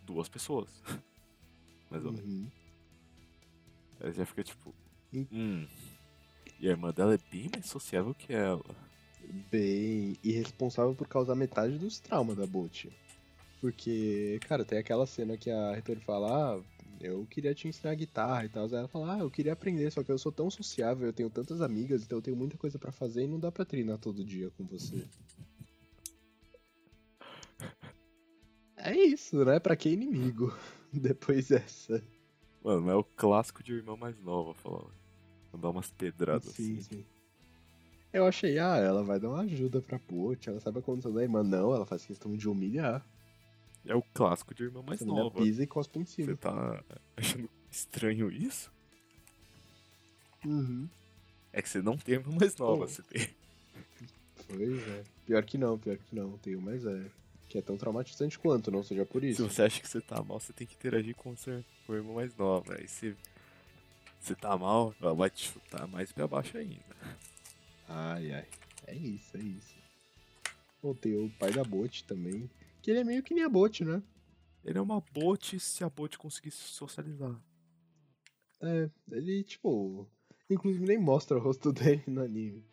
duas 0.03 0.29
pessoas. 0.29 0.69
mais 1.89 2.05
ou 2.05 2.13
menos. 2.13 2.31
Uhum. 2.31 2.51
Aí 3.99 4.13
já 4.13 4.25
fica 4.25 4.43
tipo, 4.43 4.73
hum. 5.11 5.67
E 6.59 6.67
a 6.67 6.71
irmã 6.71 6.91
dela 6.91 7.13
é 7.13 7.19
bem 7.31 7.49
mais 7.53 7.65
sociável 7.67 8.13
que 8.13 8.33
ela. 8.33 8.63
Bem, 9.51 10.17
e 10.23 10.31
responsável 10.31 10.95
por 10.95 11.07
causar 11.07 11.35
metade 11.35 11.77
dos 11.77 11.99
traumas 11.99 12.37
da 12.37 12.47
Boot. 12.47 12.89
Porque, 13.59 14.39
cara, 14.47 14.63
tem 14.63 14.77
aquela 14.77 15.05
cena 15.05 15.37
que 15.37 15.49
a 15.49 15.73
Ritori 15.73 15.99
fala, 15.99 16.55
ah, 16.55 16.63
eu 17.01 17.25
queria 17.25 17.53
te 17.53 17.67
ensinar 17.67 17.95
guitarra 17.95 18.45
e 18.45 18.49
tal. 18.49 18.67
Ela 18.67 18.87
fala, 18.87 19.15
ah, 19.15 19.19
eu 19.19 19.29
queria 19.29 19.53
aprender, 19.53 19.91
só 19.91 20.03
que 20.03 20.11
eu 20.11 20.17
sou 20.17 20.31
tão 20.31 20.49
sociável, 20.49 21.07
eu 21.07 21.13
tenho 21.13 21.29
tantas 21.29 21.61
amigas, 21.61 22.03
então 22.03 22.19
eu 22.19 22.21
tenho 22.21 22.37
muita 22.37 22.57
coisa 22.57 22.79
para 22.79 22.91
fazer 22.91 23.23
e 23.23 23.27
não 23.27 23.39
dá 23.39 23.51
pra 23.51 23.65
treinar 23.65 23.97
todo 23.97 24.23
dia 24.23 24.49
com 24.51 24.65
você. 24.65 25.03
É 28.77 28.95
isso, 28.95 29.43
né? 29.43 29.59
Pra 29.59 29.75
que 29.75 29.89
inimigo? 29.89 30.55
Depois 30.93 31.49
dessa. 31.49 32.03
Mano, 32.63 32.89
é 32.89 32.95
o 32.95 33.03
clássico 33.03 33.63
de 33.63 33.73
irmã 33.73 33.97
mais 33.97 34.17
nova 34.19 34.53
falando. 34.53 35.06
Dar 35.53 35.69
umas 35.69 35.89
pedradas 35.91 36.53
sim, 36.53 36.77
assim. 36.77 36.97
Sim. 36.97 37.05
Eu 38.13 38.25
achei, 38.25 38.57
ah, 38.57 38.77
ela 38.77 39.03
vai 39.03 39.19
dar 39.19 39.29
uma 39.29 39.41
ajuda 39.41 39.81
pra 39.81 39.99
Pote, 39.99 40.49
ela 40.49 40.59
sabe 40.59 40.79
a 40.79 40.81
condição 40.81 41.13
da 41.13 41.21
irmã. 41.21 41.43
Não, 41.43 41.73
ela 41.73 41.85
faz 41.85 42.05
questão 42.05 42.35
de 42.35 42.47
humilhar. 42.47 43.05
É 43.85 43.95
o 43.95 44.01
clássico 44.01 44.53
de 44.53 44.63
irmã 44.63 44.81
mais 44.81 45.01
Essa 45.01 45.09
nova. 45.09 45.41
pisa 45.41 45.63
e 45.63 45.67
cospe 45.67 45.99
em 45.99 46.05
cima. 46.05 46.27
Você 46.27 46.35
tá 46.35 46.83
achando 47.15 47.49
estranho 47.71 48.31
isso? 48.31 48.71
Uhum. 50.45 50.87
É 51.53 51.61
que 51.61 51.69
você 51.69 51.81
não 51.81 51.97
tem 51.97 52.15
irmã 52.15 52.35
mais 52.39 52.55
nova, 52.57 52.83
oh. 52.83 52.87
você 52.87 53.01
tem. 53.03 53.29
Pois 54.47 54.87
é. 54.87 55.03
Pior 55.25 55.43
que 55.43 55.57
não, 55.57 55.77
pior 55.77 55.97
que 55.97 56.15
não. 56.15 56.37
Tenho 56.37 56.61
mais 56.61 56.85
é. 56.85 57.05
Que 57.49 57.57
é 57.57 57.61
tão 57.61 57.77
traumatizante 57.77 58.37
quanto, 58.37 58.69
não 58.71 58.83
seja 58.83 59.05
por 59.05 59.23
isso. 59.23 59.43
Se 59.47 59.55
você 59.55 59.61
acha 59.63 59.81
que 59.81 59.87
você 59.87 60.01
tá 60.01 60.21
mal, 60.21 60.39
você 60.39 60.51
tem 60.51 60.67
que 60.67 60.75
interagir 60.75 61.15
com 61.15 61.31
o 61.31 61.37
seu 61.37 61.63
irmão 61.89 62.15
mais 62.15 62.35
nova. 62.35 62.75
Aí 62.75 62.87
você, 62.87 63.15
você 64.19 64.35
tá 64.35 64.57
mal, 64.57 64.93
ela 65.01 65.13
vai 65.13 65.29
te 65.29 65.49
chutar 65.49 65.87
mais 65.87 66.11
pra 66.11 66.27
baixo 66.27 66.57
ainda. 66.57 66.83
Ai, 67.87 68.31
ai. 68.33 68.47
É 68.85 68.95
isso, 68.95 69.37
é 69.37 69.39
isso. 69.41 69.75
Bom, 70.81 70.93
tem 70.93 71.15
o 71.15 71.29
pai 71.37 71.51
da 71.51 71.63
Bote 71.63 72.03
também. 72.03 72.49
Que 72.81 72.91
ele 72.91 72.99
é 72.99 73.03
meio 73.03 73.23
que 73.23 73.33
nem 73.33 73.43
a 73.43 73.49
Bote, 73.49 73.83
né? 73.83 74.01
Ele 74.63 74.77
é 74.77 74.81
uma 74.81 75.01
Bote 75.13 75.59
se 75.59 75.83
a 75.83 75.89
Bote 75.89 76.17
conseguisse 76.17 76.57
socializar. 76.57 77.35
É, 78.61 78.89
ele, 79.11 79.43
tipo. 79.43 80.07
Inclusive 80.49 80.85
nem 80.85 80.97
mostra 80.97 81.37
o 81.37 81.41
rosto 81.41 81.71
dele 81.73 82.03
no 82.07 82.21
anime. 82.21 82.63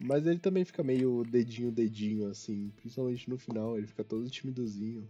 Mas 0.00 0.26
ele 0.26 0.38
também 0.38 0.64
fica 0.64 0.82
meio 0.82 1.22
dedinho, 1.24 1.70
dedinho, 1.70 2.28
assim. 2.28 2.70
Principalmente 2.76 3.30
no 3.30 3.38
final, 3.38 3.78
ele 3.78 3.86
fica 3.86 4.04
todo 4.04 4.28
timidozinho. 4.28 5.08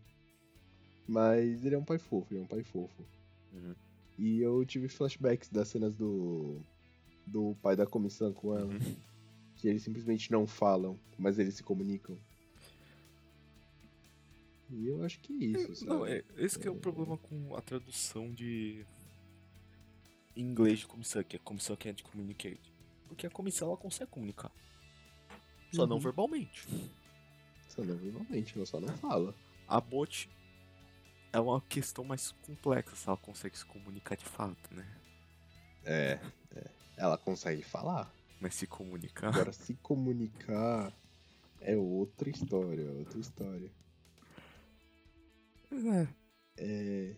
Mas 1.07 1.65
ele 1.65 1.75
é 1.75 1.79
um 1.79 1.85
pai 1.85 1.99
fofo, 1.99 2.33
ele 2.33 2.41
é 2.41 2.45
um 2.45 2.47
pai 2.47 2.63
fofo. 2.63 3.05
Uhum. 3.53 3.75
E 4.23 4.41
eu 4.41 4.65
tive 4.65 4.87
flashbacks 4.87 5.49
das 5.49 5.67
cenas 5.67 5.97
do. 5.97 6.61
do 7.27 7.57
pai 7.61 7.75
da 7.75 7.85
comissão 7.85 8.33
com 8.33 8.57
ela. 8.57 8.73
Uhum. 8.73 8.97
Que 9.57 9.67
eles 9.67 9.83
simplesmente 9.83 10.31
não 10.31 10.47
falam, 10.47 10.97
mas 11.19 11.41
eles 11.41 11.55
se 11.55 11.63
comunicam. 11.65 12.17
E 14.71 14.87
eu 14.87 15.03
acho 15.03 15.19
que 15.19 15.33
é 15.33 15.47
isso, 15.47 15.75
sabe? 15.75 15.91
Não, 15.91 16.07
é, 16.07 16.23
esse 16.37 16.57
que 16.57 16.69
é 16.69 16.71
o 16.71 16.77
problema 16.77 17.19
com 17.19 17.57
a 17.57 17.61
tradução 17.61 18.33
de 18.33 18.87
inglês 20.37 20.79
de 20.79 20.87
comissão, 20.87 21.23
que 21.25 21.35
é 21.35 21.39
comissão 21.41 21.75
can't 21.75 22.03
communicate. 22.05 22.73
Porque 23.09 23.27
a 23.27 23.31
comissão 23.31 23.69
ela 23.69 23.77
consegue 23.77 24.11
comunicar. 24.13 24.53
Só 25.73 25.83
uhum. 25.83 25.89
não 25.89 25.99
verbalmente. 25.99 26.65
Só 27.69 27.83
não 27.83 27.97
verbalmente, 27.97 28.57
ela 28.57 28.67
só 28.67 28.81
não 28.81 28.97
fala. 28.99 29.35
A 29.67 29.81
bot 29.81 30.31
é 31.33 31.41
uma 31.41 31.61
questão 31.63 32.05
mais 32.05 32.33
complexa 32.43 32.95
se 32.95 33.09
ela 33.09 33.17
consegue 33.17 33.57
se 33.57 33.65
comunicar 33.65 34.17
de 34.17 34.25
fato, 34.25 34.75
né? 34.75 34.87
É, 35.85 36.21
é. 36.55 36.71
ela 36.97 37.17
consegue 37.17 37.63
falar. 37.63 38.13
Mas 38.41 38.55
se 38.55 38.67
comunicar. 38.67 39.29
Agora, 39.29 39.53
se 39.53 39.75
comunicar 39.75 40.93
é 41.61 41.77
outra 41.77 42.29
história, 42.29 42.91
outra 42.93 43.19
história. 43.19 43.71
É. 45.71 46.09
É. 46.59 47.17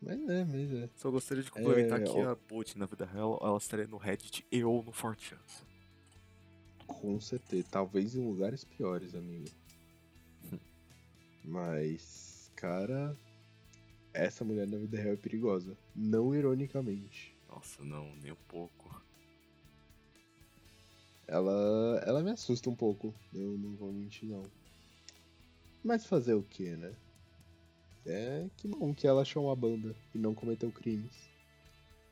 Mas 0.00 0.28
é, 0.28 0.44
mas 0.44 0.72
é. 0.74 0.90
Só 0.96 1.10
gostaria 1.10 1.42
de 1.42 1.50
complementar 1.50 2.00
é, 2.00 2.04
que 2.04 2.18
ó... 2.18 2.30
a 2.30 2.34
bot 2.34 2.78
na 2.78 2.86
vida 2.86 3.04
real 3.04 3.38
ela 3.42 3.58
estaria 3.58 3.86
no 3.86 3.96
Reddit 3.96 4.46
e 4.50 4.64
ou 4.64 4.82
no 4.82 4.92
Fortchance. 4.92 5.64
Com 6.86 7.20
certeza. 7.20 7.66
Talvez 7.70 8.14
em 8.14 8.24
lugares 8.24 8.64
piores, 8.64 9.14
amigo. 9.14 9.48
Mas, 11.44 12.50
cara, 12.54 13.16
essa 14.12 14.44
mulher 14.44 14.66
na 14.66 14.78
vida 14.78 14.96
real 14.96 15.14
é 15.14 15.16
perigosa. 15.16 15.76
Não 15.94 16.34
ironicamente. 16.34 17.36
Nossa, 17.48 17.82
não, 17.84 18.14
nem 18.16 18.32
um 18.32 18.36
pouco. 18.48 19.02
Ela, 21.26 22.02
ela 22.06 22.22
me 22.22 22.30
assusta 22.30 22.68
um 22.68 22.74
pouco. 22.74 23.14
Eu 23.32 23.56
não 23.58 23.74
vou 23.76 23.92
mentir, 23.92 24.28
não. 24.28 24.44
Mas 25.82 26.06
fazer 26.06 26.34
o 26.34 26.42
que, 26.42 26.70
né? 26.76 26.94
É 28.04 28.46
que 28.56 28.68
bom 28.68 28.92
que 28.94 29.06
ela 29.06 29.22
achou 29.22 29.46
uma 29.46 29.56
banda 29.56 29.94
e 30.14 30.18
não 30.18 30.34
cometeu 30.34 30.70
crimes. 30.70 31.30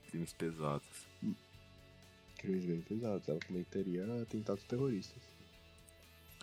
Crimes 0.09 0.33
pesados 0.33 1.07
crimes 2.41 2.65
bem 2.65 2.81
pesados. 2.81 3.29
Ela 3.29 3.39
cometeria 3.47 4.23
atentados 4.23 4.65
terroristas. 4.65 5.23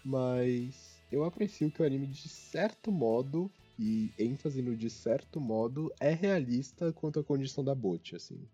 Mas 0.06 1.02
eu 1.12 1.24
aprecio 1.24 1.72
que 1.72 1.82
o 1.82 1.86
anime, 1.86 2.08
de 2.08 2.30
certo 2.30 2.92
modo, 2.92 3.52
e 3.78 4.12
ênfase 4.18 4.62
no 4.62 4.76
de 4.76 4.90
certo 4.90 5.40
modo, 5.40 5.94
é 6.00 6.14
realista 6.14 6.92
quanto 6.94 7.20
à 7.20 7.24
condição 7.24 7.64
da 7.64 7.76
Bote, 7.76 8.16
assim. 8.16 8.48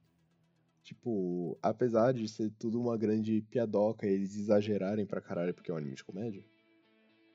Tipo, 0.83 1.57
apesar 1.61 2.13
de 2.13 2.27
ser 2.27 2.51
tudo 2.59 2.79
uma 2.79 2.97
grande 2.97 3.41
piadoca 3.49 4.05
e 4.05 4.11
eles 4.11 4.35
exagerarem 4.35 5.05
pra 5.05 5.21
caralho 5.21 5.53
porque 5.53 5.71
é 5.71 5.73
um 5.73 5.77
anime 5.77 5.95
de 5.95 6.03
comédia. 6.03 6.43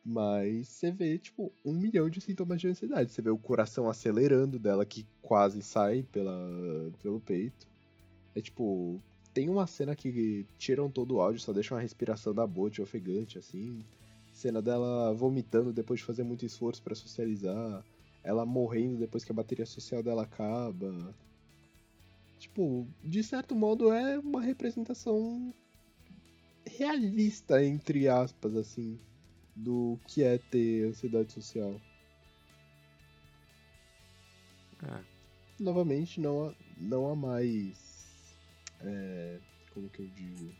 Mas 0.04 0.68
você 0.68 0.90
vê, 0.90 1.18
tipo, 1.18 1.52
um 1.64 1.72
milhão 1.72 2.08
de 2.08 2.20
sintomas 2.20 2.60
de 2.60 2.68
ansiedade. 2.68 3.10
Você 3.10 3.22
vê 3.22 3.30
o 3.30 3.38
coração 3.38 3.88
acelerando 3.88 4.58
dela, 4.58 4.84
que 4.84 5.06
quase 5.20 5.62
sai 5.62 6.02
pela, 6.02 6.32
pelo 7.02 7.20
peito. 7.20 7.66
É 8.34 8.40
tipo, 8.40 9.02
tem 9.32 9.48
uma 9.48 9.66
cena 9.66 9.94
que 9.94 10.46
tiram 10.58 10.90
todo 10.90 11.16
o 11.16 11.20
áudio, 11.20 11.40
só 11.40 11.52
deixam 11.52 11.76
a 11.76 11.80
respiração 11.80 12.34
da 12.34 12.46
Bote 12.46 12.82
ofegante, 12.82 13.38
assim. 13.38 13.84
Cena 14.38 14.62
dela 14.62 15.12
vomitando 15.12 15.72
depois 15.72 15.98
de 15.98 16.06
fazer 16.06 16.22
muito 16.22 16.46
esforço 16.46 16.80
para 16.80 16.94
socializar. 16.94 17.84
Ela 18.22 18.46
morrendo 18.46 18.96
depois 18.96 19.24
que 19.24 19.32
a 19.32 19.34
bateria 19.34 19.66
social 19.66 20.00
dela 20.00 20.22
acaba. 20.22 21.12
Tipo, 22.38 22.86
de 23.02 23.20
certo 23.24 23.56
modo 23.56 23.92
é 23.92 24.16
uma 24.16 24.40
representação 24.40 25.52
realista, 26.64 27.64
entre 27.64 28.06
aspas, 28.06 28.54
assim, 28.54 28.96
do 29.56 29.98
que 30.06 30.22
é 30.22 30.38
ter 30.38 30.86
ansiedade 30.86 31.32
social. 31.32 31.80
É. 34.84 35.02
Novamente, 35.58 36.20
não 36.20 36.46
há, 36.46 36.54
não 36.76 37.08
há 37.08 37.16
mais 37.16 38.36
é, 38.82 39.40
como 39.74 39.88
que 39.88 40.00
eu 40.00 40.06
digo, 40.06 40.54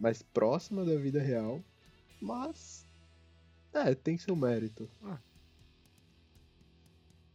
mais 0.00 0.22
próxima 0.22 0.84
da 0.84 0.96
vida 0.96 1.22
real, 1.22 1.62
mas 2.24 2.86
é, 3.72 3.94
tem 3.94 4.16
seu 4.16 4.34
mérito. 4.34 4.90
Ah. 5.02 5.18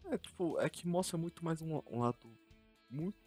É, 0.06 0.18
tipo, 0.18 0.60
é 0.60 0.70
que 0.70 0.88
mostra 0.88 1.18
muito 1.18 1.46
mais 1.46 1.62
um, 1.62 1.82
um 1.88 2.00
lado 2.00 2.36
muito 2.90 3.20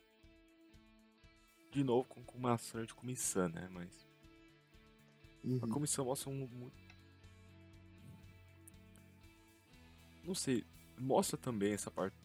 de 1.70 1.84
novo 1.84 2.08
com, 2.08 2.22
com 2.24 2.36
uma 2.36 2.54
ação 2.54 2.84
de 2.84 2.92
comissão, 2.92 3.48
né, 3.48 3.68
mas 3.70 4.06
uhum. 5.44 5.60
a 5.62 5.68
comissão 5.68 6.04
mostra 6.04 6.28
um 6.28 6.46
muito 6.48 6.82
não 10.24 10.34
sei, 10.34 10.64
mostra 10.98 11.38
também 11.38 11.72
essa 11.72 11.90
parte 11.90 12.16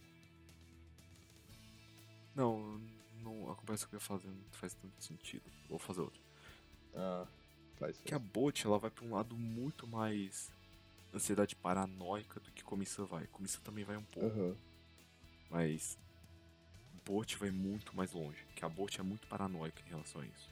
não, 2.38 2.80
não, 3.24 3.52
a 3.52 3.56
comparação 3.56 3.90
que 3.90 3.96
eu 3.96 3.98
ia 3.98 4.06
fazer 4.06 4.28
não 4.28 4.52
faz 4.52 4.76
tanto 4.76 5.04
sentido. 5.04 5.52
Vou 5.68 5.80
fazer 5.80 6.02
outra. 6.02 6.22
Ah, 6.94 7.26
faz. 7.78 8.02
Que 8.04 8.14
a 8.14 8.20
Bot 8.20 8.66
ela 8.66 8.78
vai 8.78 8.90
para 8.90 9.06
um 9.06 9.14
lado 9.14 9.36
muito 9.36 9.88
mais 9.88 10.52
ansiedade 11.14 11.56
paranoica 11.56 12.40
do 12.40 12.52
que 12.52 12.64
Comissão 12.64 13.06
vai. 13.06 13.26
Comissão 13.28 13.62
também 13.64 13.84
vai 13.84 13.98
um 13.98 14.04
pouco. 14.04 14.38
Uhum. 14.38 14.56
Mas 15.50 15.98
Bot 17.06 17.38
vai 17.38 17.52
muito 17.52 17.96
mais 17.96 18.12
longe. 18.12 18.46
Que 18.56 18.66
a 18.66 18.70
Bot 18.70 19.00
é 19.00 19.04
muito 19.04 19.28
paranoica 19.28 19.82
em 19.86 19.90
relação 19.90 20.22
a 20.22 20.26
isso. 20.26 20.50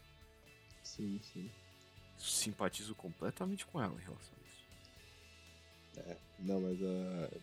Sim, 0.84 1.20
sim. 1.22 1.50
Simpatizo 2.18 2.96
completamente 2.96 3.66
com 3.66 3.82
ela 3.82 3.94
em 3.94 4.04
relação 4.04 4.34
a 4.34 4.48
isso. 4.48 4.66
É, 5.98 6.18
não, 6.40 6.62
mas 6.62 6.80
uh, 6.82 7.42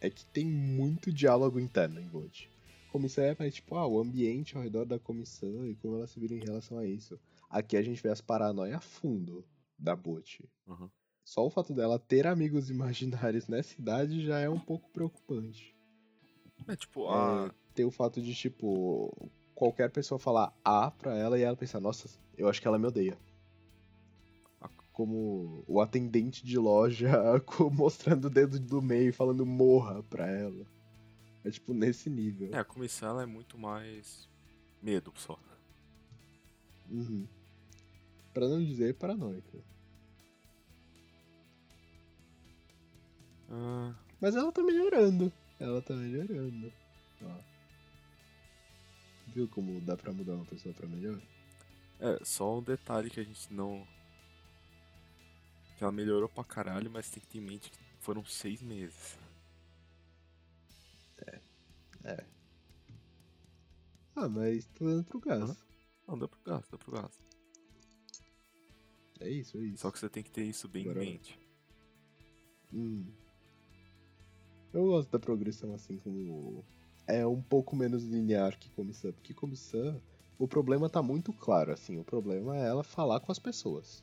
é 0.00 0.10
que 0.10 0.24
tem 0.26 0.44
muito 0.44 1.12
diálogo 1.12 1.60
interno 1.60 2.00
em 2.00 2.06
Bot 2.06 2.50
comissão 2.90 3.24
é 3.24 3.36
mais 3.38 3.54
tipo, 3.54 3.74
ah, 3.76 3.86
o 3.86 4.00
ambiente 4.00 4.56
ao 4.56 4.62
redor 4.62 4.84
da 4.84 4.98
comissão 4.98 5.66
e 5.66 5.74
como 5.76 5.96
ela 5.96 6.06
se 6.06 6.18
vira 6.20 6.34
em 6.34 6.44
relação 6.44 6.78
a 6.78 6.86
isso. 6.86 7.18
Aqui 7.50 7.76
a 7.76 7.82
gente 7.82 8.00
vê 8.00 8.08
as 8.08 8.20
paranoias 8.20 8.76
a 8.76 8.80
fundo 8.80 9.44
da 9.76 9.96
Bot. 9.96 10.48
Uhum. 10.66 10.88
Só 11.24 11.44
o 11.44 11.50
fato 11.50 11.74
dela 11.74 11.98
ter 11.98 12.26
amigos 12.26 12.70
imaginários 12.70 13.48
nessa 13.48 13.80
idade 13.80 14.24
já 14.24 14.38
é 14.38 14.48
um 14.48 14.58
pouco 14.58 14.88
preocupante. 14.90 15.76
É 16.68 16.76
tipo, 16.76 17.08
a... 17.08 17.46
É, 17.46 17.54
ter 17.74 17.84
o 17.84 17.90
fato 17.90 18.22
de, 18.22 18.34
tipo, 18.34 19.30
qualquer 19.54 19.90
pessoa 19.90 20.18
falar 20.18 20.54
A 20.64 20.90
pra 20.90 21.16
ela 21.16 21.38
e 21.38 21.42
ela 21.42 21.56
pensar, 21.56 21.80
nossa, 21.80 22.08
eu 22.36 22.48
acho 22.48 22.60
que 22.60 22.68
ela 22.68 22.78
me 22.78 22.86
odeia. 22.86 23.18
Como 24.92 25.64
o 25.66 25.80
atendente 25.80 26.44
de 26.44 26.58
loja 26.58 27.10
mostrando 27.72 28.26
o 28.26 28.30
dedo 28.30 28.60
do 28.60 28.82
meio 28.82 29.08
e 29.08 29.12
falando 29.12 29.46
morra 29.46 30.02
pra 30.02 30.26
ela. 30.28 30.66
É 31.42 31.50
tipo 31.50 31.72
nesse 31.72 32.10
nível. 32.10 32.50
É, 32.52 32.58
a 32.58 32.64
comissão 32.64 33.08
ela 33.08 33.22
é 33.22 33.26
muito 33.26 33.56
mais 33.56 34.28
medo 34.82 35.12
só. 35.16 35.38
Uhum. 36.90 37.26
Pra 38.40 38.48
não 38.48 38.64
dizer 38.64 38.94
paranoica. 38.94 39.58
Ah. 43.50 43.94
Mas 44.18 44.34
ela 44.34 44.50
tá 44.50 44.62
melhorando. 44.62 45.30
Ela 45.58 45.82
tá 45.82 45.92
melhorando. 45.92 46.72
Ó. 47.22 47.38
Viu 49.26 49.46
como 49.46 49.78
dá 49.82 49.94
pra 49.94 50.14
mudar 50.14 50.36
uma 50.36 50.46
pessoa 50.46 50.74
pra 50.74 50.88
melhor? 50.88 51.20
É, 52.00 52.18
só 52.24 52.58
um 52.58 52.62
detalhe 52.62 53.10
que 53.10 53.20
a 53.20 53.24
gente 53.24 53.52
não. 53.52 53.86
Que 55.76 55.84
ela 55.84 55.92
melhorou 55.92 56.30
pra 56.30 56.42
caralho, 56.42 56.90
mas 56.90 57.10
tem 57.10 57.22
que 57.22 57.28
ter 57.28 57.38
em 57.40 57.42
mente 57.42 57.70
que 57.70 57.78
foram 57.98 58.24
seis 58.24 58.62
meses. 58.62 59.18
É. 61.26 61.40
É. 62.04 62.24
Ah, 64.16 64.30
mas 64.30 64.64
tá 64.64 64.86
dando 64.86 65.04
pro 65.04 65.20
gás. 65.20 65.62
Não, 66.08 66.18
dá 66.18 66.26
pro 66.26 66.40
gás, 66.42 66.66
dá 66.70 66.78
pro 66.78 66.92
gás. 66.92 67.29
É 69.20 69.28
isso, 69.28 69.58
é 69.58 69.60
isso. 69.60 69.82
Só 69.82 69.90
que 69.90 69.98
você 69.98 70.08
tem 70.08 70.22
que 70.22 70.30
ter 70.30 70.44
isso 70.44 70.66
bem 70.66 70.82
Agora... 70.84 71.04
em 71.04 71.12
mente. 71.12 71.38
Hum. 72.72 73.04
Eu 74.72 74.86
gosto 74.86 75.10
da 75.10 75.18
progressão 75.18 75.74
assim 75.74 75.98
como. 75.98 76.64
É 77.06 77.26
um 77.26 77.42
pouco 77.42 77.74
menos 77.74 78.04
linear 78.04 78.58
que 78.58 78.70
comissão. 78.70 79.12
Porque 79.12 79.34
comissão, 79.34 80.00
o 80.38 80.46
problema 80.46 80.88
tá 80.88 81.02
muito 81.02 81.32
claro, 81.32 81.72
assim. 81.72 81.98
O 81.98 82.04
problema 82.04 82.56
é 82.56 82.68
ela 82.68 82.84
falar 82.84 83.20
com 83.20 83.32
as 83.32 83.38
pessoas. 83.38 84.02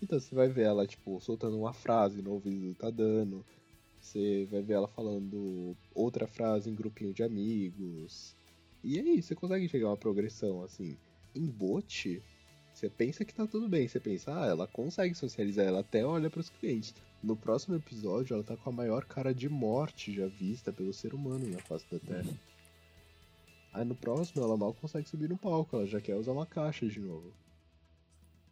Então 0.00 0.18
você 0.18 0.34
vai 0.34 0.48
ver 0.48 0.62
ela, 0.62 0.86
tipo, 0.86 1.20
soltando 1.20 1.58
uma 1.58 1.72
frase 1.72 2.22
no 2.22 2.32
ouvido 2.32 2.68
do 2.68 2.74
Tadano. 2.74 3.44
Você 4.00 4.46
vai 4.50 4.62
ver 4.62 4.74
ela 4.74 4.88
falando 4.88 5.76
outra 5.92 6.28
frase 6.28 6.70
em 6.70 6.74
grupinho 6.74 7.12
de 7.12 7.24
amigos. 7.24 8.36
E 8.82 8.98
aí, 8.98 9.20
você 9.20 9.34
consegue 9.34 9.68
chegar 9.68 9.88
a 9.88 9.90
uma 9.90 9.96
progressão, 9.96 10.62
assim. 10.62 10.96
Em 11.34 11.46
bot, 11.46 12.22
você 12.78 12.88
pensa 12.88 13.24
que 13.24 13.34
tá 13.34 13.46
tudo 13.46 13.68
bem. 13.68 13.88
Você 13.88 13.98
pensa, 13.98 14.32
ah, 14.32 14.46
ela 14.46 14.66
consegue 14.68 15.14
socializar, 15.14 15.66
ela 15.66 15.80
até 15.80 16.06
olha 16.06 16.30
para 16.30 16.40
os 16.40 16.48
clientes. 16.48 16.94
No 17.22 17.36
próximo 17.36 17.74
episódio, 17.74 18.34
ela 18.34 18.44
tá 18.44 18.56
com 18.56 18.70
a 18.70 18.72
maior 18.72 19.04
cara 19.04 19.34
de 19.34 19.48
morte 19.48 20.14
já 20.14 20.28
vista 20.28 20.72
pelo 20.72 20.92
ser 20.92 21.12
humano 21.12 21.44
na 21.48 21.58
face 21.58 21.84
da 21.90 21.98
Terra. 21.98 22.38
Aí 23.72 23.84
no 23.84 23.96
próximo, 23.96 24.42
ela 24.42 24.56
mal 24.56 24.72
consegue 24.72 25.08
subir 25.08 25.28
no 25.28 25.36
palco, 25.36 25.74
ela 25.74 25.86
já 25.86 26.00
quer 26.00 26.14
usar 26.14 26.32
uma 26.32 26.46
caixa 26.46 26.86
de 26.86 27.00
novo. 27.00 27.32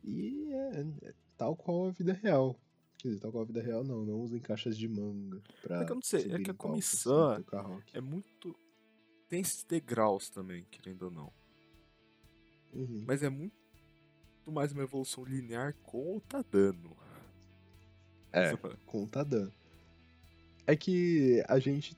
E 0.03 0.53
é, 0.53 1.09
é 1.09 1.15
tal 1.37 1.55
qual 1.55 1.87
a 1.87 1.91
vida 1.91 2.13
real. 2.13 2.57
Quer 2.99 3.09
dizer, 3.09 3.21
tal 3.21 3.31
qual 3.31 3.45
a 3.45 3.47
vida 3.47 3.63
real 3.63 3.85
não, 3.85 4.05
não 4.05 4.21
usem 4.21 4.41
caixas 4.41 4.77
de 4.77 4.89
manga 4.89 5.41
pra. 5.63 5.83
É 5.83 5.85
que 5.85 5.93
eu 5.93 5.97
não 5.97 6.03
sei, 6.03 6.33
é 6.33 6.39
que 6.41 6.51
a 6.51 6.55
comissão 6.55 7.45
é 7.93 8.01
muito. 8.01 8.59
Tem 9.29 9.41
esses 9.41 9.63
degraus 9.65 10.29
também, 10.31 10.65
querendo 10.71 11.05
ou 11.05 11.11
não. 11.11 11.33
Uhum. 12.73 13.05
Mas 13.07 13.23
é 13.23 13.29
muito 13.29 13.66
mais 14.53 14.73
uma 14.73 14.83
evolução 14.83 15.25
linear 15.25 15.75
com 15.83 16.17
o 16.17 16.21
Tadano. 16.21 16.97
É, 18.33 18.57
com 18.85 19.05
o 19.05 19.07
Tadano. 19.07 19.53
É 20.67 20.77
que 20.77 21.43
a 21.49 21.59
gente. 21.59 21.97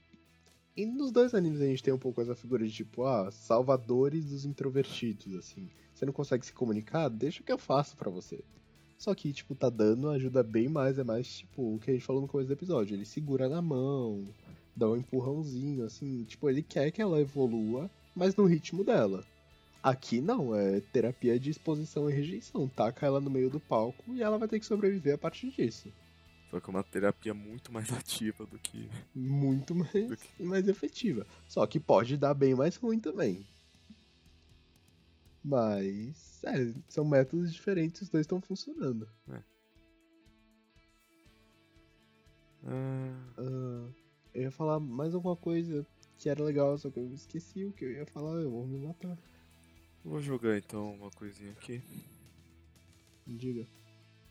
E 0.77 0.87
nos 0.87 1.11
dois 1.11 1.35
animes 1.35 1.61
a 1.61 1.67
gente 1.67 1.83
tem 1.83 1.93
um 1.93 1.99
pouco 1.99 2.21
essa 2.21 2.35
figura 2.35 2.65
de 2.65 2.73
tipo, 2.73 3.05
ah, 3.05 3.31
salvadores 3.31 4.27
dos 4.27 4.45
introvertidos, 4.45 5.35
assim. 5.35 5.69
Você 5.93 6.07
não 6.07 6.13
consegue 6.13 6.47
se 6.47 6.53
comunicar? 6.53 7.09
Deixa 7.09 7.43
que 7.43 7.51
eu 7.51 7.59
faço 7.59 7.97
para 7.97 8.11
você. 8.11 8.45
Só 8.97 9.15
que, 9.15 9.33
tipo, 9.33 9.55
tá 9.55 9.69
dando 9.69 10.09
ajuda 10.11 10.43
bem 10.43 10.69
mais, 10.69 10.99
é 10.99 11.05
mais, 11.05 11.39
tipo, 11.39 11.75
o 11.75 11.79
que 11.79 11.91
a 11.91 11.95
gente 11.95 12.05
falou 12.05 12.23
no 12.23 12.29
começo 12.29 12.49
do 12.49 12.53
episódio. 12.53 12.95
Ele 12.95 13.05
segura 13.05 13.49
na 13.49 13.63
mão, 13.63 14.25
dá 14.77 14.89
um 14.89 14.97
empurrãozinho, 14.97 15.85
assim. 15.85 16.25
Tipo, 16.25 16.49
ele 16.49 16.63
quer 16.63 16.91
que 16.91 17.03
ela 17.03 17.21
evolua, 17.21 17.91
mas 18.15 18.37
no 18.37 18.45
ritmo 18.45 18.85
dela. 18.85 19.25
Aqui 19.89 20.21
não, 20.21 20.55
é 20.55 20.81
terapia 20.81 21.41
de 21.41 21.49
exposição 21.49 22.11
e 22.11 22.13
rejeição. 22.13 22.69
Taca 22.69 23.07
ela 23.07 23.23
no 23.23 23.31
meio 23.31 23.49
do 23.49 23.59
palco 23.59 24.15
e 24.15 24.23
ela 24.23 24.37
vai 24.37 24.47
ter 24.47 24.61
que 24.61 24.67
sobreviver 24.67 25.15
a 25.15 25.19
partir 25.19 25.51
disso. 25.51 25.91
Só 26.51 26.61
que 26.61 26.69
é 26.69 26.71
uma 26.71 26.85
terapia 26.85 27.33
muito 27.33 27.73
mais 27.73 27.91
ativa 27.93 28.45
do 28.45 28.59
que. 28.59 28.91
Muito 29.15 29.75
mais, 29.75 29.91
que... 29.91 30.43
mais 30.43 30.69
efetiva. 30.69 31.27
Só 31.47 31.67
que 31.67 31.81
pode 31.81 32.19
dar 32.19 32.35
bem 32.35 32.55
mais 32.55 32.77
ruim 32.77 33.01
também. 33.01 33.47
Mas, 35.43 36.45
é, 36.45 36.75
são 36.87 37.07
métodos 37.07 37.51
diferentes, 37.51 38.03
os 38.03 38.11
dois 38.11 38.25
estão 38.25 38.43
funcionando. 38.43 39.09
É. 39.31 39.43
Uh, 42.63 43.95
eu 44.35 44.43
ia 44.43 44.51
falar 44.51 44.79
mais 44.79 45.15
alguma 45.15 45.37
coisa 45.37 45.87
que 46.19 46.29
era 46.29 46.45
legal, 46.45 46.77
só 46.77 46.91
que 46.91 46.99
eu 46.99 47.11
esqueci 47.15 47.65
o 47.65 47.73
que 47.73 47.87
eu 47.87 47.93
ia 47.93 48.05
falar, 48.05 48.43
eu 48.43 48.51
vou 48.51 48.67
me 48.67 48.79
matar. 48.79 49.17
Vou 50.09 50.23
jogar 50.23 50.57
então 50.57 50.95
uma 50.95 51.11
coisinha 51.11 51.53
aqui. 51.53 51.83
Diga. 53.27 53.67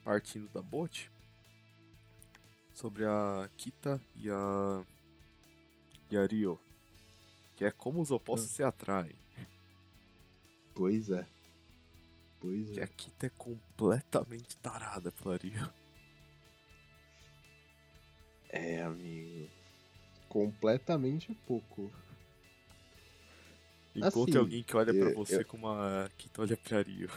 Partindo 0.04 0.50
da 0.50 0.60
bot. 0.60 1.12
Sobre 2.74 3.06
a 3.06 3.48
Kita 3.56 4.02
e 4.16 4.28
a. 4.28 4.84
E 6.10 6.18
a 6.18 6.26
Rio. 6.26 6.60
Que 7.56 7.64
é 7.64 7.70
como 7.70 8.02
os 8.02 8.10
opostos 8.10 8.50
ah. 8.50 8.56
se 8.56 8.64
atraem. 8.64 9.16
Pois 10.74 11.12
é. 11.12 11.28
Pois 12.40 12.72
que 12.72 12.80
é. 12.80 12.84
a 12.84 12.88
Kita 12.88 13.28
é 13.28 13.30
completamente 13.30 14.58
tarada 14.58 15.12
pela 15.12 15.38
Rio. 15.38 15.72
É, 18.50 18.82
amigo. 18.82 19.48
Completamente 20.28 21.36
pouco. 21.46 21.92
Encontre 23.98 24.32
assim, 24.32 24.38
alguém 24.38 24.64
que 24.64 24.76
olha 24.78 24.92
eu, 24.92 25.06
pra 25.06 25.16
você 25.16 25.42
eu... 25.42 25.46
como 25.46 25.68
a 25.68 26.10
Kita 26.18 26.42
olha 26.42 26.58
pra 26.58 26.82
Rio. 26.82 27.10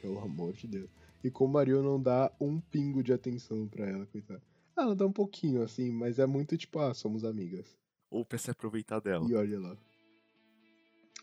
Pelo 0.00 0.18
amor 0.20 0.52
de 0.52 0.68
Deus. 0.68 0.90
E 1.24 1.30
como 1.30 1.54
Mario 1.54 1.82
não 1.82 2.00
dá 2.00 2.30
um 2.40 2.60
pingo 2.60 3.02
de 3.02 3.12
atenção 3.12 3.66
pra 3.66 3.84
ela, 3.84 4.06
coitada. 4.06 4.40
Ah, 4.76 4.82
ela 4.82 4.94
dá 4.94 5.04
um 5.04 5.12
pouquinho, 5.12 5.62
assim, 5.62 5.90
mas 5.90 6.18
é 6.18 6.26
muito 6.26 6.56
tipo, 6.56 6.78
ah, 6.78 6.94
somos 6.94 7.24
amigas. 7.24 7.76
Ou 8.10 8.24
pra 8.24 8.38
se 8.38 8.50
aproveitar 8.50 9.00
dela. 9.00 9.28
E 9.28 9.34
olha 9.34 9.58
lá. 9.58 9.76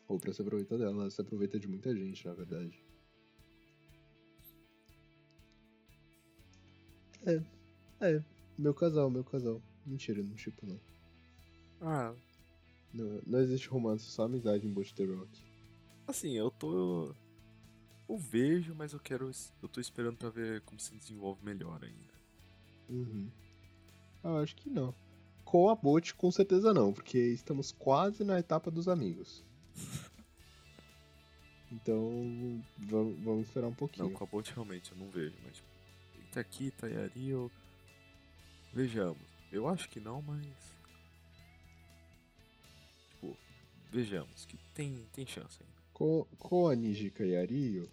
Ou 0.07 0.19
pra 0.19 0.33
se 0.33 0.41
aproveitar 0.41 0.77
dela, 0.77 1.03
ela 1.03 1.09
se 1.09 1.21
aproveita 1.21 1.57
de 1.57 1.67
muita 1.67 1.95
gente, 1.95 2.25
na 2.27 2.33
verdade. 2.33 2.83
É, 7.25 7.41
é, 8.01 8.23
meu 8.57 8.73
casal, 8.73 9.09
meu 9.09 9.23
casal. 9.23 9.61
Mentira, 9.85 10.21
não 10.21 10.35
tipo 10.35 10.65
não. 10.65 10.79
Ah. 11.79 12.13
Não, 12.93 13.21
não 13.25 13.39
existe 13.39 13.67
romance, 13.67 14.05
só 14.05 14.23
amizade 14.23 14.67
em 14.67 14.71
Buster 14.71 15.09
Rock. 15.17 15.43
Assim, 16.07 16.33
eu 16.33 16.51
tô. 16.51 17.15
Eu 18.07 18.17
vejo, 18.17 18.75
mas 18.75 18.93
eu 18.93 18.99
quero. 18.99 19.31
Eu 19.61 19.69
tô 19.69 19.79
esperando 19.79 20.17
pra 20.17 20.29
ver 20.29 20.61
como 20.61 20.79
se 20.79 20.95
desenvolve 20.95 21.43
melhor 21.43 21.83
ainda. 21.83 22.13
Uhum. 22.89 23.29
Eu 24.23 24.37
acho 24.37 24.55
que 24.55 24.69
não. 24.69 24.93
Com 25.43 25.69
a 25.69 25.75
Bot, 25.75 26.13
com 26.15 26.31
certeza 26.31 26.73
não, 26.73 26.93
porque 26.93 27.17
estamos 27.17 27.71
quase 27.71 28.23
na 28.23 28.39
etapa 28.39 28.69
dos 28.69 28.87
amigos. 28.87 29.43
Então, 31.73 32.63
vamos, 32.77 33.47
esperar 33.47 33.67
um 33.67 33.73
pouquinho. 33.73 34.09
Não, 34.09 34.13
com 34.13 34.23
a 34.23 34.27
Bolt 34.27 34.51
realmente 34.51 34.91
eu 34.91 34.97
não 34.97 35.09
vejo, 35.09 35.35
mas 35.43 35.55
tipo, 35.55 36.39
aqui, 36.39 36.69
tá 36.69 36.85
aí, 36.85 37.29
eu... 37.29 37.51
Vejamos. 38.71 39.23
Eu 39.51 39.67
acho 39.67 39.89
que 39.89 39.99
não, 39.99 40.21
mas... 40.21 40.72
vejamos, 43.93 44.45
que 44.45 44.57
tem, 44.73 45.07
tem 45.13 45.25
chance 45.25 45.59
ainda. 45.61 45.73
Com, 45.93 46.25
com 46.37 46.67
a 46.67 46.75
Nijika 46.75 47.23
e 47.23 47.35
Ario, 47.35 47.89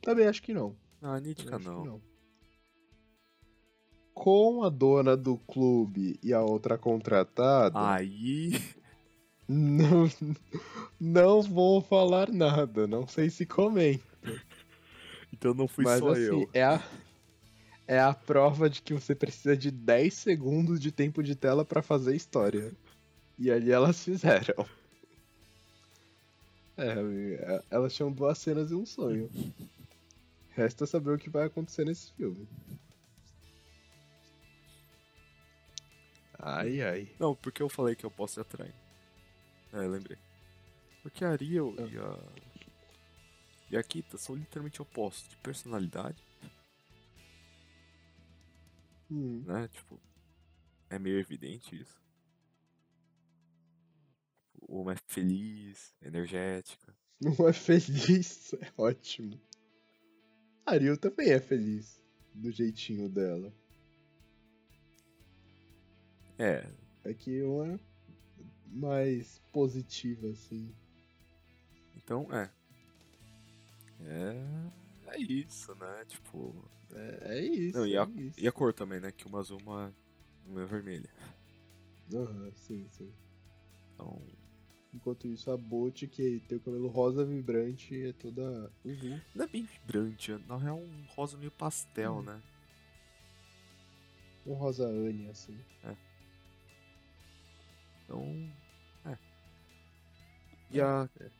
também 0.00 0.26
acho 0.26 0.42
que 0.42 0.54
não. 0.54 0.74
Ah, 1.02 1.14
a 1.14 1.20
Nijika 1.20 1.58
não. 1.58 1.84
não. 1.84 2.02
Com 4.14 4.64
a 4.64 4.70
dona 4.70 5.16
do 5.16 5.36
clube 5.36 6.18
e 6.22 6.32
a 6.32 6.42
outra 6.42 6.78
contratada... 6.78 7.78
Aí... 7.78 8.52
Não, 9.48 10.10
não 10.98 11.40
vou 11.40 11.80
falar 11.80 12.32
nada, 12.32 12.84
não 12.88 13.06
sei 13.06 13.30
se 13.30 13.46
comenta. 13.46 14.02
Então 15.32 15.54
não 15.54 15.68
fui 15.68 15.84
Mas, 15.84 16.00
só 16.00 16.10
assim, 16.10 16.20
eu. 16.20 16.50
É 16.52 16.64
a, 16.64 16.82
é 17.86 18.00
a 18.00 18.12
prova 18.12 18.68
de 18.68 18.82
que 18.82 18.92
você 18.92 19.14
precisa 19.14 19.56
de 19.56 19.70
10 19.70 20.12
segundos 20.12 20.80
de 20.80 20.90
tempo 20.90 21.22
de 21.22 21.36
tela 21.36 21.64
para 21.64 21.82
fazer 21.82 22.16
história. 22.16 22.72
E 23.38 23.50
ali 23.50 23.70
elas 23.70 24.02
fizeram. 24.02 24.66
É, 26.78 27.62
elas 27.70 27.94
tinham 27.94 28.12
duas 28.12 28.38
cenas 28.38 28.70
e 28.70 28.74
um 28.74 28.84
sonho. 28.84 29.30
Resta 30.50 30.86
saber 30.86 31.10
o 31.10 31.18
que 31.18 31.30
vai 31.30 31.46
acontecer 31.46 31.84
nesse 31.84 32.12
filme. 32.12 32.46
Ai, 36.38 36.82
ai. 36.82 37.14
Não, 37.18 37.34
porque 37.34 37.62
eu 37.62 37.68
falei 37.68 37.94
que 37.94 38.04
eu 38.04 38.10
posso 38.10 38.38
ir 38.38 38.42
atrás. 38.42 38.72
É, 39.72 39.78
lembrei. 39.78 40.18
Porque 41.02 41.24
a 41.24 41.30
Ariel 41.30 41.74
ah. 41.78 41.82
e 41.82 41.98
a. 41.98 42.46
E 43.68 43.76
a 43.76 43.82
Kita 43.82 44.16
são 44.16 44.36
literalmente 44.36 44.80
opostos 44.80 45.28
de 45.28 45.36
personalidade. 45.38 46.22
Hum. 49.10 49.42
Né? 49.44 49.68
Tipo, 49.68 50.00
é 50.88 50.98
meio 50.98 51.18
evidente 51.18 51.74
isso. 51.74 52.05
Uma 54.68 54.92
é 54.92 54.96
feliz, 55.06 55.94
energética. 56.02 56.94
Uma 57.20 57.48
é 57.48 57.52
feliz, 57.52 58.52
é 58.60 58.70
ótimo. 58.76 59.40
A 60.66 60.72
Ariel 60.72 60.98
também 60.98 61.30
é 61.30 61.40
feliz, 61.40 62.02
do 62.34 62.50
jeitinho 62.50 63.08
dela. 63.08 63.54
É. 66.38 66.68
É 67.04 67.14
que 67.14 67.42
uma 67.42 67.74
é 67.74 67.80
mais 68.66 69.38
positiva, 69.52 70.28
assim. 70.28 70.74
Então, 71.96 72.28
é. 72.30 72.50
É. 74.02 74.76
É 75.06 75.20
isso, 75.20 75.74
né? 75.76 76.04
Tipo. 76.06 76.54
É, 76.92 77.38
é 77.38 77.40
isso. 77.40 77.78
Não, 77.78 77.86
e, 77.86 77.94
é 77.94 77.98
a, 77.98 78.04
isso. 78.04 78.40
e 78.40 78.46
a 78.46 78.52
cor 78.52 78.74
também, 78.74 79.00
né? 79.00 79.10
Que 79.10 79.26
uma 79.26 79.38
azul, 79.38 79.58
uma, 79.62 79.94
uma 80.46 80.62
é 80.62 80.66
vermelha. 80.66 81.08
Aham, 82.12 82.52
sim, 82.54 82.86
sim. 82.90 83.12
Então. 83.94 84.20
Enquanto 84.96 85.26
isso, 85.28 85.50
a 85.50 85.56
Bote, 85.58 86.08
que 86.08 86.40
tem 86.48 86.56
o 86.56 86.60
cabelo 86.60 86.88
rosa 86.88 87.22
vibrante, 87.24 87.94
é 88.06 88.12
toda. 88.14 88.72
Uhum. 88.82 89.20
Não 89.34 89.44
é 89.44 89.48
bem 89.48 89.62
vibrante, 89.62 90.32
na 90.48 90.56
real 90.56 90.78
é 90.78 90.82
um 90.82 91.04
rosa 91.14 91.36
meio 91.36 91.50
pastel, 91.50 92.14
Hum. 92.16 92.22
né? 92.22 92.42
Um 94.46 94.54
rosa 94.54 94.86
Anne, 94.86 95.28
assim. 95.28 95.58
Então. 98.04 98.22
É. 99.04 99.18
E 100.70 100.80
a. 100.80 101.08
É. 101.20 101.30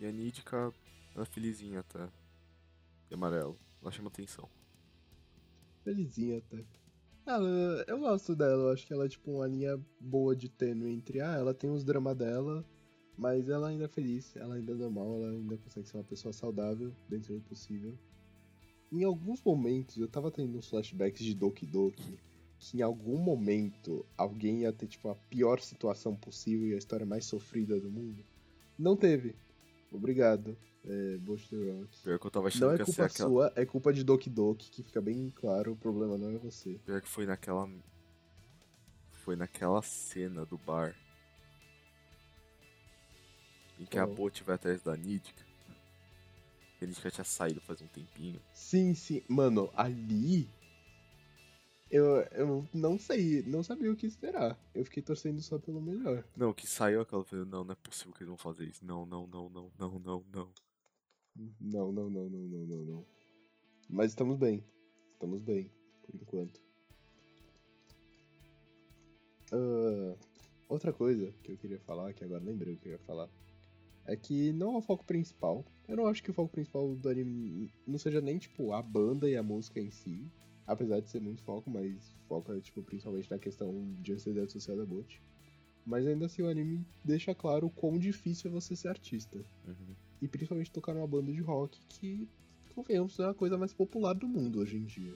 E 0.00 0.06
a 0.06 0.12
Nidica, 0.12 0.72
ela 1.14 1.22
é 1.22 1.26
felizinha 1.26 1.80
até. 1.80 2.06
De 3.08 3.14
amarelo. 3.14 3.58
Ela 3.82 3.90
chama 3.90 4.08
atenção. 4.08 4.48
Felizinha 5.84 6.38
até. 6.38 6.64
Ela, 7.26 7.84
eu 7.86 7.98
gosto 7.98 8.34
dela, 8.34 8.62
eu 8.64 8.72
acho 8.72 8.86
que 8.86 8.92
ela 8.92 9.04
é 9.04 9.08
tipo 9.08 9.30
uma 9.30 9.46
linha 9.46 9.78
boa 10.00 10.34
de 10.34 10.48
tênue 10.48 10.92
entre. 10.94 11.20
Ah, 11.20 11.34
ela 11.34 11.52
tem 11.52 11.68
os 11.68 11.84
dramas 11.84 12.16
dela, 12.16 12.64
mas 13.18 13.48
ela 13.48 13.68
ainda 13.68 13.86
é 13.86 13.88
feliz, 13.88 14.34
ela 14.36 14.54
ainda 14.54 14.72
é 14.72 14.76
normal, 14.76 15.24
ela 15.24 15.32
ainda 15.32 15.56
consegue 15.56 15.88
ser 15.88 15.96
uma 15.96 16.04
pessoa 16.04 16.32
saudável 16.32 16.92
dentro 17.08 17.34
do 17.34 17.40
possível. 17.40 17.92
Em 18.92 19.02
alguns 19.02 19.42
momentos, 19.42 19.96
eu 19.98 20.06
tava 20.08 20.30
tendo 20.30 20.56
uns 20.56 20.68
flashbacks 20.68 21.24
de 21.24 21.34
Doki 21.34 21.66
Doki, 21.66 22.18
que 22.60 22.78
em 22.78 22.82
algum 22.82 23.18
momento 23.18 24.06
alguém 24.16 24.60
ia 24.62 24.72
ter 24.72 24.86
tipo 24.86 25.08
a 25.08 25.14
pior 25.14 25.60
situação 25.60 26.14
possível 26.14 26.68
e 26.68 26.74
a 26.74 26.78
história 26.78 27.04
mais 27.04 27.24
sofrida 27.24 27.78
do 27.80 27.90
mundo. 27.90 28.24
Não 28.78 28.96
teve. 28.96 29.34
Obrigado, 29.92 30.56
é, 30.84 31.18
Rock. 31.18 32.02
Pior 32.02 32.18
que 32.18 32.26
eu 32.26 32.30
tava 32.30 32.44
Não 32.44 32.48
achando 32.48 32.74
é 32.74 32.78
que 32.78 32.84
ser 32.84 32.96
culpa 32.96 33.04
aquela. 33.04 33.28
sua, 33.28 33.52
é 33.56 33.66
culpa 33.66 33.92
de 33.92 34.04
Doki 34.04 34.30
Doki, 34.30 34.70
que 34.70 34.82
fica 34.82 35.00
bem 35.00 35.30
claro, 35.34 35.72
o 35.72 35.76
problema 35.76 36.16
não 36.16 36.30
é 36.30 36.38
você. 36.38 36.78
Pior 36.84 37.00
que 37.02 37.08
foi 37.08 37.26
naquela. 37.26 37.68
Foi 39.10 39.34
naquela 39.34 39.82
cena 39.82 40.46
do 40.46 40.56
bar. 40.56 40.94
Que 43.90 43.98
a 43.98 44.04
Qual? 44.04 44.14
Bote 44.14 44.42
vai 44.42 44.54
atrás 44.54 44.82
da 44.82 44.96
Nidica. 44.96 45.44
Que 46.78 46.84
a 46.84 46.88
Nidica 46.88 47.10
tinha 47.10 47.24
saído 47.24 47.60
faz 47.60 47.80
um 47.80 47.86
tempinho. 47.88 48.40
Sim, 48.52 48.94
sim. 48.94 49.22
Mano, 49.28 49.70
ali. 49.74 50.48
Eu, 51.90 52.04
eu 52.32 52.68
não 52.74 52.98
sei, 52.98 53.42
não 53.44 53.62
sabia 53.62 53.90
o 53.90 53.96
que 53.96 54.06
esperar. 54.06 54.58
Eu 54.74 54.84
fiquei 54.84 55.02
torcendo 55.02 55.40
só 55.40 55.58
pelo 55.58 55.80
melhor. 55.80 56.22
Não, 56.36 56.52
que 56.52 56.66
saiu 56.66 57.00
aquela. 57.00 57.24
falei, 57.24 57.46
Não, 57.46 57.64
não 57.64 57.72
é 57.72 57.76
possível 57.76 58.12
que 58.12 58.18
eles 58.18 58.28
vão 58.28 58.36
fazer 58.36 58.64
isso. 58.66 58.84
Não, 58.84 59.06
não, 59.06 59.26
não, 59.26 59.48
não, 59.48 59.70
não, 59.78 59.98
não, 59.98 60.24
não. 60.32 60.52
Não, 61.60 61.92
não, 61.92 62.10
não, 62.10 62.28
não, 62.28 62.28
não, 62.28 62.66
não, 62.66 62.84
não. 62.84 63.06
Mas 63.88 64.10
estamos 64.10 64.36
bem. 64.36 64.62
Estamos 65.14 65.40
bem, 65.40 65.70
por 66.02 66.14
enquanto. 66.14 66.60
Ah, 69.50 70.14
outra 70.68 70.92
coisa 70.92 71.32
que 71.42 71.52
eu 71.52 71.56
queria 71.56 71.80
falar, 71.80 72.12
que 72.12 72.22
agora 72.22 72.44
lembrei 72.44 72.74
o 72.74 72.76
que 72.76 72.88
eu 72.88 72.92
ia 72.92 72.98
falar, 72.98 73.28
é 74.08 74.16
que 74.16 74.52
não 74.54 74.74
é 74.74 74.78
o 74.78 74.82
foco 74.82 75.04
principal. 75.04 75.64
Eu 75.86 75.96
não 75.96 76.06
acho 76.06 76.22
que 76.22 76.30
o 76.30 76.34
foco 76.34 76.50
principal 76.50 76.96
do 76.96 77.08
anime 77.10 77.70
não 77.86 77.98
seja 77.98 78.22
nem, 78.22 78.38
tipo, 78.38 78.72
a 78.72 78.82
banda 78.82 79.28
e 79.28 79.36
a 79.36 79.42
música 79.42 79.78
em 79.78 79.90
si. 79.90 80.26
Apesar 80.66 81.00
de 81.00 81.10
ser 81.10 81.20
muito 81.20 81.42
foco, 81.42 81.70
mas 81.70 82.16
foco 82.26 82.52
é, 82.52 82.60
tipo, 82.60 82.82
principalmente 82.82 83.30
na 83.30 83.38
questão 83.38 83.94
de 84.00 84.12
ansiedade 84.12 84.50
social 84.50 84.76
da 84.76 84.84
Bot. 84.84 85.22
Mas 85.84 86.06
ainda 86.06 86.26
assim 86.26 86.42
o 86.42 86.48
anime 86.48 86.86
deixa 87.04 87.34
claro 87.34 87.66
o 87.66 87.70
quão 87.70 87.98
difícil 87.98 88.50
é 88.50 88.52
você 88.52 88.74
ser 88.74 88.88
artista. 88.88 89.38
Uhum. 89.66 89.94
E 90.22 90.28
principalmente 90.28 90.72
tocar 90.72 90.94
numa 90.94 91.06
banda 91.06 91.30
de 91.30 91.40
rock 91.40 91.78
que, 91.88 92.28
convenhamos, 92.74 93.18
é 93.18 93.26
a 93.26 93.34
coisa 93.34 93.58
mais 93.58 93.74
popular 93.74 94.14
do 94.14 94.26
mundo 94.26 94.60
hoje 94.60 94.78
em 94.78 94.84
dia. 94.84 95.14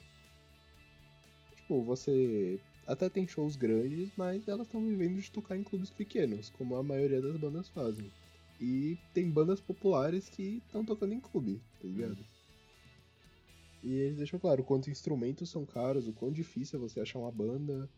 Tipo, 1.56 1.82
você 1.82 2.60
até 2.86 3.08
tem 3.08 3.26
shows 3.26 3.56
grandes, 3.56 4.10
mas 4.16 4.46
elas 4.48 4.66
estão 4.66 4.84
vivendo 4.84 5.18
de 5.18 5.30
tocar 5.30 5.56
em 5.56 5.62
clubes 5.62 5.90
pequenos, 5.90 6.50
como 6.50 6.76
a 6.76 6.82
maioria 6.82 7.20
das 7.20 7.36
bandas 7.36 7.68
fazem. 7.68 8.10
E 8.64 8.96
tem 9.12 9.28
bandas 9.28 9.60
populares 9.60 10.28
que 10.28 10.62
estão 10.64 10.84
tocando 10.84 11.12
em 11.14 11.20
clube, 11.20 11.60
tá 11.80 11.88
ligado? 11.88 12.24
E 13.82 13.92
eles 13.92 14.18
deixam 14.18 14.38
claro 14.38 14.62
o 14.62 14.64
quanto 14.64 14.88
instrumentos 14.88 15.50
são 15.50 15.66
caros, 15.66 16.06
o 16.06 16.12
quão 16.12 16.30
difícil 16.30 16.78
é 16.78 16.80
você 16.80 17.00
achar 17.00 17.18
uma 17.18 17.32
banda, 17.32 17.90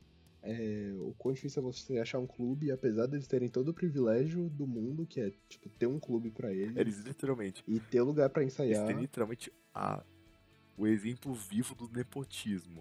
é, 0.43 0.95
o 0.99 1.15
quão 1.19 1.35
difícil 1.35 1.61
é 1.61 1.65
você 1.65 1.99
achar 1.99 2.19
um 2.19 2.27
clube, 2.27 2.71
apesar 2.71 3.05
deles 3.07 3.27
terem 3.27 3.51
todo 3.51 3.69
o 3.69 3.75
privilégio 3.75 4.49
do 4.49 4.67
mundo, 4.67 5.05
que 5.07 5.21
é, 5.21 5.31
tipo, 5.51 5.69
ter 5.69 5.87
um 5.87 6.01
clube 6.01 6.31
pra 6.31 6.51
eles. 6.51 6.75
Eles 6.79 6.99
literalmente. 7.01 7.63
E 7.69 7.79
ter 7.79 8.01
lugar 8.01 8.31
pra 8.31 8.41
Eles 8.43 8.55
ensaiar. 8.55 8.87
têm 8.87 8.97
literalmente 8.97 9.53
a, 9.75 10.03
o 10.79 10.87
exemplo 10.87 11.35
vivo 11.35 11.75
do 11.75 11.91
nepotismo. 11.91 12.81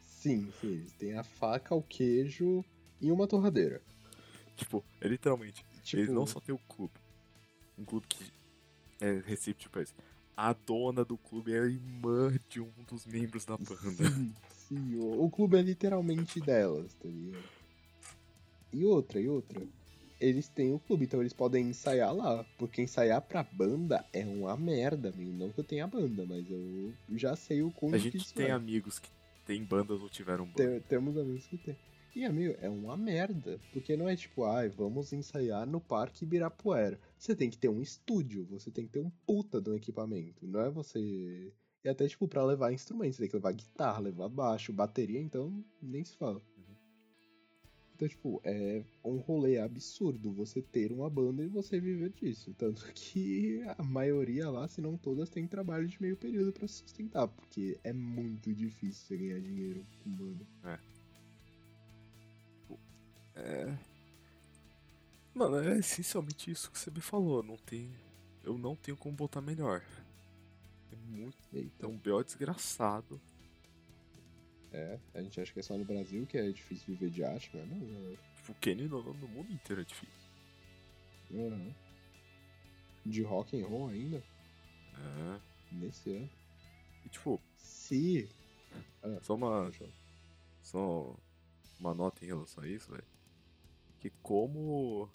Sim, 0.00 0.50
sim, 0.60 0.72
eles 0.72 0.92
têm 0.94 1.14
a 1.14 1.22
faca, 1.22 1.72
o 1.74 1.82
queijo 1.82 2.64
e 3.00 3.12
uma 3.12 3.28
torradeira. 3.28 3.80
tipo, 4.56 4.84
é 5.00 5.06
literalmente. 5.06 5.64
Tipo, 5.84 6.02
Eles 6.02 6.12
não 6.14 6.26
só 6.26 6.40
têm 6.40 6.54
o 6.54 6.58
clube. 6.68 6.94
Um 7.78 7.84
clube 7.84 8.06
que 8.08 8.24
é 9.00 9.22
receptivo 9.26 9.70
pra 9.70 9.82
isso. 9.82 9.94
A 10.36 10.52
dona 10.52 11.04
do 11.04 11.16
clube 11.16 11.52
é 11.52 11.60
a 11.60 11.66
irmã 11.66 12.34
de 12.48 12.60
um 12.60 12.70
dos 12.88 13.06
membros 13.06 13.44
da 13.44 13.56
banda. 13.56 14.10
Sim, 14.10 14.34
sim, 14.68 14.96
o, 14.96 15.24
o 15.24 15.30
clube 15.30 15.56
é 15.56 15.62
literalmente 15.62 16.40
delas, 16.40 16.92
tá 16.94 17.08
ligado? 17.08 17.44
E 18.72 18.84
outra, 18.84 19.20
e 19.20 19.28
outra. 19.28 19.62
Eles 20.20 20.48
têm 20.48 20.72
o 20.72 20.78
clube, 20.78 21.04
então 21.04 21.20
eles 21.20 21.32
podem 21.32 21.68
ensaiar 21.68 22.12
lá. 22.14 22.44
Porque 22.58 22.80
ensaiar 22.82 23.20
pra 23.20 23.42
banda 23.44 24.04
é 24.12 24.24
uma 24.24 24.56
merda, 24.56 25.10
amigo. 25.10 25.32
Não 25.32 25.50
que 25.50 25.60
eu 25.60 25.64
tenha 25.64 25.86
banda, 25.86 26.24
mas 26.26 26.44
eu 26.50 26.92
já 27.16 27.36
sei 27.36 27.62
o 27.62 27.70
quão 27.70 27.92
A 27.94 27.98
gente 27.98 28.32
tem 28.32 28.46
é. 28.46 28.50
amigos 28.52 28.98
que 28.98 29.08
têm 29.46 29.62
bandas 29.62 30.00
ou 30.00 30.08
tiveram 30.08 30.46
bandas. 30.46 30.66
Tem- 30.66 30.80
temos 30.80 31.16
amigos 31.16 31.46
que 31.46 31.58
tem. 31.58 31.76
E, 32.14 32.24
amigo, 32.24 32.54
é 32.60 32.68
uma 32.68 32.96
merda. 32.96 33.60
Porque 33.72 33.96
não 33.96 34.08
é 34.08 34.14
tipo, 34.14 34.44
ai, 34.44 34.68
vamos 34.68 35.12
ensaiar 35.12 35.66
no 35.66 35.80
Parque 35.80 36.24
Ibirapuera. 36.24 36.98
Você 37.18 37.34
tem 37.34 37.50
que 37.50 37.58
ter 37.58 37.68
um 37.68 37.82
estúdio, 37.82 38.44
você 38.44 38.70
tem 38.70 38.86
que 38.86 38.92
ter 38.92 39.00
um 39.00 39.10
puta 39.26 39.60
de 39.60 39.70
um 39.70 39.74
equipamento. 39.74 40.46
Não 40.46 40.60
é 40.60 40.70
você. 40.70 41.52
E 41.84 41.88
até, 41.88 42.06
tipo, 42.06 42.28
pra 42.28 42.44
levar 42.44 42.72
instrumentos, 42.72 43.16
você 43.16 43.22
tem 43.22 43.30
que 43.30 43.36
levar 43.36 43.52
guitarra, 43.52 43.98
levar 43.98 44.28
baixo, 44.28 44.72
bateria, 44.72 45.20
então 45.20 45.64
nem 45.82 46.04
se 46.04 46.16
fala. 46.16 46.40
Então, 47.94 48.08
tipo, 48.08 48.40
é 48.44 48.84
um 49.04 49.18
rolê 49.18 49.58
absurdo 49.58 50.32
você 50.32 50.60
ter 50.60 50.90
uma 50.92 51.08
banda 51.08 51.44
e 51.44 51.48
você 51.48 51.78
viver 51.78 52.10
disso. 52.10 52.52
Tanto 52.54 52.84
que 52.94 53.62
a 53.76 53.82
maioria 53.82 54.50
lá, 54.50 54.66
se 54.68 54.80
não 54.80 54.96
todas, 54.96 55.30
tem 55.30 55.46
trabalho 55.46 55.86
de 55.86 56.00
meio 56.00 56.16
período 56.16 56.52
pra 56.52 56.66
se 56.66 56.78
sustentar. 56.78 57.28
Porque 57.28 57.78
é 57.82 57.92
muito 57.92 58.52
difícil 58.52 59.06
você 59.06 59.16
ganhar 59.16 59.40
dinheiro 59.40 59.84
com 60.02 60.10
banda. 60.10 60.46
É. 60.64 60.93
Mano, 65.34 65.58
é 65.58 65.78
essencialmente 65.78 66.50
isso 66.50 66.70
que 66.70 66.78
você 66.78 66.90
me 66.90 67.00
falou. 67.00 67.42
Não 67.42 67.56
tem. 67.56 67.90
Eu 68.44 68.56
não 68.56 68.76
tenho 68.76 68.96
como 68.96 69.16
botar 69.16 69.40
melhor. 69.40 69.82
É 70.92 70.96
muito. 70.96 71.36
É 71.52 71.58
Eita. 71.58 71.88
um 71.88 71.98
B.O. 71.98 72.22
desgraçado. 72.22 73.20
É, 74.72 74.98
a 75.14 75.22
gente 75.22 75.40
acha 75.40 75.52
que 75.52 75.60
é 75.60 75.62
só 75.62 75.76
no 75.76 75.84
Brasil 75.84 76.26
que 76.26 76.36
é 76.36 76.50
difícil 76.50 76.94
viver 76.94 77.10
de 77.10 77.24
arte, 77.24 77.50
mas 77.54 77.68
não, 77.68 77.76
não. 77.78 78.16
Tipo, 78.36 78.52
o 78.52 78.54
Kenny 78.56 78.88
no, 78.88 79.02
no 79.02 79.28
mundo 79.28 79.52
inteiro 79.52 79.82
é 79.82 79.84
difícil. 79.84 80.30
Uhum. 81.30 81.74
De 83.04 83.22
rock 83.22 83.60
and 83.60 83.66
roll 83.66 83.88
ainda? 83.88 84.18
É. 84.18 85.40
Nesse 85.72 86.16
ano. 86.16 86.30
E 87.04 87.08
tipo, 87.08 87.40
Se. 87.56 88.28
Ah, 89.02 89.18
só 89.20 89.34
uma. 89.34 89.70
Só 90.62 91.16
uma 91.80 91.94
nota 91.94 92.24
em 92.24 92.28
relação 92.28 92.62
a 92.62 92.68
isso, 92.68 92.90
velho. 92.90 93.13
Que 94.04 94.10
como. 94.22 95.08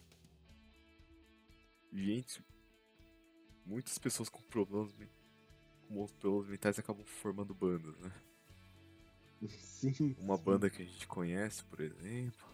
Gente. 1.94 2.44
Muitas 3.64 4.00
pessoas 4.00 4.30
com 4.30 4.42
problemas, 4.42 4.92
com 5.88 6.08
problemas 6.20 6.50
mentais 6.50 6.80
acabam 6.80 7.06
formando 7.06 7.54
bandas, 7.54 7.96
né? 8.00 8.12
Sim. 9.48 10.16
Uma 10.18 10.38
sim. 10.38 10.44
banda 10.44 10.72
que 10.72 10.82
a 10.82 10.86
gente 10.86 11.06
conhece, 11.06 11.64
por 11.66 11.82
exemplo. 11.82 12.48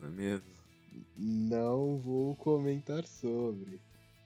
Não 0.00 0.08
é 0.08 0.10
mesmo? 0.10 0.50
Não 1.14 1.98
vou 1.98 2.34
comentar 2.36 3.06
sobre. 3.06 3.78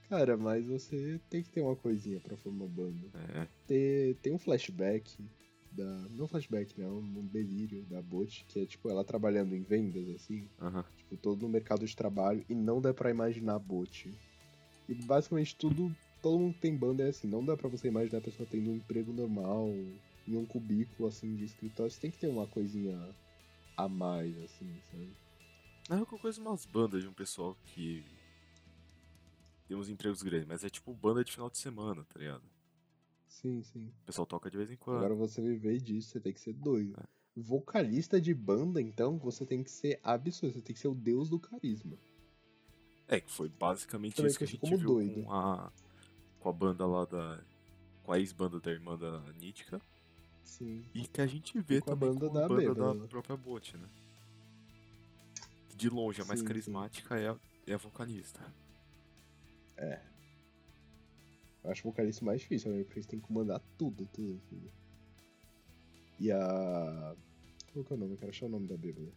Cara, 0.08 0.36
mas 0.36 0.64
você 0.64 1.20
tem 1.28 1.42
que 1.42 1.50
ter 1.50 1.60
uma 1.60 1.74
coisinha 1.74 2.20
pra 2.20 2.36
formar 2.36 2.68
banda. 2.68 3.10
É. 3.34 3.48
Ter, 3.66 4.14
tem 4.22 4.32
um 4.32 4.38
flashback 4.38 5.18
da. 5.72 6.08
Não 6.10 6.28
flashback, 6.28 6.78
né? 6.78 6.88
Um 6.88 7.26
delírio 7.26 7.82
da 7.84 8.00
Bot, 8.02 8.44
que 8.48 8.60
é 8.60 8.66
tipo 8.66 8.90
ela 8.90 9.04
trabalhando 9.04 9.54
em 9.54 9.62
vendas, 9.62 10.08
assim. 10.10 10.48
Uhum. 10.60 10.82
Tipo, 10.96 11.16
todo 11.16 11.42
no 11.42 11.48
mercado 11.48 11.86
de 11.86 11.94
trabalho 11.94 12.44
e 12.48 12.54
não 12.54 12.80
dá 12.80 12.92
para 12.92 13.10
imaginar 13.10 13.54
a 13.54 13.58
Bot. 13.58 14.12
E 14.88 14.94
basicamente 14.94 15.56
tudo. 15.56 15.94
Todo 16.22 16.38
mundo 16.38 16.52
que 16.52 16.60
tem 16.60 16.76
banda 16.76 17.02
é 17.02 17.08
assim, 17.08 17.26
não 17.26 17.42
dá 17.42 17.56
para 17.56 17.66
você 17.66 17.88
imaginar 17.88 18.18
a 18.18 18.20
pessoa 18.20 18.46
tendo 18.50 18.70
um 18.70 18.76
emprego 18.76 19.10
normal, 19.10 19.70
em 20.28 20.36
um 20.36 20.44
cubículo 20.44 21.08
assim 21.08 21.34
de 21.34 21.44
escritório. 21.44 21.90
Você 21.90 21.98
tem 21.98 22.10
que 22.10 22.18
ter 22.18 22.28
uma 22.28 22.46
coisinha 22.46 22.98
a 23.74 23.88
mais, 23.88 24.36
assim, 24.42 24.70
sabe? 24.90 25.10
É 25.88 25.94
uma 25.94 26.04
coisa 26.04 26.38
umas 26.40 26.66
bandas 26.66 27.02
de 27.02 27.08
um 27.08 27.12
pessoal 27.12 27.56
que 27.64 28.04
tem 29.66 29.76
uns 29.76 29.88
empregos 29.88 30.22
grandes, 30.22 30.46
mas 30.46 30.62
é 30.62 30.68
tipo 30.68 30.92
banda 30.92 31.24
de 31.24 31.32
final 31.32 31.48
de 31.48 31.56
semana, 31.56 32.04
tá 32.04 32.18
ligado? 32.18 32.42
Sim, 33.30 33.62
sim. 33.62 33.86
O 34.02 34.06
pessoal 34.06 34.26
toca 34.26 34.50
de 34.50 34.56
vez 34.56 34.70
em 34.70 34.76
quando. 34.76 34.98
Agora 34.98 35.14
você 35.14 35.40
viver 35.40 35.80
disso, 35.80 36.10
você 36.10 36.20
tem 36.20 36.32
que 36.32 36.40
ser 36.40 36.52
doido. 36.52 36.98
É. 37.00 37.04
Vocalista 37.36 38.20
de 38.20 38.34
banda, 38.34 38.82
então, 38.82 39.16
você 39.16 39.46
tem 39.46 39.62
que 39.62 39.70
ser 39.70 40.00
absurdo, 40.02 40.54
você 40.54 40.60
tem 40.60 40.74
que 40.74 40.80
ser 40.80 40.88
o 40.88 40.94
deus 40.94 41.30
do 41.30 41.38
carisma. 41.38 41.96
É, 43.06 43.20
que 43.20 43.30
foi 43.30 43.48
basicamente 43.48 44.16
Também 44.16 44.30
isso 44.30 44.38
que 44.38 44.44
a 44.44 44.46
gente 44.46 44.60
como 44.60 44.76
viu 44.76 44.88
doido. 44.88 45.22
com 45.22 45.32
a, 45.32 45.72
com 46.40 46.48
a 46.48 46.52
banda 46.52 46.86
lá 46.86 47.04
da... 47.04 47.42
com 48.02 48.12
a 48.12 48.18
ex-banda 48.18 48.60
da 48.60 48.70
irmã 48.70 48.98
da 48.98 49.20
Nítica. 49.40 49.80
Sim. 50.42 50.84
E 50.92 51.06
que 51.06 51.20
a 51.20 51.26
gente 51.26 51.58
vê 51.60 51.76
e 51.76 51.80
com 51.80 51.86
também 51.86 52.08
a 52.08 52.12
banda, 52.12 52.28
com 52.28 52.36
a 52.36 52.40
da, 52.40 52.48
banda 52.48 52.74
da 52.74 52.94
né? 52.94 53.06
própria 53.08 53.36
Bot, 53.36 53.76
né? 53.76 53.88
De 55.76 55.88
longe, 55.88 56.20
a 56.20 56.24
mais 56.24 56.40
sim, 56.40 56.46
carismática 56.46 57.16
sim. 57.16 57.22
É, 57.24 57.28
a, 57.28 57.36
é 57.68 57.74
a 57.74 57.78
vocalista. 57.78 58.40
É. 59.76 60.09
Eu 61.62 61.70
acho 61.70 61.86
o 61.86 61.90
vocalista 61.90 62.24
mais 62.24 62.40
difícil, 62.40 62.72
né? 62.72 62.82
Porque 62.84 62.98
eles 62.98 63.06
têm 63.06 63.20
que 63.20 63.26
comandar 63.26 63.60
tudo, 63.76 64.06
tudo, 64.06 64.40
tudo. 64.48 64.70
E 66.18 66.30
a. 66.32 67.16
Qual 67.72 67.84
que 67.84 67.92
é 67.92 67.96
o 67.96 67.98
nome? 67.98 68.14
Eu 68.14 68.18
quero 68.18 68.30
achar 68.30 68.46
o 68.46 68.50
nome 68.50 68.66
da 68.66 68.76
bêbada. 68.76 69.12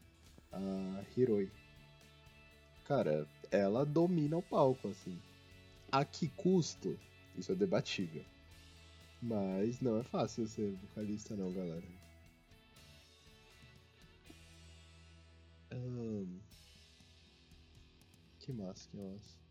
A 0.51 1.03
Hiroi. 1.17 1.51
Cara, 2.85 3.27
ela 3.49 3.85
domina 3.85 4.37
o 4.37 4.41
palco, 4.41 4.89
assim. 4.89 5.17
A 5.91 6.03
que 6.03 6.27
custo? 6.29 6.99
Isso 7.35 7.51
é 7.51 7.55
debatível. 7.55 8.23
Mas 9.21 9.79
não 9.79 9.97
é 9.97 10.03
fácil 10.03 10.45
ser 10.47 10.71
vocalista, 10.71 11.35
não, 11.35 11.51
galera. 11.53 11.87
Um... 15.73 16.39
Que 18.39 18.51
massa, 18.51 18.89
que 18.89 18.97
massa. 18.97 19.42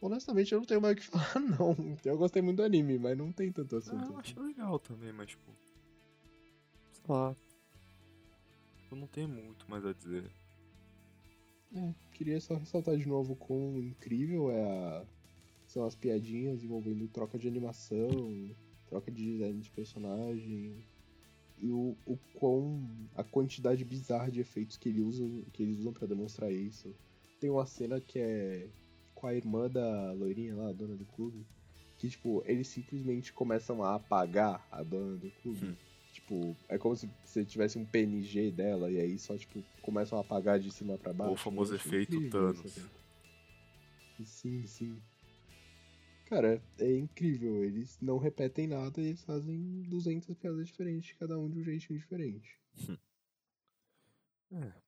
Honestamente, 0.00 0.52
eu 0.52 0.58
não 0.58 0.66
tenho 0.66 0.80
mais 0.80 0.94
o 0.94 0.96
que 0.96 1.06
falar, 1.08 1.40
não. 1.40 1.96
Eu 2.04 2.18
gostei 2.18 2.42
muito 2.42 2.58
do 2.58 2.62
anime, 2.62 2.98
mas 2.98 3.16
não 3.16 3.32
tem 3.32 3.50
tanto 3.50 3.76
assunto. 3.76 4.04
Ah, 4.04 4.12
eu 4.12 4.18
achei 4.18 4.42
legal 4.42 4.78
também, 4.78 5.12
mas 5.12 5.30
tipo. 5.30 5.50
Sei 6.92 7.04
lá. 7.08 7.36
Eu 8.90 8.96
não 8.96 9.06
tenho 9.06 9.28
muito 9.28 9.68
mais 9.70 9.84
a 9.84 9.92
dizer. 9.92 10.30
É, 11.74 11.94
queria 12.12 12.40
só 12.40 12.54
ressaltar 12.54 12.96
de 12.96 13.06
novo 13.06 13.34
quão 13.36 13.78
incrível 13.78 14.50
é 14.50 14.62
a... 14.62 15.04
são 15.66 15.84
as 15.84 15.94
piadinhas 15.94 16.62
envolvendo 16.62 17.08
troca 17.08 17.38
de 17.38 17.48
animação, 17.48 18.08
troca 18.88 19.10
de 19.10 19.32
design 19.32 19.60
de 19.60 19.70
personagem 19.70 20.84
e 21.58 21.70
o, 21.70 21.96
o 22.06 22.16
quão 22.34 22.88
a 23.14 23.24
quantidade 23.24 23.84
bizarra 23.84 24.30
de 24.30 24.40
efeitos 24.40 24.76
que, 24.76 24.88
ele 24.88 25.00
usa, 25.00 25.24
que 25.52 25.62
eles 25.62 25.78
usam 25.78 25.92
para 25.92 26.06
demonstrar 26.06 26.52
isso. 26.52 26.94
Tem 27.40 27.50
uma 27.50 27.66
cena 27.66 28.00
que 28.00 28.18
é 28.18 28.68
com 29.26 29.30
a 29.30 29.34
irmã 29.34 29.68
da 29.68 30.12
loirinha 30.12 30.54
lá, 30.54 30.68
a 30.68 30.72
dona 30.72 30.94
do 30.94 31.04
clube, 31.04 31.44
que, 31.98 32.08
tipo, 32.08 32.44
eles 32.46 32.68
simplesmente 32.68 33.32
começam 33.32 33.82
a 33.82 33.96
apagar 33.96 34.64
a 34.70 34.84
dona 34.84 35.16
do 35.16 35.30
clube. 35.42 35.66
Hum. 35.66 35.76
Tipo, 36.12 36.56
é 36.68 36.78
como 36.78 36.96
se 36.96 37.10
você 37.24 37.44
tivesse 37.44 37.76
um 37.76 37.84
PNG 37.84 38.52
dela 38.52 38.90
e 38.90 39.00
aí 39.00 39.18
só, 39.18 39.36
tipo, 39.36 39.62
começam 39.82 40.16
a 40.16 40.20
apagar 40.20 40.60
de 40.60 40.70
cima 40.70 40.96
para 40.96 41.12
baixo. 41.12 41.32
O 41.32 41.36
famoso 41.36 41.74
efeito 41.74 42.30
Thanos. 42.30 42.64
Assim. 42.64 42.88
Sim, 44.24 44.66
sim. 44.66 45.02
Cara, 46.26 46.62
é 46.78 46.96
incrível. 46.96 47.64
Eles 47.64 47.98
não 48.00 48.18
repetem 48.18 48.68
nada 48.68 49.00
e 49.00 49.08
eles 49.08 49.24
fazem 49.24 49.82
200 49.88 50.34
piadas 50.36 50.68
diferentes, 50.68 51.16
cada 51.18 51.38
um 51.38 51.50
de 51.50 51.58
um 51.58 51.64
jeitinho 51.64 51.98
diferente. 51.98 52.58
Hum. 52.88 52.96
É. 54.52 54.86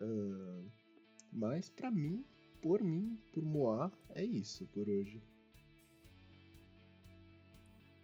Uh, 0.00 0.77
mas 1.32 1.68
para 1.70 1.90
mim, 1.90 2.24
por 2.60 2.82
mim, 2.82 3.18
por 3.32 3.44
Moá, 3.44 3.92
é 4.10 4.24
isso 4.24 4.66
por 4.68 4.88
hoje. 4.88 5.22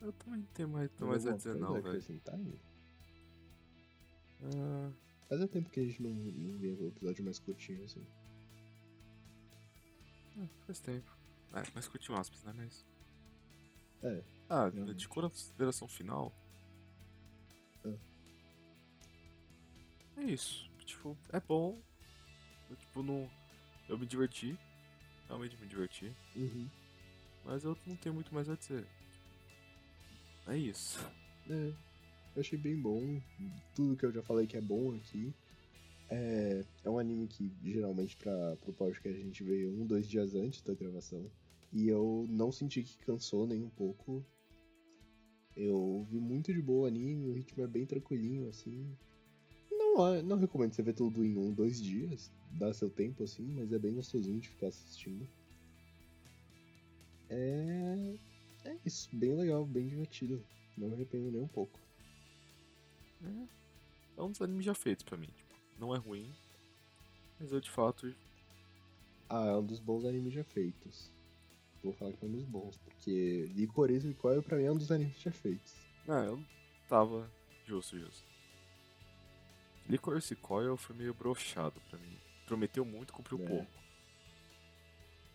Eu 0.00 0.12
também 0.12 0.42
tenho 0.52 0.68
mais, 0.68 0.90
tenho 0.92 1.08
mais 1.08 1.26
a 1.26 1.32
dizer 1.32 1.56
não, 1.56 1.80
velho. 1.80 2.00
Uh... 4.42 4.92
Fazia 5.28 5.48
tempo 5.48 5.70
que 5.70 5.80
a 5.80 5.84
gente 5.84 6.02
não, 6.02 6.10
não 6.10 6.58
via 6.58 6.74
um 6.74 6.88
episódio 6.88 7.24
mais 7.24 7.38
curtinho 7.38 7.82
assim. 7.84 8.06
É, 10.38 10.46
faz 10.66 10.80
tempo. 10.80 11.10
É, 11.52 11.62
mais 11.72 11.88
curtinho 11.88 12.18
aspas, 12.18 12.42
né? 12.44 12.52
Mas. 12.54 12.84
É. 14.02 14.22
Ah, 14.48 14.68
realmente. 14.68 14.98
de 14.98 15.08
consideração 15.08 15.88
final. 15.88 16.32
É. 17.84 17.98
é 20.18 20.24
isso. 20.24 20.70
Tipo, 20.84 21.16
é 21.30 21.40
bom, 21.40 21.80
tipo, 22.76 23.02
não. 23.02 23.28
Eu 23.88 23.98
me 23.98 24.06
diverti. 24.06 24.58
Realmente 25.28 25.56
me 25.58 25.66
diverti. 25.66 26.12
Uhum. 26.36 26.68
Mas 27.44 27.64
eu 27.64 27.76
não 27.86 27.96
tenho 27.96 28.14
muito 28.14 28.34
mais 28.34 28.48
a 28.48 28.54
dizer. 28.54 28.86
É 30.46 30.56
isso. 30.56 30.98
É. 31.48 31.72
Eu 32.34 32.40
achei 32.40 32.58
bem 32.58 32.76
bom. 32.76 33.20
Tudo 33.74 33.96
que 33.96 34.04
eu 34.04 34.12
já 34.12 34.22
falei 34.22 34.46
que 34.46 34.56
é 34.56 34.60
bom 34.60 34.94
aqui. 34.94 35.32
É, 36.10 36.64
é 36.84 36.90
um 36.90 36.98
anime 36.98 37.26
que 37.26 37.50
geralmente 37.62 38.16
para 38.16 38.56
pro 38.56 38.72
podcast 38.72 39.18
a 39.18 39.24
gente 39.24 39.42
veio 39.42 39.70
um, 39.70 39.86
dois 39.86 40.06
dias 40.06 40.34
antes 40.34 40.62
da 40.62 40.74
gravação. 40.74 41.30
E 41.72 41.88
eu 41.88 42.26
não 42.28 42.52
senti 42.52 42.82
que 42.82 42.98
cansou 42.98 43.46
nem 43.46 43.62
um 43.62 43.70
pouco. 43.70 44.24
Eu 45.56 46.06
vi 46.10 46.18
muito 46.18 46.52
de 46.52 46.60
boa 46.60 46.82
o 46.82 46.86
anime, 46.86 47.28
o 47.28 47.32
ritmo 47.32 47.62
é 47.62 47.66
bem 47.66 47.86
tranquilinho, 47.86 48.48
assim. 48.48 48.96
Não, 49.94 50.22
não 50.22 50.36
recomendo 50.36 50.74
você 50.74 50.82
ver 50.82 50.94
tudo 50.94 51.24
em 51.24 51.36
um, 51.38 51.52
dois 51.52 51.80
dias. 51.80 52.32
Dá 52.58 52.72
seu 52.74 52.90
tempo 52.90 53.22
assim, 53.22 53.46
mas 53.54 53.72
é 53.72 53.78
bem 53.78 53.94
gostosinho 53.94 54.40
de 54.40 54.48
ficar 54.48 54.66
assistindo. 54.66 55.26
É. 57.30 58.14
É 58.64 58.76
isso, 58.84 59.08
bem 59.12 59.34
legal, 59.36 59.64
bem 59.64 59.86
divertido. 59.86 60.44
Não 60.76 60.88
me 60.88 60.94
arrependo 60.94 61.30
nem 61.30 61.40
um 61.40 61.48
pouco. 61.48 61.78
É, 63.22 63.46
é 64.18 64.22
um 64.22 64.30
dos 64.30 64.42
animes 64.42 64.64
já 64.64 64.74
feitos 64.74 65.04
pra 65.04 65.16
mim. 65.16 65.28
Tipo, 65.28 65.54
não 65.78 65.94
é 65.94 65.98
ruim, 65.98 66.28
mas 67.38 67.52
eu 67.52 67.60
de 67.60 67.70
fato. 67.70 68.12
Ah, 69.28 69.46
é 69.46 69.56
um 69.56 69.64
dos 69.64 69.80
bons 69.80 70.04
animes 70.04 70.32
já 70.32 70.44
feitos. 70.44 71.10
Vou 71.82 71.92
falar 71.92 72.12
que 72.12 72.24
é 72.24 72.28
um 72.28 72.32
dos 72.32 72.44
bons, 72.44 72.78
porque 72.78 73.50
Licorice 73.54 74.08
Recoil 74.08 74.42
pra 74.42 74.56
mim 74.56 74.64
é 74.64 74.72
um 74.72 74.78
dos 74.78 74.90
animes 74.90 75.20
já 75.20 75.30
feitos. 75.30 75.74
Ah, 76.08 76.24
eu 76.24 76.42
tava 76.88 77.30
justo, 77.66 77.98
justo. 77.98 78.33
Licorice 79.88 80.34
Coil 80.36 80.76
foi 80.76 80.96
meio 80.96 81.14
brochado 81.14 81.80
pra 81.88 81.98
mim. 81.98 82.16
Prometeu 82.46 82.84
muito, 82.84 83.12
cumpriu 83.12 83.38
é. 83.42 83.46
pouco. 83.46 83.84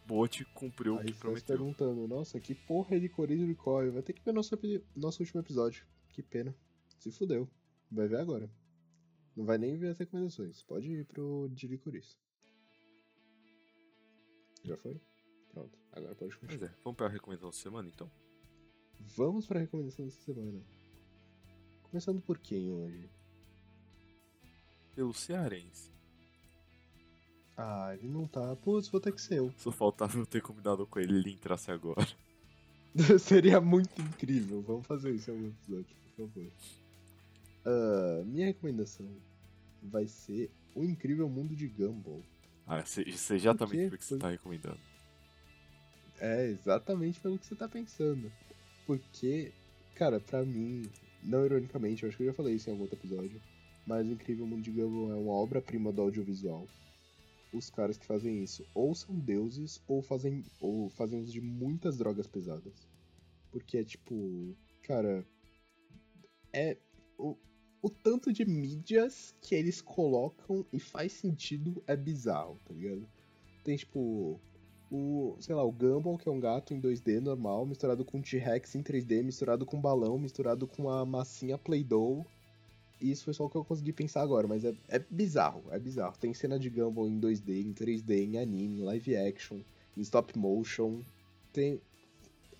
Bot 0.05 0.43
cumpriu 0.55 0.95
o 0.95 1.03
que 1.03 1.13
prometeu. 1.13 1.57
perguntando, 1.57 2.07
nossa, 2.07 2.39
que 2.39 2.55
porra 2.55 2.95
é 2.95 2.99
Licorice 2.99 3.45
Recoil? 3.45 3.91
Vai 3.91 4.01
ter 4.01 4.13
que 4.13 4.23
ver 4.23 4.33
nosso, 4.33 4.57
nosso 4.95 5.21
último 5.21 5.39
episódio. 5.39 5.85
Que 6.11 6.23
pena. 6.23 6.55
Se 6.97 7.11
fudeu. 7.11 7.47
Vai 7.91 8.07
ver 8.07 8.17
agora. 8.17 8.49
Não 9.35 9.45
vai 9.45 9.57
nem 9.57 9.77
ver 9.77 9.89
as 9.89 9.99
recomendações. 9.99 10.63
Pode 10.63 10.91
ir 10.91 11.05
pro 11.05 11.47
de 11.51 11.67
Licorice. 11.67 12.17
Já 14.63 14.75
foi? 14.77 14.99
Pronto. 15.51 15.77
Agora 15.91 16.15
pode 16.15 16.35
continuar. 16.37 16.59
Pois 16.59 16.71
é. 16.71 16.75
Vamos 16.83 16.97
pra 16.97 17.07
recomendação 17.07 17.49
da 17.49 17.55
semana, 17.55 17.87
então? 17.87 18.11
Vamos 18.99 19.45
pra 19.45 19.59
recomendação 19.59 20.05
dessa 20.05 20.21
semana. 20.21 20.61
Começando 21.83 22.21
por 22.21 22.37
quem 22.37 22.71
hoje? 22.71 23.09
Pelo 24.95 25.13
Cearense. 25.13 25.91
Ah, 27.61 27.93
ele 27.93 28.07
não 28.07 28.25
tá. 28.25 28.55
Putz, 28.55 28.87
vou 28.87 29.01
ter 29.01 29.11
que 29.11 29.21
ser 29.21 29.39
eu. 29.39 29.53
Só 29.59 29.71
faltava 29.71 30.17
eu 30.17 30.25
ter 30.25 30.41
combinado 30.41 30.87
com 30.87 30.97
ele 30.97 31.13
e 31.13 31.17
ele 31.17 31.31
entrasse 31.31 31.69
agora. 31.69 32.07
Seria 33.19 33.59
muito 33.59 34.01
incrível. 34.01 34.61
Vamos 34.61 34.87
fazer 34.87 35.11
isso 35.11 35.29
em 35.29 35.33
algum 35.33 35.47
episódio, 35.49 35.95
por 36.15 36.27
favor. 36.27 36.51
Uh, 37.65 38.25
minha 38.25 38.47
recomendação 38.47 39.05
vai 39.83 40.07
ser 40.07 40.49
O 40.73 40.85
Incrível 40.85 41.27
Mundo 41.27 41.53
de 41.53 41.67
Gumball. 41.67 42.23
Ah, 42.65 42.85
sei 42.85 43.05
exatamente 43.07 43.89
pelo 43.89 43.97
que 43.97 44.05
você 44.05 44.17
tá 44.17 44.29
recomendando. 44.29 44.79
É, 46.19 46.47
exatamente 46.47 47.19
pelo 47.19 47.37
que 47.37 47.45
você 47.45 47.55
tá 47.55 47.67
pensando. 47.67 48.31
Porque, 48.85 49.51
cara, 49.95 50.19
pra 50.19 50.45
mim, 50.45 50.89
não 51.23 51.45
ironicamente, 51.45 52.03
eu 52.03 52.09
acho 52.09 52.17
que 52.17 52.23
eu 52.23 52.27
já 52.27 52.33
falei 52.33 52.55
isso 52.55 52.69
em 52.69 52.71
algum 52.71 52.83
outro 52.83 52.97
episódio 52.97 53.41
mas 53.89 54.07
o 54.07 54.11
Incrível 54.11 54.45
Mundo 54.45 54.61
de 54.61 54.69
Gumball 54.69 55.11
é 55.11 55.15
uma 55.15 55.33
obra-prima 55.33 55.91
do 55.91 56.03
audiovisual. 56.03 56.67
Os 57.51 57.71
caras 57.71 57.97
que 57.97 58.05
fazem 58.05 58.43
isso 58.43 58.63
ou 58.75 58.93
são 58.93 59.15
deuses 59.15 59.81
ou 59.87 60.03
fazem, 60.03 60.45
ou 60.61 60.89
fazem 60.89 61.19
uso 61.19 61.31
de 61.31 61.41
muitas 61.41 61.97
drogas 61.97 62.27
pesadas. 62.27 62.87
Porque 63.51 63.79
é 63.79 63.83
tipo. 63.83 64.55
Cara, 64.83 65.25
é. 66.53 66.77
O, 67.17 67.35
o 67.81 67.89
tanto 67.89 68.31
de 68.31 68.45
mídias 68.45 69.33
que 69.41 69.55
eles 69.55 69.81
colocam 69.81 70.63
e 70.71 70.79
faz 70.79 71.13
sentido 71.13 71.83
é 71.87 71.97
bizarro, 71.97 72.59
tá 72.65 72.73
ligado? 72.75 73.09
Tem 73.63 73.75
tipo. 73.75 74.39
O, 74.91 75.35
sei 75.39 75.55
lá, 75.55 75.63
o 75.63 75.71
Gumball, 75.71 76.17
que 76.17 76.29
é 76.29 76.31
um 76.31 76.39
gato 76.39 76.75
em 76.75 76.81
2D 76.81 77.19
normal, 77.19 77.65
misturado 77.65 78.05
com 78.05 78.21
T-Rex 78.21 78.75
em 78.75 78.83
3D, 78.83 79.23
misturado 79.23 79.65
com 79.65 79.81
balão, 79.81 80.19
misturado 80.19 80.67
com 80.67 80.91
a 80.91 81.03
massinha 81.07 81.57
Play-Doh. 81.57 82.23
Isso 83.01 83.23
foi 83.23 83.33
só 83.33 83.45
o 83.45 83.49
que 83.49 83.55
eu 83.55 83.63
consegui 83.63 83.93
pensar 83.93 84.21
agora, 84.21 84.47
mas 84.47 84.65
é, 84.65 84.73
é 84.89 84.99
bizarro, 84.99 85.63
é 85.71 85.79
bizarro. 85.79 86.17
Tem 86.17 86.33
cena 86.33 86.59
de 86.59 86.69
Gumball 86.69 87.07
em 87.07 87.19
2D, 87.19 87.65
em 87.65 87.73
3D, 87.73 88.25
em 88.25 88.37
anime, 88.37 88.81
em 88.81 88.83
live 88.83 89.15
action, 89.15 89.59
em 89.95 90.01
stop 90.01 90.37
motion. 90.37 91.01
Tem. 91.53 91.79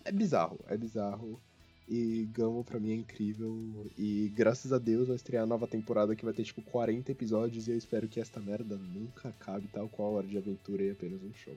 É 0.04 0.10
bizarro, 0.10 0.58
é 0.66 0.76
bizarro. 0.76 1.38
E 1.86 2.26
Gumball 2.34 2.64
pra 2.64 2.80
mim 2.80 2.92
é 2.92 2.94
incrível. 2.94 3.84
E 3.98 4.32
graças 4.34 4.72
a 4.72 4.78
Deus 4.78 5.08
vai 5.08 5.16
estrear 5.16 5.42
a 5.42 5.46
nova 5.46 5.66
temporada 5.66 6.16
que 6.16 6.24
vai 6.24 6.32
ter 6.32 6.44
tipo 6.44 6.62
40 6.62 7.12
episódios. 7.12 7.68
E 7.68 7.72
eu 7.72 7.76
espero 7.76 8.08
que 8.08 8.20
esta 8.20 8.40
merda 8.40 8.76
nunca 8.76 9.28
acabe, 9.28 9.68
tal 9.68 9.88
qual 9.88 10.14
Hora 10.14 10.26
de 10.26 10.38
Aventura 10.38 10.84
e 10.84 10.90
apenas 10.90 11.22
um 11.22 11.34
show. 11.34 11.56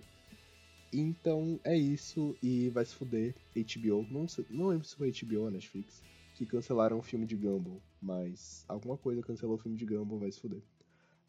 Então 0.92 1.60
é 1.64 1.78
isso. 1.78 2.36
E 2.44 2.70
vai 2.70 2.84
se 2.84 2.96
fuder. 2.96 3.34
HBO. 3.56 4.06
Não, 4.12 4.28
sei, 4.28 4.46
não 4.50 4.68
lembro 4.68 4.86
se 4.86 4.96
foi 4.96 5.12
HBO 5.12 5.42
ou 5.42 5.52
Netflix. 5.52 6.02
Que 6.34 6.46
cancelaram 6.46 7.00
o 7.00 7.04
filme 7.04 7.26
de 7.26 7.36
Gumball. 7.36 7.82
Mas 8.02 8.66
alguma 8.68 8.98
coisa 8.98 9.22
cancelou 9.22 9.56
o 9.56 9.60
filme 9.60 9.78
de 9.78 9.86
Gumball, 9.86 10.20
vai 10.20 10.32
se 10.32 10.40
fuder. 10.40 10.64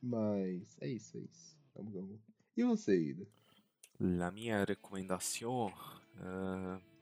Mas 0.02 0.76
é 0.80 0.88
isso, 0.88 1.16
é 1.16 1.20
isso. 1.20 1.56
Vamos, 1.74 1.92
Gumball. 1.92 2.20
E 2.56 2.64
você, 2.64 2.98
Ida? 2.98 3.26
La 4.00 4.30
minha 4.30 4.64
recomendação. 4.64 5.72
Uh 6.16 6.94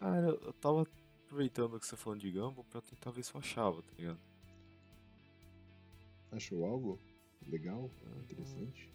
Cara, 0.00 0.28
eu 0.28 0.52
tava 0.54 0.82
aproveitando 1.26 1.78
que 1.78 1.84
você 1.84 1.90
tá 1.90 1.96
falando 1.98 2.20
de 2.20 2.30
Gumball 2.32 2.64
pra 2.64 2.80
tentar 2.80 3.10
ver 3.10 3.22
se 3.22 3.34
eu 3.34 3.38
achava, 3.38 3.82
tá 3.82 3.92
ligado? 3.98 4.18
Achou 6.32 6.64
algo 6.64 6.98
legal, 7.46 7.90
interessante? 8.24 8.90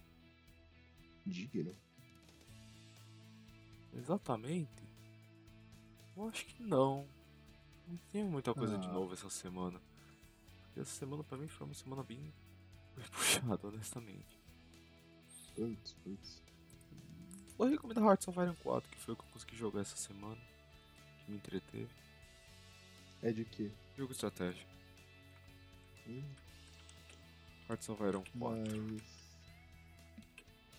Digno? 1.23 1.75
Exatamente. 3.93 4.83
Eu 6.15 6.27
acho 6.29 6.45
que 6.45 6.63
não. 6.63 7.07
Não 7.87 7.97
tem 8.11 8.23
muita 8.23 8.53
coisa 8.53 8.75
ah. 8.75 8.79
de 8.79 8.87
novo 8.87 9.13
essa 9.13 9.29
semana. 9.29 9.79
Porque 10.65 10.79
essa 10.79 10.91
semana 10.91 11.23
pra 11.23 11.37
mim 11.37 11.47
foi 11.47 11.67
uma 11.67 11.73
semana 11.73 12.03
bem 12.03 12.33
puxada, 13.11 13.67
honestamente. 13.67 14.39
Putz, 15.55 15.93
putz. 16.03 16.43
Vou 17.57 17.67
recomendar 17.67 18.03
Hearts 18.03 18.27
of 18.27 18.39
Iron 18.39 18.55
4, 18.55 18.89
que 18.89 18.99
foi 18.99 19.13
o 19.13 19.17
que 19.17 19.23
eu 19.23 19.31
consegui 19.31 19.55
jogar 19.55 19.81
essa 19.81 19.95
semana 19.95 20.41
me 21.27 21.37
entreteve. 21.37 21.89
É 23.21 23.31
de 23.31 23.45
quê? 23.45 23.71
Jogo 23.97 24.11
estratégia. 24.11 24.65
Hum. 26.07 26.23
Hearts 27.69 27.89
of 27.89 28.03
Iron 28.03 28.23
4. 28.23 28.31
Mas... 28.37 29.25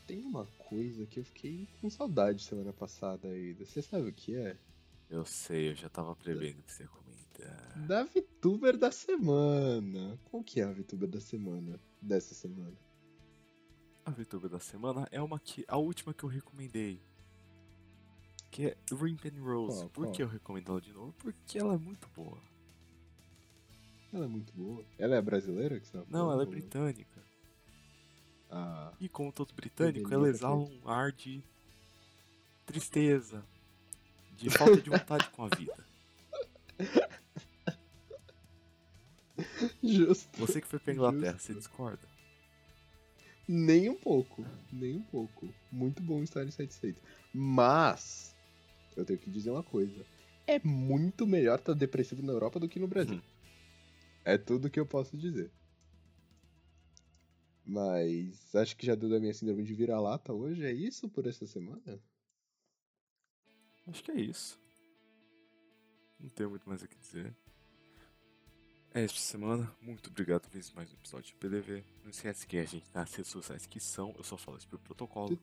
Tem 0.06 0.20
uma 0.20 0.46
coisa 0.68 1.04
que 1.06 1.18
eu 1.18 1.24
fiquei 1.24 1.66
com 1.80 1.90
saudade 1.90 2.44
semana 2.44 2.72
passada 2.72 3.26
ainda. 3.26 3.64
Você 3.64 3.82
sabe 3.82 4.08
o 4.08 4.12
que 4.12 4.36
é? 4.36 4.56
Eu 5.08 5.24
sei, 5.24 5.70
eu 5.70 5.74
já 5.74 5.88
tava 5.88 6.14
prevendo 6.16 6.62
que 6.62 6.72
você 6.72 6.82
ia 6.82 6.88
comentar. 6.88 7.86
Da 7.86 8.04
VTuber 8.04 8.76
da 8.76 8.90
semana. 8.90 10.18
Qual 10.24 10.42
que 10.42 10.60
é 10.60 10.64
a 10.64 10.72
VTuber 10.72 11.08
da 11.08 11.20
semana? 11.20 11.80
Dessa 12.00 12.34
semana? 12.34 12.76
A 14.04 14.10
VTuber 14.10 14.50
da 14.50 14.60
semana 14.60 15.06
é 15.10 15.20
uma 15.20 15.38
que. 15.38 15.64
a 15.68 15.76
última 15.76 16.12
que 16.12 16.24
eu 16.24 16.28
recomendei 16.28 17.00
que 18.56 18.68
é 18.68 18.76
Rimpen 18.90 19.38
Rose. 19.38 19.80
Qual, 19.80 19.90
Por 19.90 20.04
qual? 20.06 20.12
que 20.14 20.22
eu 20.22 20.28
recomendo 20.28 20.70
ela 20.70 20.80
de 20.80 20.90
novo? 20.90 21.12
Porque 21.18 21.58
ela 21.58 21.74
é 21.74 21.78
muito 21.78 22.08
boa. 22.14 22.40
Ela 24.12 24.24
é 24.24 24.28
muito 24.28 24.52
boa. 24.54 24.82
Ela 24.98 25.16
é 25.16 25.20
brasileira? 25.20 25.78
Que 25.78 25.86
você 25.86 25.98
tá 25.98 26.04
Não, 26.08 26.32
ela 26.32 26.42
é 26.42 26.46
britânica. 26.46 27.22
Ah. 28.50 28.94
E 28.98 29.10
como 29.10 29.30
todo 29.30 29.52
britânico, 29.52 30.12
ela 30.12 30.26
exala 30.28 30.56
um 30.56 30.88
ar 30.88 31.12
de 31.12 31.44
tristeza, 32.64 33.44
de 34.36 34.50
falta 34.50 34.80
de 34.80 34.90
vontade 34.90 35.28
com 35.30 35.44
a 35.44 35.48
vida. 35.48 35.86
Justo. 39.82 40.38
Você 40.38 40.60
que 40.60 40.66
foi 40.66 40.78
pra 40.78 40.92
Inglaterra, 40.92 41.32
Justo. 41.32 41.46
você 41.46 41.54
discorda? 41.54 42.08
Nem 43.48 43.88
um 43.88 43.94
pouco, 43.94 44.44
nem 44.72 44.96
um 44.96 45.02
pouco. 45.02 45.48
Muito 45.70 46.02
bom 46.02 46.22
estar 46.22 46.44
insatisfeito. 46.44 47.00
Mas 47.32 48.34
eu 48.96 49.04
tenho 49.04 49.18
que 49.18 49.30
dizer 49.30 49.50
uma 49.50 49.62
coisa. 49.62 50.04
É 50.46 50.58
muito 50.60 51.26
melhor 51.26 51.58
estar 51.58 51.74
depressivo 51.74 52.22
na 52.22 52.32
Europa 52.32 52.58
do 52.58 52.68
que 52.68 52.78
no 52.78 52.88
Brasil. 52.88 53.16
Hum. 53.16 53.22
É 54.24 54.36
tudo 54.36 54.70
que 54.70 54.80
eu 54.80 54.86
posso 54.86 55.16
dizer. 55.16 55.50
Mas 57.64 58.54
acho 58.54 58.76
que 58.76 58.86
já 58.86 58.94
deu 58.94 59.08
da 59.08 59.18
minha 59.18 59.34
síndrome 59.34 59.64
de 59.64 59.74
vira-lata 59.74 60.32
hoje. 60.32 60.64
É 60.64 60.72
isso 60.72 61.08
por 61.08 61.26
essa 61.26 61.46
semana? 61.46 62.00
Acho 63.86 64.02
que 64.02 64.10
é 64.10 64.20
isso. 64.20 64.58
Não 66.18 66.28
tenho 66.30 66.50
muito 66.50 66.68
mais 66.68 66.82
o 66.82 66.88
que 66.88 66.98
dizer. 66.98 67.34
É 68.92 69.04
isso 69.04 69.14
por 69.14 69.20
semana. 69.20 69.72
Muito 69.80 70.10
obrigado 70.10 70.48
por 70.48 70.74
mais 70.74 70.90
um 70.90 70.94
episódio 70.94 71.26
de 71.26 71.34
PDV. 71.34 71.84
Não 72.02 72.10
esquece 72.10 72.46
que 72.46 72.56
a 72.56 72.64
gente 72.64 72.90
tá 72.90 73.00
nas 73.00 73.14
redes 73.14 73.30
sociais 73.30 73.66
que 73.66 73.78
são. 73.78 74.14
Eu 74.16 74.24
só 74.24 74.36
falo 74.36 74.56
isso 74.56 74.66
por 74.68 74.78
protocolo. 74.78 75.38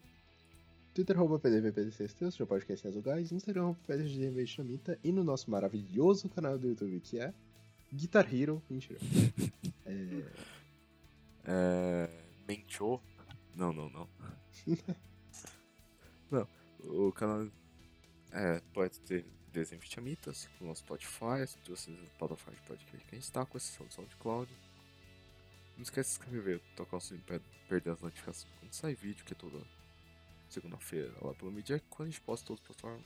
Twitter, 0.94 1.16
arroba 1.16 1.40
PDVPDC, 1.40 2.32
seu 2.32 2.46
podcast 2.46 2.88
Azul 2.88 3.04
Instagram, 3.20 3.62
arroba 3.64 3.80
PDGDV 3.88 4.46
Chamita 4.46 5.00
e 5.04 5.12
no 5.12 5.24
nosso 5.24 5.50
maravilhoso 5.50 6.30
canal 6.30 6.58
do 6.58 6.68
YouTube 6.68 7.00
que 7.00 7.20
é 7.20 7.34
Guitar 7.92 8.32
Hero. 8.34 8.62
Mentira. 8.70 9.00
é... 9.86 10.26
é... 11.46 12.24
Menchou? 12.48 13.02
Não, 13.56 13.72
não, 13.72 13.90
não. 13.90 14.10
não, 16.30 16.48
o 16.80 17.12
canal 17.12 17.48
é, 18.34 18.60
pode 18.74 19.00
ter 19.02 19.26
desenho 19.52 19.82
Chamitas 19.84 20.50
com 20.58 20.70
o 20.70 20.76
Spotify, 20.76 21.42
as 21.44 21.56
duas 21.64 21.88
plataformas 22.18 22.60
de 22.60 22.68
podcast 22.68 23.06
que 23.06 23.16
a 23.16 23.20
gente 23.20 23.24
está, 23.24 23.46
com 23.46 23.58
exceção 23.58 23.86
do 23.86 23.94
SoundCloud. 23.94 24.52
Não 25.76 25.84
esquece 25.84 26.10
de 26.10 26.16
se 26.16 26.22
inscrever, 26.22 26.60
tocar 26.76 26.98
o 26.98 27.00
sininho 27.00 27.24
para 27.26 27.40
perder 27.70 27.92
as 27.92 28.02
notificações 28.02 28.52
quando 28.60 28.74
sair 28.74 28.96
vídeo, 28.96 29.24
que 29.24 29.34
é 29.34 29.36
toda 29.36 29.64
segunda-feira 30.50 31.14
lá 31.22 31.34
pelo 31.34 31.52
Media, 31.52 31.82
quando 31.90 32.08
a 32.08 32.12
gente 32.12 32.22
posta 32.22 32.46
todas 32.46 32.62
as 32.62 32.68
plataformas, 32.68 33.06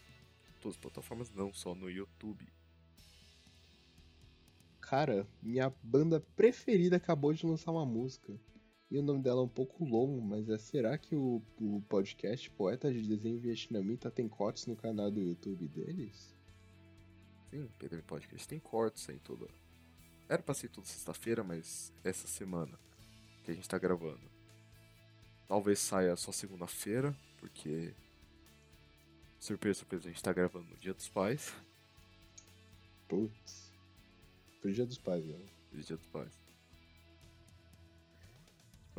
todas 0.61 0.75
as 0.75 0.81
plataformas, 0.81 1.31
não 1.31 1.53
só 1.53 1.75
no 1.75 1.89
YouTube. 1.89 2.47
Cara, 4.79 5.27
minha 5.41 5.69
banda 5.83 6.21
preferida 6.37 6.95
acabou 6.95 7.33
de 7.33 7.45
lançar 7.45 7.71
uma 7.71 7.85
música. 7.85 8.33
E 8.89 8.97
o 8.97 9.03
nome 9.03 9.21
dela 9.21 9.41
é 9.41 9.43
um 9.43 9.49
pouco 9.49 9.83
longo, 9.83 10.21
mas 10.21 10.47
é 10.49 10.57
será 10.57 10.97
que 10.97 11.13
o, 11.13 11.41
o 11.59 11.81
podcast 11.89 12.49
Poeta 12.51 12.91
de 12.91 13.05
Desenho 13.05 13.39
Vietnamita 13.39 14.09
tem 14.09 14.29
cortes 14.29 14.65
no 14.65 14.77
canal 14.77 15.11
do 15.11 15.19
YouTube 15.19 15.67
deles? 15.67 16.33
Sim, 17.49 17.67
Pedro 17.77 18.01
Podcast 18.03 18.47
tem 18.47 18.59
cortes 18.59 19.09
aí 19.09 19.19
toda. 19.19 19.45
Era 20.29 20.41
pra 20.41 20.53
ser 20.53 20.69
toda 20.69 20.87
sexta-feira, 20.87 21.43
mas 21.43 21.91
essa 22.03 22.27
semana 22.27 22.79
que 23.43 23.51
a 23.51 23.53
gente 23.53 23.67
tá 23.67 23.77
gravando. 23.77 24.29
Talvez 25.47 25.79
saia 25.79 26.15
só 26.15 26.31
segunda-feira, 26.31 27.15
porque. 27.39 27.93
Surpresa, 29.39 29.79
surpresa, 29.79 30.07
a 30.07 30.11
gente 30.11 30.23
tá 30.23 30.33
gravando 30.33 30.65
no 30.65 30.77
Dia 30.77 30.93
dos 30.93 31.07
Pais. 31.09 31.53
Putz. 33.07 33.71
Foi 34.61 34.71
Dia 34.71 34.85
dos 34.85 34.97
Pais, 34.97 35.25
né? 35.25 35.39
Foi 35.71 35.81
Dia 35.81 35.95
dos 35.95 36.07
Pais. 36.07 36.46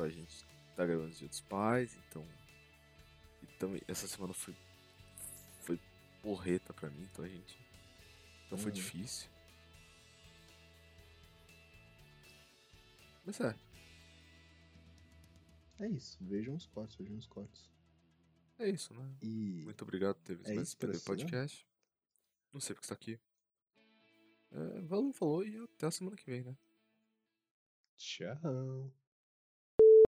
A 0.03 0.09
gente 0.09 0.45
tá 0.77 0.87
gravando 0.87 1.09
no 1.09 1.15
Dia 1.15 1.29
dos 1.29 1.41
Pais, 1.41 1.97
então. 1.97 2.25
E 3.43 3.47
também, 3.59 3.81
essa 3.89 4.07
semana 4.07 4.33
foi. 4.33 4.55
Foi 5.63 5.81
porreta 6.23 6.73
pra 6.73 6.89
mim, 6.91 7.03
então 7.11 7.25
a 7.25 7.29
gente. 7.29 7.59
Então 8.47 8.59
foi 8.59 8.71
uhum. 8.71 8.77
difícil. 8.77 9.29
Mas 13.25 13.41
é. 13.41 13.55
É 15.81 15.89
isso, 15.89 16.19
vejam 16.21 16.55
os 16.55 16.67
cortes, 16.67 16.97
vejam 16.97 17.17
os 17.17 17.27
cortes. 17.27 17.71
É 18.59 18.69
isso, 18.69 18.93
né? 18.95 19.17
E... 19.23 19.63
Muito 19.65 19.83
obrigado 19.83 20.17
por 20.17 20.25
ter 20.25 20.35
visto 20.35 20.51
é 20.51 20.55
mais 20.55 20.69
esse 20.69 21.05
podcast. 21.05 21.69
Não 22.53 22.61
sei 22.61 22.75
porque 22.75 22.87
está 22.87 22.95
aqui. 22.95 23.21
É, 24.51 24.81
valeu, 24.81 25.13
falou 25.13 25.45
e 25.45 25.57
até 25.59 25.87
a 25.87 25.91
semana 25.91 26.17
que 26.17 26.27
vem, 26.29 26.43
né? 26.43 26.57
Tchau. 27.97 28.93